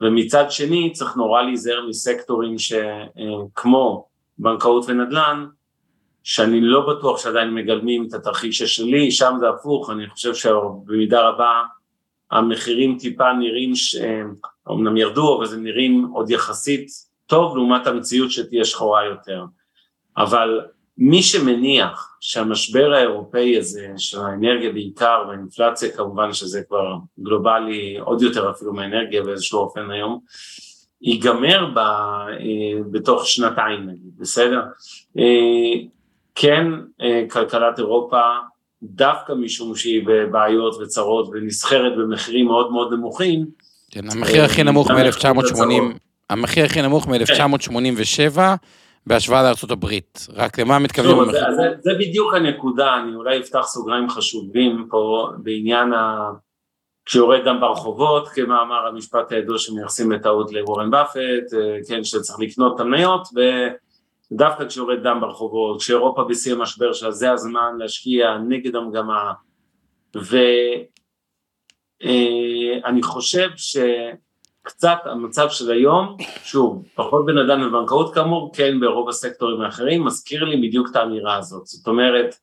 ומצד 0.00 0.50
שני 0.50 0.92
צריך 0.92 1.16
נורא 1.16 1.42
להיזהר 1.42 1.86
מסקטורים 1.88 2.56
שכמו 2.58 4.08
בנקאות 4.38 4.84
ונדל"ן, 4.88 5.46
שאני 6.22 6.60
לא 6.60 6.86
בטוח 6.88 7.18
שעדיין 7.18 7.54
מגלמים 7.54 8.06
את 8.08 8.14
התרחיש 8.14 8.62
השלי, 8.62 9.10
שם 9.10 9.34
זה 9.40 9.48
הפוך, 9.48 9.90
אני 9.90 10.08
חושב 10.08 10.34
שבמידה 10.34 11.28
רבה 11.28 11.62
המחירים 12.30 12.98
טיפה 12.98 13.32
נראים, 13.32 13.72
אומנם 14.66 14.96
ירדו, 14.96 15.36
אבל 15.36 15.46
זה 15.46 15.56
נראים 15.56 16.10
עוד 16.12 16.30
יחסית 16.30 16.88
טוב 17.26 17.56
לעומת 17.56 17.86
המציאות 17.86 18.30
שתהיה 18.30 18.64
שחורה 18.64 19.04
יותר. 19.04 19.44
אבל 20.16 20.60
מי 20.98 21.22
שמניח 21.22 22.16
שהמשבר 22.20 22.92
האירופאי 22.92 23.58
הזה 23.58 23.88
של 23.96 24.20
האנרגיה 24.20 24.72
בעיקר 24.72 25.24
והאינפלציה 25.28 25.90
כמובן 25.90 26.32
שזה 26.32 26.62
כבר 26.68 26.96
גלובלי 27.20 27.98
עוד 27.98 28.22
יותר 28.22 28.50
אפילו 28.50 28.72
מהאנרגיה 28.72 29.22
באיזשהו 29.22 29.58
אופן 29.58 29.90
היום, 29.90 30.20
ייגמר 31.02 31.70
ב, 31.74 31.78
אה, 31.78 32.82
בתוך 32.90 33.26
שנתיים 33.26 33.80
נגיד, 33.80 34.12
בסדר? 34.18 34.62
אה, 35.18 35.72
כן, 36.34 36.66
אה, 37.02 37.24
כלכלת 37.30 37.78
אירופה 37.78 38.20
דווקא 38.82 39.32
משום 39.32 39.76
שהיא 39.76 40.02
בבעיות 40.06 40.74
וצרות 40.74 41.28
ונסחרת 41.32 41.92
במחירים 41.96 42.46
מאוד 42.46 42.72
מאוד 42.72 42.92
נמוכים. 42.92 43.46
כן, 43.90 44.10
המחיר 44.10 44.44
הכי 44.44 44.62
נמוך 44.62 44.90
מ-1980, 44.90 45.64
המחיר 46.30 46.64
הכי 46.64 46.82
נמוך 46.82 47.08
מ-1987 47.08 48.38
בהשוואה 49.06 49.52
הברית, 49.70 50.26
רק 50.34 50.58
למה 50.58 50.78
מתכוונים? 50.78 51.24
זה, 51.24 51.40
זה, 51.56 51.68
זה 51.80 51.90
בדיוק 51.98 52.34
הנקודה, 52.34 52.96
אני 52.96 53.14
אולי 53.14 53.40
אפתח 53.40 53.62
סוגריים 53.62 54.08
חשובים 54.08 54.86
פה 54.90 55.28
בעניין 55.42 55.92
ה... 55.92 56.30
כשיורד 57.04 57.40
דם 57.44 57.60
ברחובות, 57.60 58.28
כמאמר 58.28 58.86
המשפט 58.86 59.32
הידוע 59.32 59.58
שמייחסים 59.58 60.12
לטעות 60.12 60.52
לוורן 60.52 60.90
באפט, 60.90 61.54
אה, 61.54 61.78
כן, 61.88 62.04
שצריך 62.04 62.40
לקנות 62.40 62.74
את 62.74 62.80
המניות, 62.80 63.28
ודווקא 64.32 64.68
כשיורד 64.68 65.02
דם 65.02 65.18
ברחובות, 65.20 65.80
כשאירופה 65.80 66.24
בשיא 66.24 66.52
המשבר 66.52 66.92
שלה, 66.92 67.10
זה 67.10 67.32
הזמן 67.32 67.76
להשקיע 67.78 68.38
נגד 68.48 68.76
המגמה, 68.76 69.32
ואני 70.14 70.88
אה, 73.00 73.02
חושב 73.02 73.48
ש... 73.56 73.76
קצת 74.62 74.98
המצב 75.04 75.48
של 75.50 75.70
היום, 75.70 76.16
שוב, 76.44 76.84
פחות 76.94 77.26
בן 77.26 77.38
אדם 77.38 77.60
בבנקאות 77.60 78.14
כאמור, 78.14 78.52
כן 78.54 78.80
ברוב 78.80 79.08
הסקטורים 79.08 79.60
האחרים, 79.60 80.04
מזכיר 80.04 80.44
לי 80.44 80.68
בדיוק 80.68 80.88
את 80.90 80.96
האמירה 80.96 81.36
הזאת. 81.36 81.66
זאת 81.66 81.86
אומרת, 81.86 82.34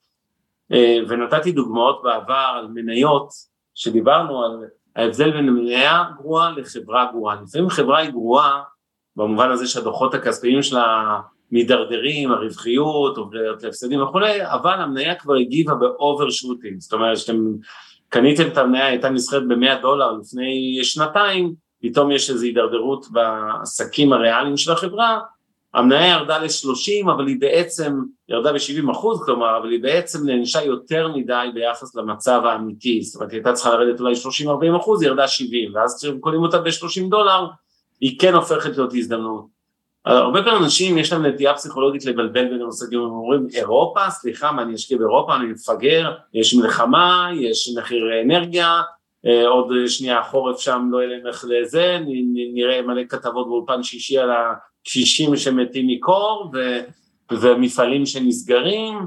אה, 0.72 0.98
ונתתי 1.08 1.52
דוגמאות 1.52 2.02
בעבר 2.04 2.52
על 2.56 2.68
מניות, 2.68 3.30
שדיברנו 3.76 4.44
על 4.44 4.52
ההבדל 4.96 5.32
בין 5.32 5.50
מניה 5.50 6.04
גרועה 6.18 6.52
לחברה 6.52 7.10
גרועה. 7.12 7.42
לפעמים 7.42 7.70
חברה 7.70 8.00
היא 8.00 8.10
גרועה, 8.10 8.62
במובן 9.16 9.52
הזה 9.52 9.68
שהדוחות 9.68 10.14
הכספיים 10.14 10.64
שלה 10.64 11.20
מידרדרים, 11.52 12.32
הרווחיות, 12.32 13.18
עוברת 13.18 13.64
להפסדים 13.64 14.04
וכולי, 14.04 14.46
אבל 14.46 14.74
המניה 14.74 15.16
כבר 15.16 15.36
הגיבה 15.36 15.74
באובר 15.76 16.30
שוטינג, 16.30 16.80
זאת 16.80 16.94
אומרת 16.94 17.18
שאתם 17.18 17.38
קניתם 18.10 18.48
את 18.48 18.58
המניה, 18.58 18.86
הייתה 18.86 19.10
נסחרת 19.10 19.48
ב-100 19.48 19.82
דולר 19.82 20.12
לפני 20.12 20.80
שנתיים, 20.84 21.54
פתאום 21.82 22.12
יש 22.12 22.30
איזו 22.30 22.46
הידרדרות 22.46 23.06
בעסקים 23.12 24.14
הריאליים 24.14 24.58
של 24.58 24.72
החברה, 24.72 25.20
המניה 25.74 26.08
ירדה 26.08 26.38
ל-30 26.38 27.12
אבל 27.12 27.28
היא 27.28 27.40
בעצם 27.40 28.02
ירדה 28.30 28.54
ב-70 28.54 28.92
אחוז 28.92 29.24
כלומר 29.26 29.58
אבל 29.58 29.72
היא 29.72 29.84
בעצם 29.84 30.26
נענשה 30.26 30.64
יותר 30.64 31.08
מדי 31.08 31.48
ביחס 31.54 31.96
למצב 31.96 32.42
האמיתי 32.46 33.02
זאת 33.02 33.16
אומרת 33.16 33.32
היא 33.32 33.38
הייתה 33.38 33.54
צריכה 33.54 33.70
לרדת 33.70 34.00
אולי 34.00 34.14
30-40 34.76 34.78
אחוז 34.78 35.02
היא 35.02 35.10
ירדה 35.10 35.28
70 35.28 35.76
ואז 35.76 35.98
כשהם 36.00 36.20
קונים 36.20 36.42
אותה 36.42 36.58
ב-30 36.58 37.10
דולר 37.10 37.48
היא 38.02 38.20
כן 38.20 38.34
הופכת 38.34 38.78
להיות 38.78 38.94
הזדמנות. 38.94 39.60
הרבה 40.06 40.44
פעמים 40.44 40.64
אנשים 40.64 40.98
יש 40.98 41.14
להם 41.14 41.26
נטייה 41.26 41.54
פסיכולוגית 41.54 42.06
לבלבל 42.06 42.48
בין 42.48 42.62
המושגים, 42.62 43.00
הם 43.00 43.10
אומרים 43.10 43.48
אירופה, 43.54 44.10
סליחה 44.10 44.52
מה 44.52 44.62
אני 44.62 44.76
אשקיע 44.76 44.98
באירופה, 44.98 45.36
אני 45.36 45.46
מפגר, 45.46 46.12
יש 46.34 46.54
מלחמה, 46.54 47.30
יש 47.34 47.74
מחיר 47.78 48.06
אנרגיה, 48.24 48.82
עוד 49.48 49.68
שנייה 49.88 50.20
החורף 50.20 50.60
שם 50.60 50.88
לא 50.92 50.98
יהיה 50.98 51.10
להם 51.10 51.28
איך 51.28 51.46
לזה, 51.50 52.00
נראה 52.54 52.82
מלא 52.82 53.02
כתבות 53.10 53.48
באולפן 53.48 53.84
שישי 53.84 54.18
על 54.18 54.30
הקשישים 54.32 55.36
שמתים 55.36 55.88
מקור 55.88 56.52
ו, 56.54 56.80
ומפעלים 57.32 58.06
שנסגרים 58.06 59.00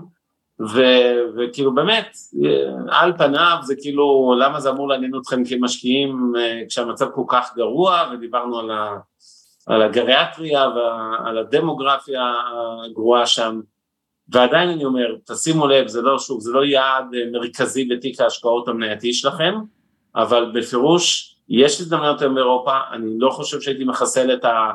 ו- 0.61 1.21
וכאילו 1.37 1.75
באמת 1.75 2.17
אה, 2.45 3.01
על 3.01 3.13
פניו 3.19 3.57
זה 3.63 3.75
כאילו 3.81 4.35
למה 4.41 4.61
זה 4.61 4.71
אמור 4.71 4.89
לעניין 4.89 5.13
אתכם 5.21 5.45
כמשקיעים 5.45 6.33
אה, 6.39 6.63
כשהמצב 6.69 7.07
כל 7.15 7.25
כך 7.29 7.57
גרוע 7.57 8.11
ודיברנו 8.13 8.59
על, 8.59 8.71
ה- 8.71 8.99
על 9.67 9.83
הגריאטריה 9.83 10.69
ועל 10.69 11.39
הדמוגרפיה 11.39 12.33
הגרועה 12.87 13.27
שם. 13.27 13.61
ועדיין 14.29 14.69
אני 14.69 14.85
אומר 14.85 15.17
תשימו 15.27 15.67
לב 15.67 15.87
זה 15.87 16.03
לא 16.03 16.19
שוב 16.19 16.41
זה 16.41 16.53
לא 16.53 16.65
יעד 16.65 17.05
מרכזי 17.33 17.85
בתיק 17.85 18.21
ההשקעות 18.21 18.69
המנייתי 18.69 19.13
שלכם 19.13 19.55
אבל 20.17 20.53
בפירוש 20.55 21.37
יש 21.49 21.81
הזדמנויות 21.81 22.23
היום 22.23 22.35
באירופה, 22.35 22.79
אני 22.93 23.11
לא 23.19 23.31
חושב 23.31 23.61
שהייתי 23.61 23.85
מחסל 23.85 24.35
את 24.35 24.45
ה... 24.45 24.71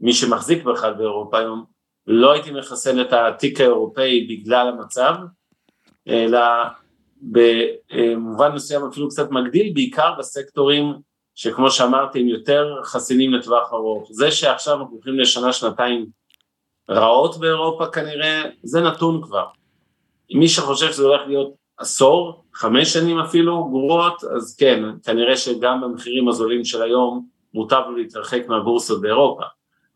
מי 0.00 0.12
שמחזיק 0.12 0.64
בכלל 0.64 0.94
באירופה 0.94 1.38
היום, 1.38 1.64
לא 2.06 2.32
הייתי 2.32 2.50
מחסל 2.50 3.00
את 3.00 3.12
התיק 3.12 3.60
האירופאי 3.60 4.26
בגלל 4.30 4.68
המצב, 4.68 5.14
אלא 6.08 6.40
במובן 7.22 8.52
מסוים 8.54 8.86
אפילו 8.86 9.08
קצת 9.08 9.30
מגדיל, 9.30 9.72
בעיקר 9.74 10.14
בסקטורים 10.18 10.94
שכמו 11.34 11.70
שאמרתי, 11.70 12.20
הם 12.20 12.28
יותר 12.28 12.80
חסינים 12.84 13.32
לטווח 13.32 13.72
ארוך. 13.72 14.08
זה 14.12 14.30
שעכשיו 14.30 14.80
אנחנו 14.80 14.94
הולכים 14.94 15.18
לשנה, 15.18 15.52
שנתיים 15.52 16.06
רעות 16.90 17.36
באירופה 17.36 17.86
כנראה, 17.86 18.42
זה 18.62 18.80
נתון 18.80 19.22
כבר. 19.22 19.46
מי 20.34 20.48
שחושב 20.48 20.92
שזה 20.92 21.02
הולך 21.02 21.22
להיות 21.26 21.61
עשור, 21.82 22.44
חמש 22.54 22.92
שנים 22.92 23.18
אפילו, 23.18 23.64
גרועות, 23.64 24.24
אז 24.24 24.56
כן, 24.56 24.84
כנראה 25.04 25.36
שגם 25.36 25.80
במחירים 25.80 26.28
הזולים 26.28 26.64
של 26.64 26.82
היום 26.82 27.26
מוטב 27.54 27.82
להתרחק 27.96 28.42
מהבורסות 28.48 29.00
באירופה. 29.00 29.42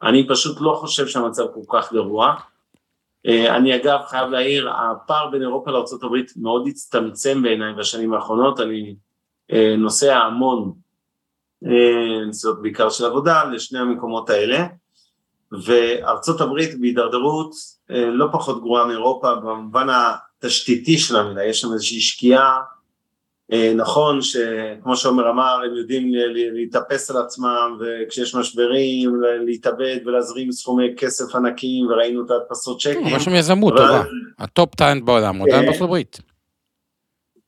אני 0.03 0.29
פשוט 0.29 0.61
לא 0.61 0.75
חושב 0.81 1.07
שהמצב 1.07 1.45
כל 1.55 1.79
כך 1.79 1.93
גרוע. 1.93 2.35
אה, 3.27 3.57
אני 3.57 3.77
אגב 3.77 4.01
חייב 4.07 4.31
להעיר, 4.31 4.71
הפער 4.71 5.31
בין 5.31 5.43
אירופה 5.43 5.71
לארה"ב 5.71 6.17
מאוד 6.37 6.67
הצטמצם 6.67 7.43
בעיניי 7.43 7.75
בשנים 7.75 8.15
האחרונות, 8.15 8.61
אני 8.61 8.97
אה, 9.53 9.75
נוסע 9.79 10.17
המון, 10.17 10.73
אה, 11.67 12.25
נסיעות 12.29 12.63
בעיקר 12.63 12.91
של 12.91 13.05
עבודה, 13.05 13.45
לשני 13.45 13.79
המקומות 13.79 14.31
האלה, 14.31 14.67
הברית 16.41 16.81
בהידרדרות 16.81 17.51
לא 17.89 18.27
פחות 18.33 18.61
גרועה 18.63 18.87
מאירופה 18.87 19.35
במובן 19.35 19.87
התשתיתי 20.39 20.99
של 20.99 21.17
המילה, 21.17 21.45
יש 21.45 21.61
שם 21.61 21.73
איזושהי 21.73 22.01
שקיעה 22.01 22.61
אה, 23.53 23.73
נכון 23.77 24.23
שכמו 24.23 24.97
שעומר 24.97 25.31
אמר 25.31 25.61
הם 25.65 25.77
יודעים 25.77 26.11
להתאפס 26.53 27.11
על 27.11 27.17
עצמם 27.17 27.79
וכשיש 27.81 28.35
משברים 28.35 29.23
להתאבד 29.47 29.97
ולהזרים 30.07 30.53
סכומי 30.53 30.95
כסף 30.97 31.35
ענקיים 31.35 31.87
וראינו 31.87 32.25
את 32.25 32.31
ההדפסות 32.31 32.81
צ'קים. 32.81 33.07
יש 33.07 33.25
שם 33.25 33.35
יזמות 33.35 33.75
טובה, 33.77 34.03
ה 34.39 34.48
top 34.48 34.75
talent 34.75 35.05
בעולם, 35.05 35.43
עדיין 35.43 35.67
בארצות 35.67 35.83
הברית. 35.83 36.21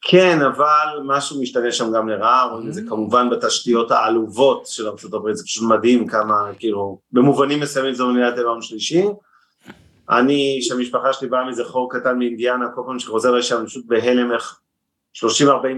כן, 0.03 0.39
אבל 0.43 1.01
משהו 1.05 1.43
משתנה 1.43 1.72
שם 1.72 1.93
גם 1.93 2.09
לרעה, 2.09 2.49
רואים 2.53 2.68
את 2.68 2.74
זה 2.74 2.80
אממ. 2.81 2.89
כמובן 2.89 3.30
בתשתיות 3.30 3.91
העלובות 3.91 4.66
של 4.66 4.86
ארה"ב, 4.86 5.32
זה 5.32 5.45
פשוט 5.45 5.68
מדהים 5.68 6.07
כמה, 6.07 6.51
כאילו, 6.59 6.99
במובנים 7.12 7.61
מסוימים 7.61 7.95
זו 7.95 8.09
מדינת 8.09 8.39
העולם 8.39 8.62
שלישי. 8.62 9.05
אני, 10.11 10.59
שהמשפחה 10.63 11.13
שלי 11.13 11.29
באה 11.29 11.45
מאיזה 11.45 11.65
חור 11.65 11.93
קטן 11.93 12.19
מאינדיאנה, 12.19 12.69
כל 12.75 12.83
פעם 12.87 12.99
שחוזר 12.99 13.31
לשם, 13.31 13.57
אני 13.59 13.67
פשוט 13.67 13.87
בהלם 13.87 14.33
איך 14.33 14.61
30-40 15.17 15.21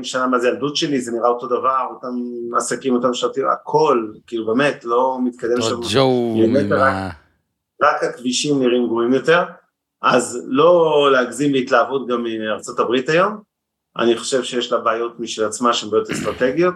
שנה 0.03 0.27
מה 0.27 0.39
זה 0.39 0.49
ילדות 0.49 0.77
שלי, 0.77 1.01
זה 1.01 1.13
נראה 1.13 1.29
אותו 1.29 1.47
דבר, 1.47 1.87
אותם 1.91 2.15
עסקים, 2.57 2.95
אותם 2.95 3.15
שרתים, 3.15 3.45
הכל, 3.53 4.13
כאילו 4.27 4.47
באמת, 4.47 4.85
לא 4.85 5.19
מתקדם 5.25 5.61
שם. 5.61 5.81
ג'ו... 5.93 6.37
רק, 6.71 7.15
רק 7.83 8.03
הכבישים 8.03 8.63
נראים 8.63 8.87
גרועים 8.87 9.13
יותר, 9.13 9.43
אז 10.03 10.47
לא 10.47 11.09
להגזים 11.13 11.53
בהתלהבות 11.53 12.09
גם 12.09 12.25
מארצות 12.41 12.79
הברית 12.79 13.09
היום, 13.09 13.37
אני 13.99 14.17
חושב 14.17 14.45
שיש 14.45 14.73
לה 14.73 14.79
בעיות 14.79 15.21
משל 15.21 15.45
עצמה 15.45 15.73
שהן 15.73 15.91
בעיות 15.91 16.11
אסטרטגיות, 16.11 16.75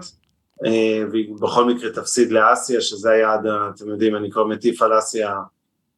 אה, 0.66 1.04
והיא 1.10 1.34
בכל 1.40 1.64
מקרה 1.64 1.90
תפסיד 1.90 2.32
לאסיה, 2.32 2.80
שזה 2.80 3.10
היעד, 3.10 3.46
אתם 3.46 3.88
יודעים, 3.88 4.16
אני 4.16 4.30
כבר 4.30 4.44
מטיף 4.44 4.82
על 4.82 4.98
אסיה 4.98 5.36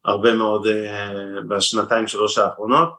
הרבה 0.07 0.33
מאוד 0.33 0.67
אה, 0.67 1.41
בשנתיים 1.47 2.07
שלוש 2.07 2.37
האחרונות. 2.37 2.89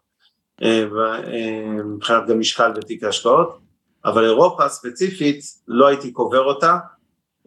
אה, 0.63 0.85
אה, 1.27 1.83
מבחינת 1.85 2.27
גם 2.29 2.39
משקל 2.39 2.73
בתיק 2.73 3.05
ההשקעות, 3.05 3.59
אבל 4.05 4.25
אירופה 4.25 4.69
ספציפית 4.69 5.41
לא 5.69 5.87
הייתי 5.87 6.13
קובר 6.13 6.45
אותה, 6.45 6.79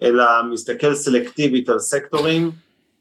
אלא 0.02 0.24
מסתכל 0.52 0.96
סלקטיבית 0.96 1.70
על 1.70 1.80
סקטורים, 1.80 2.52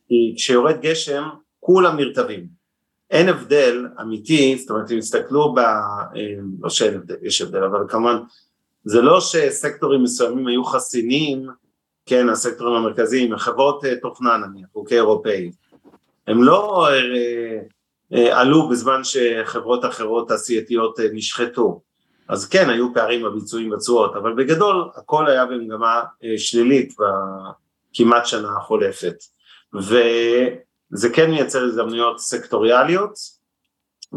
כי 0.09 0.35
כשיורד 0.37 0.81
גשם 0.81 1.29
כולם 1.61 1.97
נרטבים. 1.97 2.47
אין 3.11 3.29
הבדל 3.29 3.87
אמיתי, 4.01 4.57
זאת 4.59 4.71
אומרת 4.71 4.91
אם 4.91 4.99
תסתכלו 4.99 5.55
ב... 5.55 5.61
לא 6.61 6.69
שאין 6.69 6.95
הבדל, 6.95 7.17
יש 7.23 7.43
הבדל, 7.43 7.65
אבל 7.65 7.81
כמובן 7.89 8.17
זה 8.85 9.03
לא 9.03 9.21
שסקטורים 9.21 10.03
מסוימים 10.03 10.47
היו 10.47 10.65
חסינים, 10.65 11.47
כן, 12.07 12.29
הסקטורים 12.29 12.75
המרכזיים, 12.75 13.37
חברות 13.37 13.85
תוכנה 14.03 14.37
נניח, 14.37 14.69
חוקי 14.73 14.95
אירופאי, 14.95 15.51
הם 16.31 16.43
לא 16.43 16.89
אה, 18.12 18.41
עלו 18.41 18.68
בזמן 18.68 19.01
שחברות 19.05 19.85
אחרות 19.85 20.28
תעשייתיות 20.28 21.01
אה, 21.01 21.07
נשחטו. 21.12 21.81
אז 22.28 22.49
כן, 22.49 22.70
היו 22.70 22.95
פערים 22.95 23.22
בביצועים 23.22 23.70
בתשואות, 23.70 24.16
אבל 24.16 24.33
בגדול 24.33 24.91
הכל 24.97 25.26
היה 25.26 25.47
במגמה 25.47 26.03
אה, 26.24 26.39
שלילית 26.39 26.95
בכמעט 26.99 28.26
שנה 28.26 28.57
החולפת. 28.57 29.14
וזה 29.74 31.11
כן 31.12 31.31
מייצר 31.31 31.64
הזדמנויות 31.64 32.18
סקטוריאליות, 32.18 33.12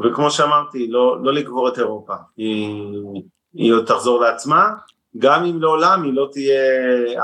וכמו 0.03 0.31
שאמרתי, 0.31 0.87
לא, 0.87 1.23
לא 1.23 1.33
לגבור 1.33 1.69
את 1.69 1.79
אירופה, 1.79 2.13
היא, 2.37 3.23
היא 3.53 3.73
עוד 3.73 3.85
תחזור 3.85 4.21
לעצמה, 4.21 4.69
גם 5.17 5.45
אם 5.45 5.61
לעולם 5.61 6.03
היא 6.03 6.13
לא 6.13 6.29
תהיה 6.31 6.61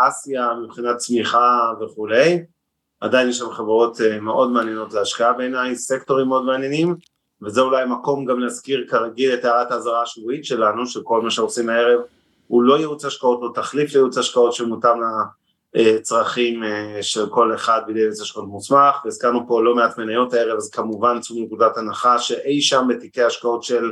אסיה 0.07 0.53
מבחינת 0.63 0.97
צמיחה 0.97 1.71
וכולי, 1.81 2.43
עדיין 3.01 3.29
יש 3.29 3.37
שם 3.37 3.51
חברות 3.51 4.01
אה, 4.01 4.19
מאוד 4.19 4.51
מעניינות 4.51 4.93
להשקעה 4.93 5.33
בעיניי, 5.33 5.75
סקטורים 5.75 6.27
מאוד 6.27 6.45
מעניינים, 6.45 6.95
וזה 7.41 7.61
אולי 7.61 7.85
מקום 7.85 8.25
גם 8.25 8.39
להזכיר 8.39 8.85
כרגיל 8.89 9.33
את 9.33 9.45
הערת 9.45 9.71
האזהרה 9.71 10.01
השבועית 10.01 10.45
שלנו, 10.45 10.87
שכל 10.87 11.21
מה 11.21 11.31
שעושים 11.31 11.69
הערב. 11.69 11.99
הוא 12.47 12.63
לא 12.63 12.77
ייעוץ 12.77 13.05
השקעות, 13.05 13.41
הוא 13.41 13.53
תחליף 13.53 13.93
לייעוץ 13.93 14.17
השקעות 14.17 14.53
שמותאם 14.53 14.97
לצרכים 15.73 16.63
אה, 16.63 16.97
של 17.01 17.29
כל 17.29 17.55
אחד 17.55 17.81
בידי 17.87 17.99
ייעוץ 17.99 18.21
השקעות 18.21 18.47
מוסמך, 18.47 19.05
והזכרנו 19.05 19.47
פה 19.47 19.63
לא 19.63 19.75
מעט 19.75 19.97
מניות 19.97 20.33
הערב, 20.33 20.57
אז 20.57 20.69
כמובן 20.69 21.19
צאו 21.19 21.39
מנקודת 21.39 21.77
הנחה 21.77 22.19
שאי 22.19 22.61
שם 22.61 22.87
בתיקי 22.89 23.23
השקעות 23.23 23.63
של 23.63 23.91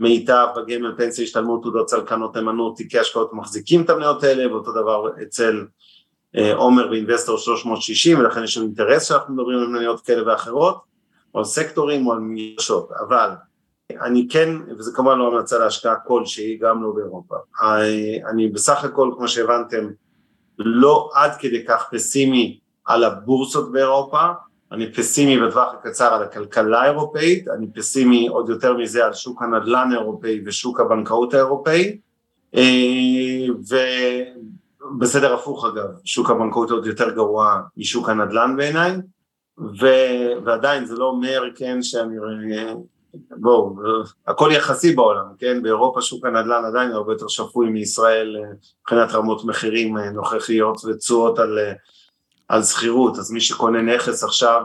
מיטב, 0.00 0.46
בגמל, 0.56 0.94
פנסיה, 0.96 1.24
השתלמות, 1.24 1.62
תעודות 1.62 1.86
צלקנות, 1.86 2.36
נאמנות, 2.36 2.76
תיקי 2.76 2.98
השקעות 2.98 3.32
מחזיקים 3.32 3.82
את 3.82 3.90
המניות 3.90 4.22
האלה, 4.24 4.52
ואותו 4.52 4.72
דבר 4.72 5.08
אצל 5.22 5.64
עומר 6.54 6.88
ואינבסטור 6.90 7.38
360 7.38 8.18
ולכן 8.18 8.44
יש 8.44 8.56
לנו 8.56 8.66
אינטרס 8.66 9.08
שאנחנו 9.08 9.34
מדברים 9.34 9.58
על 9.58 9.66
מניות 9.66 10.00
כאלה 10.00 10.26
ואחרות 10.26 10.80
או 11.34 11.38
על 11.38 11.44
סקטורים 11.44 12.06
או 12.06 12.12
על 12.12 12.18
מגרשות. 12.18 12.88
אבל 13.08 13.30
אני 14.02 14.26
כן 14.30 14.48
וזה 14.78 14.92
כמובן 14.94 15.18
לא 15.18 15.28
המלצה 15.28 15.58
להשקעה 15.58 15.94
כלשהי 15.96 16.56
גם 16.56 16.82
לא 16.82 16.90
באירופה. 16.90 17.36
אני 18.30 18.48
בסך 18.48 18.84
הכל 18.84 19.10
כמו 19.16 19.28
שהבנתם 19.28 19.86
לא 20.58 21.10
עד 21.14 21.30
כדי 21.38 21.64
כך 21.64 21.88
פסימי 21.92 22.58
על 22.84 23.04
הבורסות 23.04 23.72
באירופה. 23.72 24.26
אני 24.72 24.92
פסימי 24.92 25.40
בטווח 25.40 25.74
הקצר 25.74 26.14
על 26.14 26.22
הכלכלה 26.22 26.82
האירופאית, 26.82 27.48
אני 27.48 27.66
פסימי 27.74 28.28
עוד 28.28 28.48
יותר 28.48 28.76
מזה 28.76 29.04
על 29.04 29.12
שוק 29.12 29.42
הנדל"ן 29.42 29.92
האירופאי 29.92 30.40
ושוק 30.46 30.80
הבנקאות 30.80 31.34
האירופאי, 31.34 31.98
אה, 32.54 33.46
בסדר 34.98 35.34
הפוך 35.34 35.64
אגב, 35.64 35.88
שוק 36.04 36.30
הבנקאות 36.30 36.70
עוד 36.70 36.86
יותר 36.86 37.10
גרוע 37.10 37.60
משוק 37.76 38.08
הנדל"ן 38.08 38.56
בעיניי. 38.56 38.96
ועדיין 40.44 40.84
זה 40.84 40.94
לא 40.94 41.04
אומר, 41.04 41.42
כן, 41.54 41.82
שאני... 41.82 42.16
בואו, 43.30 43.76
הכל 44.26 44.50
יחסי 44.52 44.94
בעולם, 44.94 45.24
כן, 45.38 45.62
באירופה 45.62 46.02
שוק 46.02 46.24
הנדל"ן 46.24 46.64
עדיין 46.64 46.92
הרבה 46.92 47.12
יותר 47.12 47.28
שפוי 47.28 47.70
מישראל 47.70 48.36
אה, 48.36 48.50
מבחינת 48.80 49.12
רמות 49.12 49.44
מחירים 49.44 49.98
אה, 49.98 50.10
נוכחיות 50.10 50.84
ותשואות 50.84 51.38
על, 51.38 51.58
אה, 51.58 51.72
על 52.48 52.62
שכירות, 52.62 53.18
אז 53.18 53.30
מי 53.30 53.40
שקונה 53.40 53.82
נכס 53.82 54.24
עכשיו, 54.24 54.62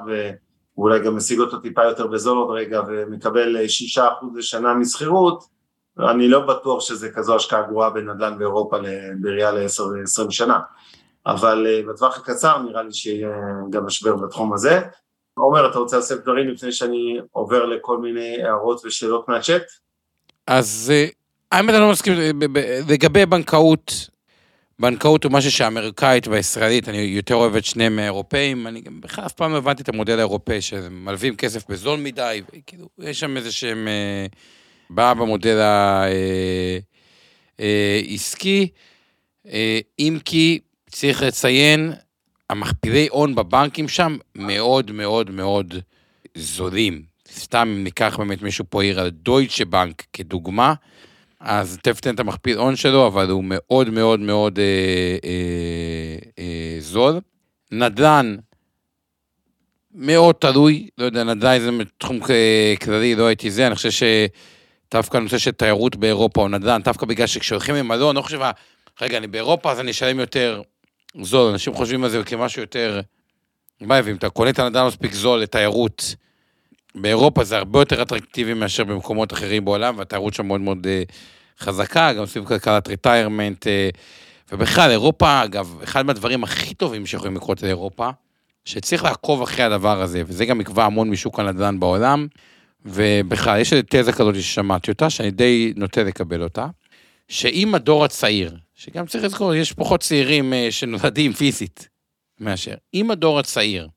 ואולי 0.78 0.99
גם 0.99 1.15
משיג 1.15 1.39
אותו 1.39 1.57
טיפה 1.57 1.84
יותר 1.84 2.07
בזול 2.07 2.38
עוד 2.38 2.57
רגע 2.57 2.82
ומקבל 2.88 3.67
שישה 3.67 4.07
אחוז 4.13 4.30
לשנה 4.36 4.74
משכירות, 4.74 5.43
אני 5.99 6.27
לא 6.27 6.39
בטוח 6.39 6.81
שזה 6.81 7.09
כזו 7.11 7.35
השקעה 7.35 7.61
גרועה 7.61 7.89
בנדל"ן 7.89 8.37
באירופה 8.37 8.77
בראייה 9.21 9.51
ל-10-20 9.51 10.31
שנה, 10.31 10.59
אבל 11.25 11.67
אה, 11.69 11.81
בטווח 11.93 12.17
הקצר 12.17 12.61
נראה 12.61 12.83
לי 12.83 12.93
שיהיה 12.93 13.29
גם 13.69 13.85
משבר 13.85 14.15
בתחום 14.15 14.53
הזה. 14.53 14.81
עומר, 15.33 15.69
אתה 15.69 15.79
רוצה 15.79 15.97
לעשות 15.97 16.23
דברים 16.23 16.49
לפני 16.49 16.71
שאני 16.71 17.19
עובר 17.31 17.65
לכל 17.65 17.97
מיני 17.97 18.43
הערות 18.43 18.81
ושאלות 18.85 19.29
מהצ'אט? 19.29 19.63
אז 20.47 20.93
אה, 20.93 21.05
האמת 21.51 21.73
אני 21.73 21.79
לא 21.79 21.91
מסכים, 21.91 22.13
אה, 22.57 22.79
לגבי 22.89 23.25
בנקאות, 23.25 24.09
בנקאות 24.79 25.23
הוא 25.23 25.31
משהו 25.31 25.51
שהאמריקאית 25.51 26.27
והישראלית, 26.27 26.89
אני 26.89 26.97
יותר 26.97 27.35
אוהב 27.35 27.55
את 27.55 27.65
שניהם 27.65 27.99
האירופאים, 27.99 28.67
אני 28.67 28.81
גם 28.81 29.01
בכלל 29.01 29.25
אף 29.25 29.33
פעם 29.33 29.51
לא 29.51 29.57
הבנתי 29.57 29.83
את 29.83 29.89
המודל 29.89 30.17
האירופאי, 30.17 30.61
שמלווים 30.61 31.35
כסף 31.35 31.69
בזול 31.69 31.99
מדי, 31.99 32.41
וכאילו, 32.55 32.87
יש 32.99 33.19
שם 33.19 33.37
איזה 33.37 33.51
שהם... 33.51 33.87
באה 34.95 35.13
במודל 35.13 35.57
העסקי, 37.59 38.67
אה, 39.47 39.51
אה, 39.53 39.79
אם 39.99 40.17
כי 40.25 40.59
צריך 40.89 41.23
לציין, 41.23 41.93
המכפילי 42.49 43.07
הון 43.11 43.35
בבנקים 43.35 43.87
שם 43.87 44.17
מאוד 44.35 44.91
מאוד 44.91 45.29
מאוד 45.29 45.73
זולים. 46.35 47.03
סתם 47.31 47.73
אם 47.77 47.83
ניקח 47.83 48.15
באמת 48.17 48.41
מישהו 48.41 48.65
פה 48.69 48.81
העיר 48.81 48.99
על 48.99 49.09
דויטשה 49.09 49.65
בנק 49.65 50.03
כדוגמה, 50.13 50.73
אז 51.39 51.77
תכף 51.83 51.99
תן 51.99 52.15
את 52.15 52.19
המכפיל 52.19 52.57
הון 52.57 52.75
שלו, 52.75 53.07
אבל 53.07 53.29
הוא 53.29 53.43
מאוד 53.47 53.89
מאוד 53.89 54.19
מאוד 54.19 54.59
אה, 54.59 55.17
אה, 55.23 56.17
אה, 56.39 56.75
זול. 56.79 57.19
נדל"ן, 57.71 58.35
מאוד 59.93 60.35
תלוי, 60.35 60.89
לא 60.97 61.05
יודע, 61.05 61.23
נדל"ן 61.23 61.59
זה 61.59 61.69
תחום 61.97 62.19
כללי, 62.81 63.15
לא 63.15 63.25
הייתי 63.27 63.51
זה, 63.51 63.67
אני 63.67 63.75
חושב 63.75 63.91
ש... 63.91 64.03
דווקא 64.91 65.17
הנושא 65.17 65.37
של 65.37 65.51
תיירות 65.51 65.95
באירופה 65.95 66.41
או 66.41 66.47
נדל"ן, 66.47 66.81
דווקא 66.83 67.05
בגלל 67.05 67.27
שכשהולכים 67.27 67.75
עם 67.75 67.87
מלון, 67.87 68.15
לא 68.15 68.21
חושב, 68.21 68.39
רגע, 69.01 69.17
אני 69.17 69.27
באירופה 69.27 69.71
אז 69.71 69.79
אני 69.79 69.91
אשלם 69.91 70.19
יותר 70.19 70.61
זול, 71.21 71.51
אנשים 71.51 71.73
חושבים 71.73 72.03
על 72.03 72.09
זה 72.09 72.23
כמשהו 72.23 72.61
יותר... 72.61 73.01
מה 73.81 73.99
אם 73.99 74.15
אתה 74.15 74.29
קונה 74.29 74.49
את 74.49 74.59
הנדל"ן 74.59 74.87
מספיק 74.87 75.13
זול 75.13 75.39
לתיירות, 75.39 76.15
באירופה 76.95 77.43
זה 77.43 77.57
הרבה 77.57 77.79
יותר 77.79 78.01
אטרקטיבי 78.01 78.53
מאשר 78.53 78.83
במקומות 78.83 79.33
אחרים 79.33 79.65
בעולם, 79.65 79.97
והתיירות 79.97 80.33
שם 80.33 80.45
מאוד 80.45 80.61
מאוד 80.61 80.87
אה, 80.88 81.13
חזקה, 81.59 82.13
גם 82.13 82.25
סביב 82.25 82.45
כלכלת 82.45 82.87
retirement, 82.88 83.67
אה, 83.67 83.69
ובכלל, 84.51 84.91
אירופה, 84.91 85.43
אגב, 85.43 85.79
אחד 85.83 86.05
מהדברים 86.05 86.43
הכי 86.43 86.73
טובים 86.73 87.05
שיכולים 87.05 87.35
לקרות 87.35 87.63
לאירופה, 87.63 88.09
שצריך 88.65 89.03
לעקוב 89.03 89.41
אחרי 89.41 89.63
הדבר 89.63 90.01
הזה, 90.01 90.23
וזה 90.25 90.45
גם 90.45 90.61
יקבע 90.61 90.85
המון 90.85 91.09
משוק 91.09 91.39
הנדל"ן 91.39 91.79
בעולם, 91.79 92.27
ובכלל, 92.86 93.59
יש 93.59 93.73
איזו 93.73 93.84
תזה 93.89 94.11
כזאת 94.13 94.36
ששמעתי 94.36 94.91
אותה, 94.91 95.09
שאני 95.09 95.32
די 95.32 95.73
נוטה 95.75 96.03
לקבל 96.03 96.43
אותה, 96.43 96.67
שאם 97.27 97.75
הדור 97.75 98.05
הצעיר, 98.05 98.57
שגם 98.75 99.05
צריך 99.05 99.23
לזכור, 99.23 99.55
יש 99.55 99.73
פחות 99.73 99.99
צעירים 99.99 100.53
אה, 100.53 100.71
שנולדים 100.71 101.34
פיזית 101.34 101.88
מאשר, 102.39 102.75
אם 102.93 103.11
הדור 103.11 103.39
הצעיר, 103.39 103.88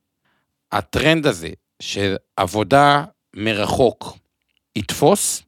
הטרנד 0.73 1.27
הזה 1.27 1.51
של 1.83 2.17
עבודה 2.37 3.05
מרחוק 3.37 4.17
יתפוס, 4.77 5.43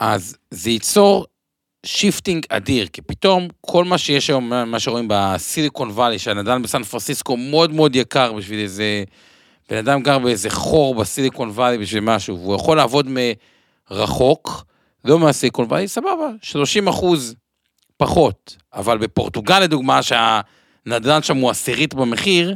אז 0.00 0.36
זה 0.50 0.70
ייצור 0.70 1.26
shifting 1.86 2.46
אדיר, 2.48 2.86
כי 2.86 3.02
פתאום 3.02 3.48
כל 3.60 3.84
מה 3.84 3.98
שיש 3.98 4.30
היום, 4.30 4.52
מה 4.66 4.80
שרואים 4.80 5.06
בסיליקון 5.10 5.90
וואלי, 5.90 6.18
שהנדל"ן 6.18 6.62
בסן 6.62 6.82
פרנסיסקו 6.82 7.36
מאוד 7.36 7.72
מאוד 7.72 7.96
יקר 7.96 8.32
בשביל 8.32 8.58
איזה... 8.58 9.04
בן 9.70 9.76
אדם 9.76 10.02
גר 10.02 10.18
באיזה 10.18 10.50
חור 10.50 10.94
בסיליקון 10.94 11.48
וואלי 11.48 11.78
בשביל 11.78 12.00
משהו, 12.00 12.38
והוא 12.40 12.54
יכול 12.54 12.76
לעבוד 12.76 13.06
מרחוק, 13.90 14.64
לא 15.04 15.18
מהסיליקון 15.18 15.64
וואלי, 15.64 15.88
סבבה, 15.88 16.28
30 16.42 16.88
אחוז 16.88 17.34
פחות. 17.96 18.56
אבל 18.74 18.98
בפורטוגל, 18.98 19.60
לדוגמה, 19.60 20.00
שהנדל"ן 20.02 21.22
שם 21.22 21.36
הוא 21.36 21.50
עשירית 21.50 21.94
במחיר, 21.94 22.54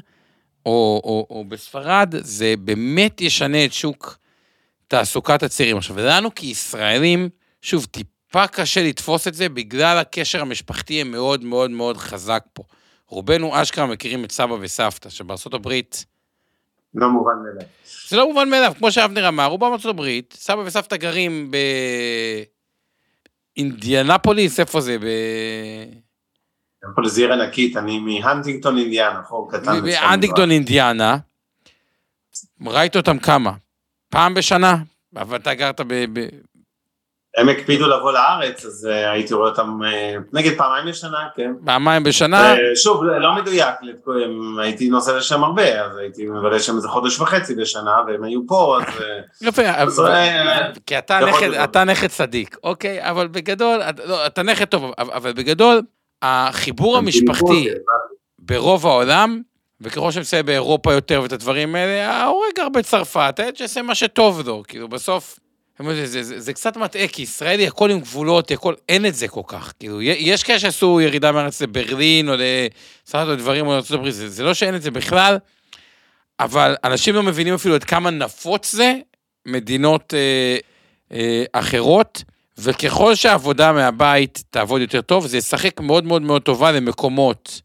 או, 0.66 1.00
או, 1.04 1.26
או 1.30 1.44
בספרד, 1.48 2.14
זה 2.20 2.54
באמת 2.58 3.20
ישנה 3.20 3.64
את 3.64 3.72
שוק 3.72 4.18
תעסוקת 4.88 5.42
הצעירים. 5.42 5.76
עכשיו, 5.76 5.98
לנו 5.98 6.34
כישראלים, 6.34 7.28
שוב, 7.62 7.84
טיפה 7.84 8.46
קשה 8.46 8.82
לתפוס 8.82 9.28
את 9.28 9.34
זה, 9.34 9.48
בגלל 9.48 9.98
הקשר 9.98 10.40
המשפחתי 10.40 11.00
המאוד 11.00 11.44
מאוד 11.44 11.70
מאוד 11.70 11.96
חזק 11.96 12.44
פה. 12.52 12.62
רובנו 13.08 13.62
אשכרה 13.62 13.86
מכירים 13.86 14.24
את 14.24 14.32
סבא 14.32 14.56
וסבתא, 14.60 15.08
שבארצות 15.08 15.54
הברית... 15.54 16.04
לא 16.94 17.10
מובן 17.10 17.32
מאליו. 17.44 17.66
זה 18.08 18.16
לא 18.16 18.28
מובן 18.28 18.48
מאליו, 18.48 18.72
כמו 18.78 18.92
שאבנר 18.92 19.28
אמר, 19.28 19.46
רובם 19.46 19.70
בארצות 19.70 19.90
הברית, 19.90 20.34
סבא 20.38 20.60
וסבתא 20.60 20.96
גרים 20.96 21.50
באינדיאנפוליס, 23.56 24.60
איפה 24.60 24.80
זה? 24.80 24.98
ב... 24.98 25.06
פה 26.96 27.08
זו 27.08 27.20
עיר 27.20 27.32
ענקית, 27.32 27.76
אני 27.76 27.98
מהנטינגטון 27.98 28.78
אינדיאנה, 28.78 29.22
חור 29.22 29.52
קטן. 29.52 29.80
מהנטינגטון 29.82 30.50
אינדיאנה, 30.50 31.16
ראית 32.66 32.96
אותם 32.96 33.18
כמה? 33.18 33.52
פעם 34.08 34.34
בשנה? 34.34 34.76
אבל 35.16 35.36
אתה 35.36 35.54
גרת 35.54 35.80
ב... 35.80 36.04
ב... 36.12 36.28
הם 37.36 37.48
הקפידו 37.48 37.88
לבוא 37.88 38.12
לארץ, 38.12 38.64
אז 38.64 38.88
uh, 38.90 39.10
הייתי 39.10 39.34
רואה 39.34 39.50
אותם 39.50 39.78
uh, 39.82 40.22
נגיד 40.32 40.58
פעמיים 40.58 40.86
בשנה, 40.86 41.18
כן. 41.36 41.52
פעמיים 41.64 42.04
בשנה? 42.04 42.54
Uh, 42.54 42.58
שוב, 42.74 43.04
לא 43.04 43.34
מדויק, 43.34 43.74
הייתי 44.58 44.88
נוסע 44.88 45.16
לשם 45.16 45.44
הרבה, 45.44 45.84
אז 45.84 45.96
הייתי 45.96 46.26
מבלה 46.26 46.58
שם 46.60 46.76
איזה 46.76 46.88
חודש 46.88 47.20
וחצי 47.20 47.54
בשנה, 47.54 47.96
והם 48.06 48.24
היו 48.24 48.40
פה, 48.46 48.78
אז... 48.80 48.94
יפה, 49.40 49.62
כי 50.86 50.98
אתה 51.64 51.84
נכד, 51.84 52.06
צדיק, 52.06 52.56
אוקיי? 52.64 53.10
אבל 53.10 53.26
בגדול, 53.26 53.80
לא, 54.04 54.26
אתה 54.26 54.42
נכד 54.42 54.64
טוב, 54.64 54.92
אבל 54.98 55.32
בגדול, 55.32 55.82
החיבור 56.22 56.96
המשפחתי 56.96 57.68
ברוב 58.38 58.86
העולם, 58.86 59.40
וככל 59.80 60.10
שמסיים 60.10 60.46
באירופה 60.46 60.92
יותר 60.92 61.20
ואת 61.22 61.32
הדברים 61.32 61.74
האלה, 61.74 62.10
ההורה 62.12 62.46
גר 62.56 62.68
בצרפת, 62.68 63.34
הילד 63.38 63.56
שיעשה 63.56 63.82
מה 63.82 63.94
שטוב 63.94 64.46
לו, 64.46 64.62
כאילו 64.68 64.88
בסוף, 64.88 65.38
זה, 65.82 66.06
זה, 66.06 66.40
זה, 66.40 66.52
קצת 66.52 66.76
מטעה, 66.76 67.08
כי 67.08 67.22
ישראלי 67.22 67.66
הכל 67.66 67.90
עם 67.90 68.00
גבולות, 68.00 68.50
הכל, 68.50 68.74
אין 68.88 69.06
את 69.06 69.14
זה 69.14 69.28
כל 69.28 69.40
כך, 69.46 69.72
כאילו, 69.78 70.02
יש 70.02 70.42
כאלה 70.42 70.58
שעשו 70.58 71.00
ירידה 71.00 71.32
מארץ 71.32 71.62
לברלין, 71.62 72.28
או 72.28 72.34
לסרט 72.34 73.28
או 73.28 73.36
דברים, 73.36 73.66
או 73.66 73.72
לארה"ב, 73.72 74.10
זה, 74.10 74.28
זה 74.28 74.42
לא 74.42 74.54
שאין 74.54 74.74
את 74.74 74.82
זה 74.82 74.90
בכלל, 74.90 75.38
אבל 76.40 76.76
אנשים 76.84 77.14
לא 77.14 77.22
מבינים 77.22 77.54
אפילו 77.54 77.74
עד 77.74 77.84
כמה 77.84 78.10
נפוץ 78.10 78.72
זה, 78.72 78.94
מדינות 79.46 80.14
אה, 80.14 80.56
אה, 81.12 81.44
אחרות, 81.52 82.22
וככל 82.58 83.14
שהעבודה 83.14 83.72
מהבית 83.72 84.44
תעבוד 84.50 84.80
יותר 84.80 85.00
טוב, 85.00 85.26
זה 85.26 85.36
ישחק 85.36 85.80
מאוד 85.80 86.04
מאוד 86.04 86.22
מאוד 86.22 86.42
טובה 86.42 86.72
למקומות, 86.72 87.60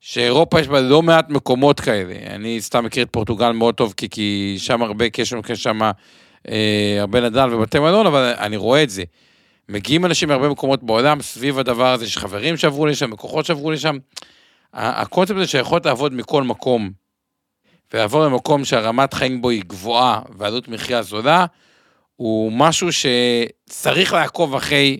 שאירופה 0.00 0.60
יש 0.60 0.68
בה 0.68 0.80
לא 0.80 1.02
מעט 1.02 1.30
מקומות 1.30 1.80
כאלה. 1.80 2.14
אני 2.26 2.60
סתם 2.60 2.84
מכיר 2.84 3.02
את 3.02 3.08
פורטוגל 3.10 3.50
מאוד 3.50 3.74
טוב, 3.74 3.94
כי, 3.96 4.08
כי 4.08 4.56
שם 4.58 4.82
הרבה 4.82 5.10
קשר, 5.10 5.40
יש 5.48 5.62
שם 5.62 5.80
הרבה 7.00 7.20
נדל 7.20 7.54
ובתי 7.54 7.78
מלון, 7.78 8.06
אבל 8.06 8.34
אני 8.38 8.56
רואה 8.56 8.82
את 8.82 8.90
זה. 8.90 9.02
מגיעים 9.68 10.06
אנשים 10.06 10.28
מהרבה 10.28 10.48
מקומות 10.48 10.82
בעולם 10.82 11.22
סביב 11.22 11.58
הדבר 11.58 11.92
הזה, 11.92 12.04
יש 12.04 12.18
חברים 12.18 12.56
שעברו 12.56 12.86
לשם, 12.86 13.12
לקוחות 13.12 13.46
שעברו 13.46 13.70
לשם. 13.70 13.98
הקונספט 14.72 15.36
הזה 15.36 15.46
שיכולת 15.46 15.86
לעבוד 15.86 16.12
מכל 16.12 16.42
מקום, 16.42 16.90
ולעבור 17.92 18.24
למקום 18.24 18.64
שהרמת 18.64 19.14
חיים 19.14 19.42
בו 19.42 19.50
היא 19.50 19.62
גבוהה 19.66 20.20
ועלות 20.36 20.68
מחיה 20.68 21.02
זולה, 21.02 21.46
הוא 22.16 22.52
משהו 22.52 22.88
שצריך 22.92 24.12
לעקוב 24.12 24.54
אחרי 24.54 24.98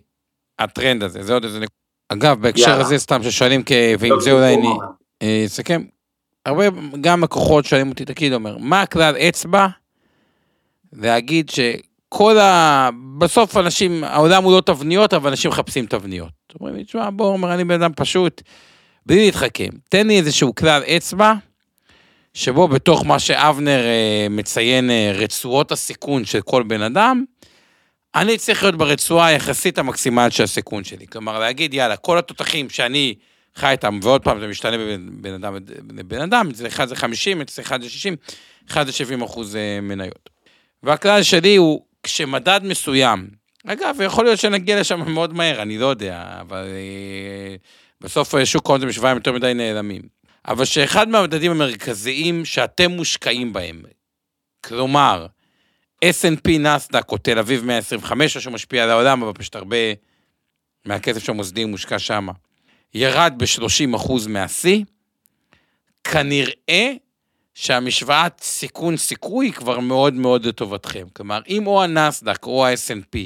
הטרנד 0.59 1.03
הזה, 1.03 1.23
זה 1.23 1.35
עוד 1.35 1.45
איזה 1.45 1.59
נקודה. 1.59 1.79
אגב, 2.09 2.43
בהקשר 2.43 2.71
יאללה. 2.71 2.81
הזה 2.81 2.99
סתם 2.99 3.23
ששואלים, 3.23 3.63
ועם 3.99 4.21
זה 4.21 4.33
אולי 4.33 4.55
אני 4.55 4.69
אה, 5.23 5.43
אסכם, 5.47 5.83
הרבה, 6.47 6.65
גם 7.01 7.25
לקוחות 7.25 7.65
שואלים 7.65 7.89
אותי, 7.89 8.05
תגיד, 8.05 8.33
אומר, 8.33 8.59
מה 8.59 8.83
הכלל 8.83 9.17
אצבע 9.17 9.67
להגיד 10.93 11.51
שכל 11.51 12.39
ה... 12.39 12.91
בסוף 13.19 13.57
אנשים, 13.57 14.05
העולם 14.05 14.45
הוא 14.45 14.53
לא 14.53 14.61
תבניות, 14.61 15.15
אבל 15.15 15.31
אנשים 15.31 15.51
מחפשים 15.51 15.87
תבניות. 15.87 16.31
אומרים 16.61 16.77
לי, 16.77 16.85
תשמע, 16.85 17.11
בוא, 17.11 17.33
אומר, 17.33 17.55
אני 17.55 17.65
בן 17.65 17.83
אדם 17.83 17.93
פשוט, 17.97 18.43
בלי 19.07 19.25
להתחכם, 19.25 19.69
תן 19.89 20.07
לי 20.07 20.19
איזשהו 20.19 20.55
כלל 20.55 20.83
אצבע, 20.83 21.35
שבו 22.35 22.69
בתוך 22.69 23.07
מה 23.07 23.19
שאבנר 23.19 23.85
אה, 23.85 24.27
מציין 24.31 24.91
אה, 24.91 25.13
רצועות 25.15 25.73
הסיכון 25.73 26.25
של 26.25 26.41
כל 26.41 26.63
בן 26.63 26.83
אדם, 26.83 27.25
אני 28.15 28.39
צריך 28.39 28.63
להיות 28.63 28.77
ברצועה 28.77 29.27
היחסית 29.27 29.79
המקסימלית 29.79 30.33
של 30.33 30.45
הסיכון 30.45 30.85
שלי. 30.85 31.07
כלומר, 31.07 31.39
להגיד, 31.39 31.75
יאללה, 31.75 31.97
כל 31.97 32.19
התותחים 32.19 32.71
שאני 32.71 33.15
חי 33.57 33.71
איתם, 33.71 34.01
ועוד 34.03 34.23
פעם, 34.23 34.41
זה 34.41 34.47
משתנה 34.47 34.77
בין 35.11 35.35
אדם 35.35 35.57
לבן 35.97 36.21
אדם, 36.21 36.49
אצל 36.51 36.67
אחד 36.67 36.89
זה 36.89 36.97
50, 36.97 37.41
אצל 37.41 37.63
אחד 37.63 37.83
זה 37.83 37.91
60, 37.91 38.17
אחד 38.71 38.87
זה 38.87 38.93
70 38.93 39.23
אחוז 39.23 39.57
אה, 39.57 39.81
מניות. 39.81 40.31
והכלל 40.83 41.23
שלי 41.23 41.57
הוא, 41.57 41.85
כשמדד 42.03 42.61
מסוים, 42.65 43.29
אגב, 43.67 43.97
יכול 44.05 44.25
להיות 44.25 44.39
שנגיע 44.39 44.81
לשם 44.81 45.13
מאוד 45.13 45.35
מהר, 45.35 45.63
אני 45.63 45.79
לא 45.79 45.87
יודע, 45.87 46.37
אבל 46.41 46.65
בסוף 48.01 48.45
שוק 48.45 48.67
ההון 48.67 48.81
זה 48.81 48.87
משוואה 48.87 49.13
יותר 49.13 49.33
מדי 49.33 49.55
נעלמים. 49.55 50.03
אבל 50.49 50.65
שאחד 50.65 51.09
מהמדדים 51.09 51.51
המרכזיים 51.51 52.45
שאתם 52.45 52.91
מושקעים 52.91 53.53
בהם, 53.53 53.83
כלומר, 54.65 55.27
S&P 56.05 56.59
נסדק 56.59 57.13
או 57.13 57.19
תל 57.19 57.39
אביב 57.39 57.65
125, 57.65 58.37
או 58.37 58.41
שמשפיע 58.41 58.85
על 58.85 58.91
העולם, 58.91 59.23
אבל 59.23 59.33
פשוט 59.33 59.57
הרבה 59.57 59.77
מהכסף 60.85 61.25
שהמוסדים 61.25 61.71
מושקע 61.71 61.99
שם, 61.99 62.29
ירד 62.95 63.35
ב-30% 63.37 64.13
מהשיא, 64.29 64.85
כנראה 66.05 66.93
שהמשוואת 67.61 68.41
סיכון-סיכוי 68.43 69.53
כבר 69.53 69.79
מאוד 69.79 70.15
מאוד 70.15 70.47
לטובתכם. 70.47 71.07
כלומר, 71.13 71.41
אם 71.49 71.67
או 71.67 71.83
הנסדק 71.83 72.47
או 72.47 72.67
ה-S&P 72.67 73.19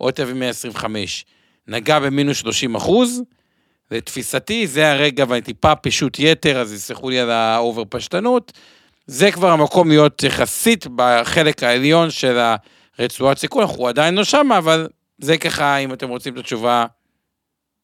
או 0.00 0.10
תל 0.10 0.22
אביב 0.22 0.36
125 0.36 1.24
נגע 1.68 1.98
במינוס 1.98 2.36
30 2.36 2.74
אחוז, 2.74 3.22
לתפיסתי, 3.90 4.66
זה 4.66 4.92
הרגע 4.92 5.24
ואני 5.28 5.42
טיפה 5.42 5.74
פישוט 5.74 6.16
יתר, 6.18 6.60
אז 6.60 6.72
יסלחו 6.72 7.10
לי 7.10 7.20
על 7.20 7.30
ה 7.30 7.40
over 7.40 7.82
פשטנות. 7.88 8.52
זה 9.06 9.32
כבר 9.32 9.50
המקום 9.50 9.88
להיות 9.88 10.22
יחסית 10.22 10.86
בחלק 10.96 11.62
העליון 11.62 12.10
של 12.10 12.38
הרצועת 12.98 13.38
סיכון, 13.38 13.62
אנחנו 13.62 13.88
עדיין 13.88 14.14
לא 14.14 14.24
שם, 14.24 14.52
אבל 14.58 14.88
זה 15.18 15.38
ככה, 15.38 15.76
אם 15.76 15.92
אתם 15.92 16.08
רוצים 16.08 16.34
את 16.34 16.38
התשובה, 16.38 16.86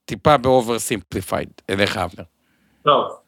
טיפה 0.05 0.37
ב 0.37 0.45
over 0.45 0.79
simplified, 0.79 1.49
אליך 1.71 1.97
אבנר. 1.97 2.25
טוב, 2.83 3.24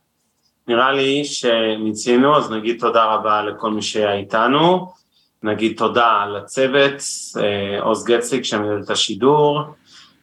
נראה 0.68 0.92
לי 0.92 1.24
שמיצינו, 1.24 2.36
אז 2.36 2.50
נגיד 2.50 2.80
תודה 2.80 3.04
רבה 3.04 3.42
לכל 3.42 3.70
מי 3.70 3.82
שהיה 3.82 4.14
איתנו. 4.14 4.92
נגיד 5.42 5.76
תודה 5.76 6.26
לצוות, 6.26 7.02
אה, 7.36 7.82
עוז 7.82 8.04
גצליק 8.04 8.44
שמנהל 8.44 8.82
את 8.84 8.90
השידור, 8.90 9.62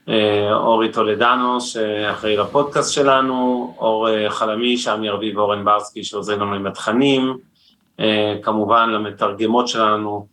אה, 0.09 0.53
אורי 0.53 0.91
טולדנו 0.91 1.61
שאחראי 1.61 2.37
לפודקאסט 2.37 2.93
שלנו, 2.93 3.73
אור 3.77 4.09
אה, 4.09 4.29
חלמי, 4.29 4.77
שעמי 4.77 5.09
ארביב 5.09 5.37
ואורן 5.37 5.65
ברסקי 5.65 6.03
שעוזר 6.03 6.35
לנו 6.35 6.53
עם 6.53 6.67
התכנים, 6.67 7.37
כמובן 8.43 8.89
למתרגמות 8.89 9.67
שלנו, 9.67 10.27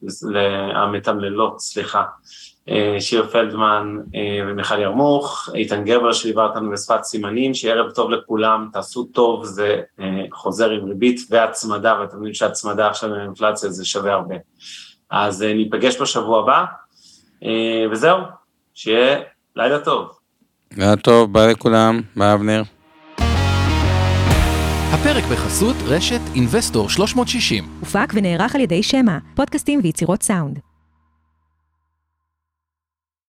המתמללות, 0.75 1.61
סליחה, 1.61 2.05
שיר 3.01 3.27
פלדמן 3.27 3.97
אה, 4.15 4.21
ומיכל 4.47 4.79
ירמוך, 4.79 5.49
איתן 5.55 5.85
גרבר 5.85 6.13
שליווה 6.13 6.45
אותנו 6.47 6.71
בשפת 6.71 7.05
סימנים, 7.05 7.55
שיהיה 7.55 7.75
ערב 7.75 7.91
טוב 7.91 8.11
לכולם, 8.11 8.69
תעשו 8.73 9.05
טוב, 9.05 9.45
זה 9.45 9.81
אה, 10.01 10.07
חוזר 10.33 10.71
עם 10.71 10.85
ריבית 10.85 11.21
והצמדה, 11.31 11.97
ואתם 12.01 12.17
יודעים 12.17 12.35
שהצמדה 12.35 12.89
עכשיו 12.89 13.15
עם 13.15 13.21
האינפלציה 13.21 13.71
זה 13.71 13.85
שווה 13.85 14.13
הרבה. 14.13 14.35
אז 15.11 15.43
ניפגש 15.43 16.01
בשבוע 16.01 16.41
הבא, 16.41 16.65
וזהו, 17.93 18.19
שיהיה 18.75 19.21
לילה 19.57 19.79
טוב. 19.79 20.09
לילה 20.77 20.97
טוב, 20.97 21.33
ביי 21.33 21.53
לכולם, 21.53 22.01
ביי 22.17 22.35
אבנר. 22.35 22.63
הפרק 24.93 25.25
בחסות 25.25 25.77
רשת 25.87 26.21
אינבסטור 26.35 26.89
360. 26.91 27.65
הופק 27.81 28.13
ונערך 28.15 28.55
על 28.55 28.61
ידי 28.61 28.83
שמע, 28.83 29.19
פודקאסטים 29.35 29.81
ויצירות 29.83 30.23
סאונד. 30.23 30.70